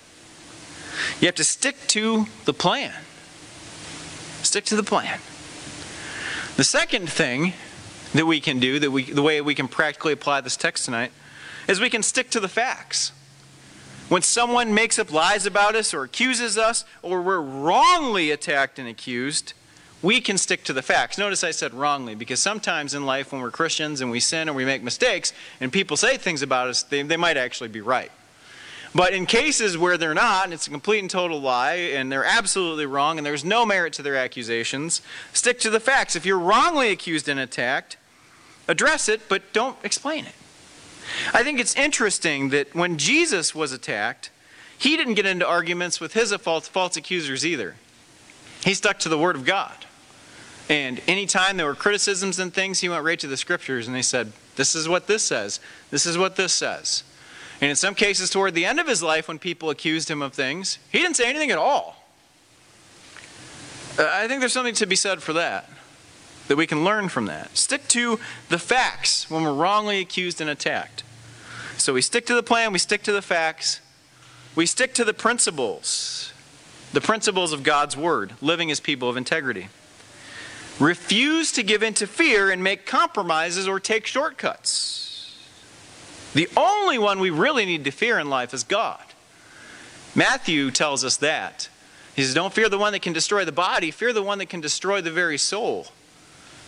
You 1.21 1.27
have 1.27 1.35
to 1.37 1.45
stick 1.45 1.77
to 1.89 2.27
the 2.45 2.55
plan. 2.55 2.95
Stick 4.43 4.65
to 4.67 4.77
the 4.77 4.83
plan. 4.83 5.19
The 6.57 6.65
second 6.65 7.11
thing 7.11 7.53
that 8.15 8.27
we 8.27 8.41
can 8.41 8.61
do, 8.61 8.79
that 8.79 8.91
we, 8.91 9.05
the 9.05 9.23
way 9.23 9.41
we 9.41 9.55
can 9.55 9.67
practically 9.67 10.13
apply 10.13 10.41
this 10.41 10.57
text 10.57 10.85
tonight, 10.85 11.11
is 11.67 11.81
we 11.81 11.91
can 11.91 12.03
stick 12.03 12.31
to 12.31 12.41
the 12.41 12.49
facts. 12.49 13.13
When 14.09 14.23
someone 14.23 14.75
makes 14.75 14.99
up 14.99 15.11
lies 15.13 15.47
about 15.47 15.75
us 15.75 15.93
or 15.95 16.05
accuses 16.05 16.57
us, 16.57 16.85
or 17.03 17.23
we're 17.23 17.41
wrongly 17.41 18.31
attacked 18.31 18.79
and 18.79 18.87
accused, 18.87 19.55
we 20.05 20.21
can 20.21 20.37
stick 20.39 20.63
to 20.65 20.73
the 20.73 20.83
facts. 20.83 21.17
Notice 21.17 21.43
I 21.43 21.51
said 21.51 21.73
wrongly, 21.73 22.15
because 22.15 22.39
sometimes 22.39 22.95
in 22.95 23.07
life 23.07 23.33
when 23.33 23.41
we're 23.41 23.51
Christians 23.51 24.03
and 24.03 24.11
we 24.11 24.21
sin 24.21 24.49
and 24.49 24.57
we 24.57 24.65
make 24.65 24.83
mistakes, 24.83 25.33
and 25.61 25.73
people 25.73 25.97
say 25.97 26.19
things 26.19 26.43
about 26.43 26.69
us, 26.69 26.83
they, 26.83 27.03
they 27.03 27.17
might 27.17 27.39
actually 27.39 27.71
be 27.71 27.81
right. 27.81 28.13
But 28.95 29.13
in 29.13 29.27
cases 29.27 29.77
where 29.77 29.97
they're 29.97 30.15
not, 30.15 30.45
and 30.45 30.53
it's 30.53 30.69
a 30.69 30.71
complete 30.71 31.01
and 31.01 31.11
total 31.11 31.41
lie, 31.41 31.75
and 31.75 32.13
they're 32.13 32.25
absolutely 32.25 32.87
wrong, 32.87 33.19
and 33.19 33.27
there's 33.27 33.45
no 33.45 33.67
merit 33.67 33.93
to 33.95 34.03
their 34.03 34.15
accusations, 34.15 35.03
stick 35.33 35.59
to 35.61 35.71
the 35.71 35.81
facts. 35.81 36.15
If 36.15 36.25
you're 36.25 36.39
wrongly 36.39 36.91
accused 36.91 37.29
and 37.29 37.41
attacked, 37.41 37.97
address 38.69 39.09
it, 39.09 39.29
but 39.29 39.53
don't 39.53 39.77
explain 39.83 40.27
it. 40.27 40.35
I 41.33 41.43
think 41.43 41.59
it's 41.59 41.75
interesting 41.75 42.51
that 42.51 42.75
when 42.75 42.99
Jesus 42.99 43.55
was 43.55 43.73
attacked, 43.73 44.31
he 44.79 44.97
didn't 44.97 45.15
get 45.15 45.27
into 45.27 45.47
arguments 45.47 45.99
with 45.99 46.13
his 46.13 46.33
false, 46.35 46.69
false 46.69 46.97
accusers 46.97 47.45
either. 47.45 47.75
He 48.63 48.75
stuck 48.75 48.99
to 49.01 49.09
the 49.09 49.19
Word 49.19 49.35
of 49.35 49.45
God. 49.45 49.75
And 50.69 51.01
anytime 51.07 51.57
there 51.57 51.67
were 51.67 51.75
criticisms 51.75 52.39
and 52.39 52.53
things, 52.53 52.81
he 52.81 52.89
went 52.89 53.05
right 53.05 53.19
to 53.21 53.27
the 53.27 53.37
Scriptures 53.37 53.87
and 53.87 53.97
he 53.97 54.03
said, 54.03 54.33
This 54.57 54.75
is 54.75 54.89
what 54.89 55.07
this 55.07 55.23
says. 55.23 55.61
This 55.91 56.07
is 56.07 56.17
what 56.17 56.37
this 56.37 56.53
says. 56.53 57.05
And 57.61 57.71
in 57.71 57.77
some 57.77 57.95
cases, 57.95 58.31
toward 58.31 58.55
the 58.55 58.65
end 58.65 58.81
of 58.81 58.89
his 58.89 59.03
life, 59.03 59.29
when 59.29 59.39
people 59.39 59.71
accused 59.71 60.11
him 60.11 60.23
of 60.23 60.33
things, 60.33 60.79
he 60.91 60.99
didn't 60.99 61.17
say 61.17 61.29
anything 61.29 61.51
at 61.51 61.59
all. 61.59 62.05
Uh, 63.99 64.09
I 64.13 64.27
think 64.27 64.41
there's 64.41 64.53
something 64.53 64.75
to 64.75 64.87
be 64.87 64.97
said 64.97 65.23
for 65.23 65.33
that 65.35 65.71
that 66.49 66.57
we 66.57 66.67
can 66.67 66.85
learn 66.85 67.09
from 67.09 67.27
that. 67.27 67.57
Stick 67.57 67.89
to 67.89 68.21
the 68.49 68.59
facts 68.59 69.31
when 69.31 69.43
we're 69.43 69.55
wrongly 69.55 70.01
accused 70.01 70.41
and 70.41 70.51
attacked. 70.51 71.03
So 71.79 71.95
we 71.95 72.03
stick 72.03 72.27
to 72.27 72.35
the 72.35 72.43
plan, 72.43 72.73
we 72.73 72.79
stick 72.79 73.03
to 73.05 73.13
the 73.13 73.23
facts, 73.23 73.81
we 74.55 74.67
stick 74.67 74.95
to 74.95 75.05
the 75.05 75.15
principles, 75.15 76.33
the 76.93 77.01
principles 77.01 77.53
of 77.53 77.63
God's 77.63 77.97
Word, 77.97 78.35
living 78.41 78.71
as 78.71 78.79
people 78.79 79.09
of 79.09 79.17
integrity. 79.17 79.69
Refuse 80.81 81.53
to 81.53 81.63
give 81.63 81.83
in 81.83 81.95
to 81.95 82.07
fear 82.07 82.51
and 82.51 82.63
make 82.63 82.85
compromises 82.85 83.69
or 83.69 83.79
take 83.79 84.07
shortcuts. 84.07 85.39
The 86.35 86.49
only 86.57 86.99
one 86.99 87.21
we 87.21 87.31
really 87.31 87.65
need 87.65 87.85
to 87.85 87.93
fear 87.93 88.19
in 88.19 88.29
life 88.29 88.53
is 88.53 88.65
God. 88.65 89.01
Matthew 90.17 90.71
tells 90.71 91.05
us 91.05 91.17
that. 91.19 91.69
He 92.17 92.23
says, 92.23 92.35
Don't 92.35 92.53
fear 92.53 92.69
the 92.69 92.79
one 92.79 92.93
that 92.93 93.03
can 93.03 93.13
destroy 93.13 93.45
the 93.45 93.53
body, 93.53 93.91
fear 93.91 94.13
the 94.13 94.23
one 94.23 94.39
that 94.39 94.49
can 94.49 94.61
destroy 94.61 95.01
the 95.01 95.13
very 95.13 95.39
soul. 95.39 95.89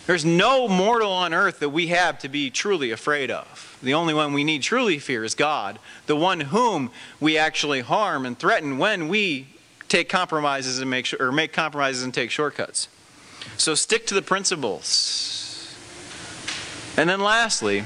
There's 0.05 0.23
no 0.23 0.69
mortal 0.69 1.11
on 1.11 1.33
earth 1.33 1.59
that 1.59 1.69
we 1.69 1.87
have 1.87 2.17
to 2.19 2.29
be 2.29 2.49
truly 2.49 2.91
afraid 2.91 3.29
of. 3.29 3.77
The 3.83 3.93
only 3.93 4.13
one 4.13 4.31
we 4.31 4.45
need 4.45 4.61
truly 4.61 4.99
fear 4.99 5.25
is 5.25 5.35
God, 5.35 5.79
the 6.05 6.15
one 6.15 6.39
whom 6.39 6.91
we 7.19 7.37
actually 7.37 7.81
harm 7.81 8.25
and 8.25 8.39
threaten 8.39 8.77
when 8.77 9.09
we 9.09 9.47
take 9.89 10.07
compromises 10.07 10.79
and 10.79 10.89
make 10.89 11.13
or 11.19 11.33
make 11.33 11.51
compromises 11.51 12.03
and 12.03 12.13
take 12.13 12.31
shortcuts. 12.31 12.87
So 13.55 13.75
stick 13.75 14.05
to 14.07 14.13
the 14.13 14.21
principles. 14.21 15.75
And 16.97 17.09
then 17.09 17.21
lastly, 17.21 17.85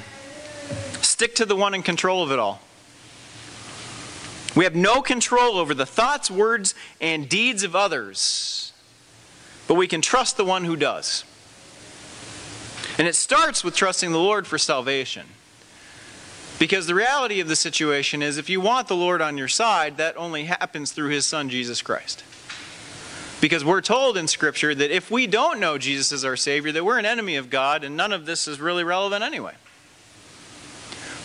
stick 1.01 1.35
to 1.35 1.45
the 1.45 1.55
one 1.55 1.73
in 1.73 1.83
control 1.83 2.23
of 2.23 2.31
it 2.31 2.39
all. 2.39 2.61
We 4.55 4.63
have 4.65 4.75
no 4.75 5.01
control 5.01 5.57
over 5.57 5.73
the 5.73 5.85
thoughts, 5.85 6.29
words, 6.29 6.75
and 6.99 7.29
deeds 7.29 7.63
of 7.63 7.75
others, 7.75 8.73
but 9.67 9.75
we 9.75 9.87
can 9.87 10.01
trust 10.01 10.35
the 10.35 10.43
one 10.45 10.65
who 10.65 10.75
does. 10.75 11.23
And 12.97 13.07
it 13.07 13.15
starts 13.15 13.63
with 13.63 13.75
trusting 13.75 14.11
the 14.11 14.19
Lord 14.19 14.45
for 14.45 14.57
salvation. 14.57 15.27
Because 16.59 16.85
the 16.85 16.93
reality 16.93 17.39
of 17.39 17.47
the 17.47 17.55
situation 17.55 18.21
is 18.21 18.37
if 18.37 18.49
you 18.49 18.61
want 18.61 18.87
the 18.87 18.95
Lord 18.95 19.21
on 19.21 19.37
your 19.37 19.47
side, 19.47 19.97
that 19.97 20.15
only 20.17 20.43
happens 20.43 20.91
through 20.91 21.09
his 21.09 21.25
son, 21.25 21.49
Jesus 21.49 21.81
Christ. 21.81 22.23
Because 23.41 23.65
we're 23.65 23.81
told 23.81 24.17
in 24.17 24.27
Scripture 24.27 24.73
that 24.75 24.95
if 24.95 25.09
we 25.09 25.25
don't 25.25 25.59
know 25.59 25.79
Jesus 25.79 26.11
as 26.11 26.23
our 26.23 26.37
Savior, 26.37 26.71
that 26.71 26.85
we're 26.85 26.99
an 26.99 27.07
enemy 27.07 27.35
of 27.35 27.49
God, 27.49 27.83
and 27.83 27.97
none 27.97 28.13
of 28.13 28.27
this 28.27 28.47
is 28.47 28.61
really 28.61 28.83
relevant 28.83 29.23
anyway. 29.23 29.55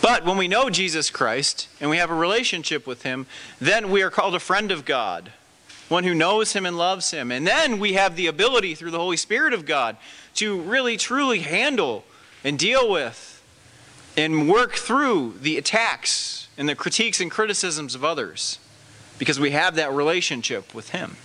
But 0.01 0.25
when 0.25 0.35
we 0.35 0.47
know 0.47 0.71
Jesus 0.71 1.11
Christ 1.11 1.67
and 1.79 1.91
we 1.91 1.97
have 1.97 2.09
a 2.09 2.15
relationship 2.15 2.87
with 2.87 3.03
Him, 3.03 3.27
then 3.59 3.91
we 3.91 4.01
are 4.01 4.09
called 4.09 4.33
a 4.33 4.39
friend 4.39 4.71
of 4.71 4.83
God, 4.83 5.31
one 5.89 6.03
who 6.05 6.15
knows 6.15 6.53
Him 6.53 6.65
and 6.65 6.75
loves 6.75 7.11
Him. 7.11 7.31
And 7.31 7.45
then 7.45 7.77
we 7.77 7.93
have 7.93 8.15
the 8.15 8.27
ability 8.27 8.73
through 8.73 8.91
the 8.91 8.99
Holy 8.99 9.17
Spirit 9.17 9.53
of 9.53 9.65
God 9.65 9.95
to 10.35 10.59
really, 10.61 10.97
truly 10.97 11.39
handle 11.39 12.03
and 12.43 12.57
deal 12.57 12.89
with 12.89 13.43
and 14.15 14.49
work 14.49 14.73
through 14.73 15.35
the 15.39 15.57
attacks 15.57 16.47
and 16.57 16.67
the 16.67 16.73
critiques 16.73 17.21
and 17.21 17.29
criticisms 17.29 17.93
of 17.93 18.03
others 18.03 18.57
because 19.19 19.39
we 19.39 19.51
have 19.51 19.75
that 19.75 19.91
relationship 19.91 20.73
with 20.73 20.89
Him. 20.89 21.17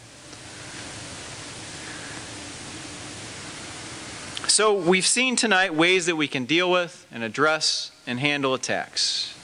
So, 4.52 4.74
we've 4.74 5.06
seen 5.06 5.34
tonight 5.34 5.74
ways 5.74 6.04
that 6.04 6.16
we 6.16 6.28
can 6.28 6.44
deal 6.44 6.70
with 6.70 7.06
and 7.10 7.22
address 7.24 7.90
and 8.06 8.20
handle 8.20 8.52
attacks. 8.52 9.34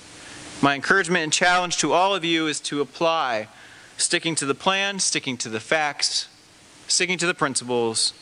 My 0.60 0.74
encouragement 0.74 1.24
and 1.24 1.32
challenge 1.32 1.78
to 1.78 1.94
all 1.94 2.14
of 2.14 2.26
you 2.26 2.46
is 2.46 2.60
to 2.60 2.82
apply 2.82 3.48
sticking 3.96 4.34
to 4.34 4.44
the 4.44 4.54
plan, 4.54 4.98
sticking 4.98 5.38
to 5.38 5.48
the 5.48 5.60
facts, 5.60 6.28
sticking 6.88 7.16
to 7.16 7.26
the 7.26 7.32
principles, 7.32 8.12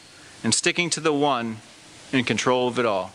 and 0.45 0.55
sticking 0.55 0.89
to 0.91 1.01
the 1.01 1.12
one 1.12 1.57
in 2.12 2.22
control 2.22 2.68
of 2.68 2.78
it 2.78 2.87
all 2.87 3.11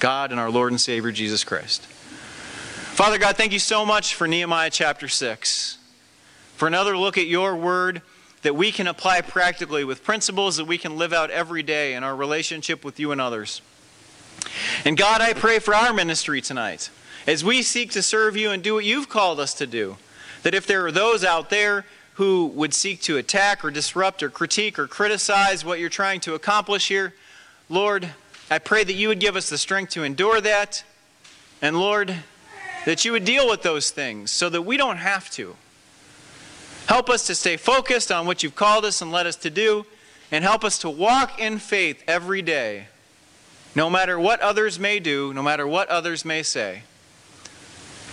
God 0.00 0.30
and 0.30 0.38
our 0.38 0.50
Lord 0.50 0.70
and 0.70 0.78
Savior 0.78 1.10
Jesus 1.10 1.44
Christ. 1.44 1.86
Father 1.86 3.16
God, 3.16 3.38
thank 3.38 3.54
you 3.54 3.58
so 3.58 3.86
much 3.86 4.16
for 4.16 4.28
Nehemiah 4.28 4.68
chapter 4.68 5.08
6, 5.08 5.78
for 6.56 6.68
another 6.68 6.94
look 6.94 7.16
at 7.16 7.26
your 7.26 7.56
word 7.56 8.02
that 8.42 8.54
we 8.54 8.70
can 8.70 8.86
apply 8.86 9.20
practically 9.20 9.84
with 9.84 10.04
principles 10.04 10.56
that 10.56 10.66
we 10.66 10.78
can 10.78 10.96
live 10.96 11.12
out 11.12 11.30
every 11.30 11.62
day 11.62 11.94
in 11.94 12.04
our 12.04 12.14
relationship 12.14 12.84
with 12.84 13.00
you 13.00 13.12
and 13.12 13.20
others. 13.20 13.60
And 14.84 14.96
God, 14.96 15.20
I 15.20 15.32
pray 15.32 15.58
for 15.58 15.74
our 15.74 15.92
ministry 15.92 16.40
tonight 16.40 16.90
as 17.26 17.44
we 17.44 17.62
seek 17.62 17.90
to 17.92 18.02
serve 18.02 18.36
you 18.36 18.50
and 18.50 18.62
do 18.62 18.74
what 18.74 18.84
you've 18.84 19.08
called 19.08 19.40
us 19.40 19.54
to 19.54 19.66
do. 19.66 19.96
That 20.44 20.54
if 20.54 20.66
there 20.66 20.86
are 20.86 20.92
those 20.92 21.24
out 21.24 21.50
there 21.50 21.84
who 22.14 22.46
would 22.46 22.74
seek 22.74 23.00
to 23.02 23.16
attack 23.16 23.64
or 23.64 23.70
disrupt 23.70 24.22
or 24.22 24.30
critique 24.30 24.78
or 24.78 24.86
criticize 24.86 25.64
what 25.64 25.78
you're 25.78 25.88
trying 25.88 26.20
to 26.20 26.34
accomplish 26.34 26.88
here, 26.88 27.14
Lord, 27.68 28.08
I 28.50 28.58
pray 28.58 28.84
that 28.84 28.94
you 28.94 29.08
would 29.08 29.20
give 29.20 29.36
us 29.36 29.50
the 29.50 29.58
strength 29.58 29.92
to 29.92 30.04
endure 30.04 30.40
that. 30.40 30.84
And 31.60 31.78
Lord, 31.78 32.14
that 32.86 33.04
you 33.04 33.12
would 33.12 33.24
deal 33.24 33.48
with 33.48 33.62
those 33.62 33.90
things 33.90 34.30
so 34.30 34.48
that 34.48 34.62
we 34.62 34.76
don't 34.76 34.96
have 34.96 35.28
to. 35.32 35.56
Help 36.88 37.10
us 37.10 37.26
to 37.26 37.34
stay 37.34 37.58
focused 37.58 38.10
on 38.10 38.26
what 38.26 38.42
you've 38.42 38.56
called 38.56 38.86
us 38.86 39.02
and 39.02 39.12
led 39.12 39.26
us 39.26 39.36
to 39.36 39.50
do, 39.50 39.84
and 40.32 40.42
help 40.42 40.64
us 40.64 40.78
to 40.78 40.88
walk 40.88 41.38
in 41.38 41.58
faith 41.58 42.02
every 42.08 42.40
day, 42.40 42.86
no 43.74 43.90
matter 43.90 44.18
what 44.18 44.40
others 44.40 44.78
may 44.78 44.98
do, 44.98 45.34
no 45.34 45.42
matter 45.42 45.66
what 45.66 45.86
others 45.90 46.24
may 46.24 46.42
say. 46.42 46.82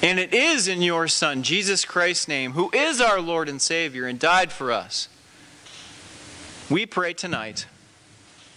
And 0.01 0.19
it 0.19 0.33
is 0.33 0.67
in 0.67 0.81
your 0.81 1.07
Son, 1.07 1.41
Jesus 1.41 1.85
Christ's 1.85 2.27
name, 2.27 2.51
who 2.51 2.69
is 2.73 2.99
our 2.99 3.21
Lord 3.21 3.47
and 3.47 3.61
Savior 3.61 4.07
and 4.07 4.19
died 4.19 4.51
for 4.51 4.73
us. 4.73 5.07
We 6.69 6.85
pray 6.85 7.13
tonight. 7.13 7.67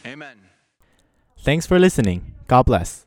Amen. 0.04 0.36
Thanks 1.38 1.64
for 1.64 1.78
listening. 1.78 2.34
God 2.48 2.64
bless. 2.66 3.06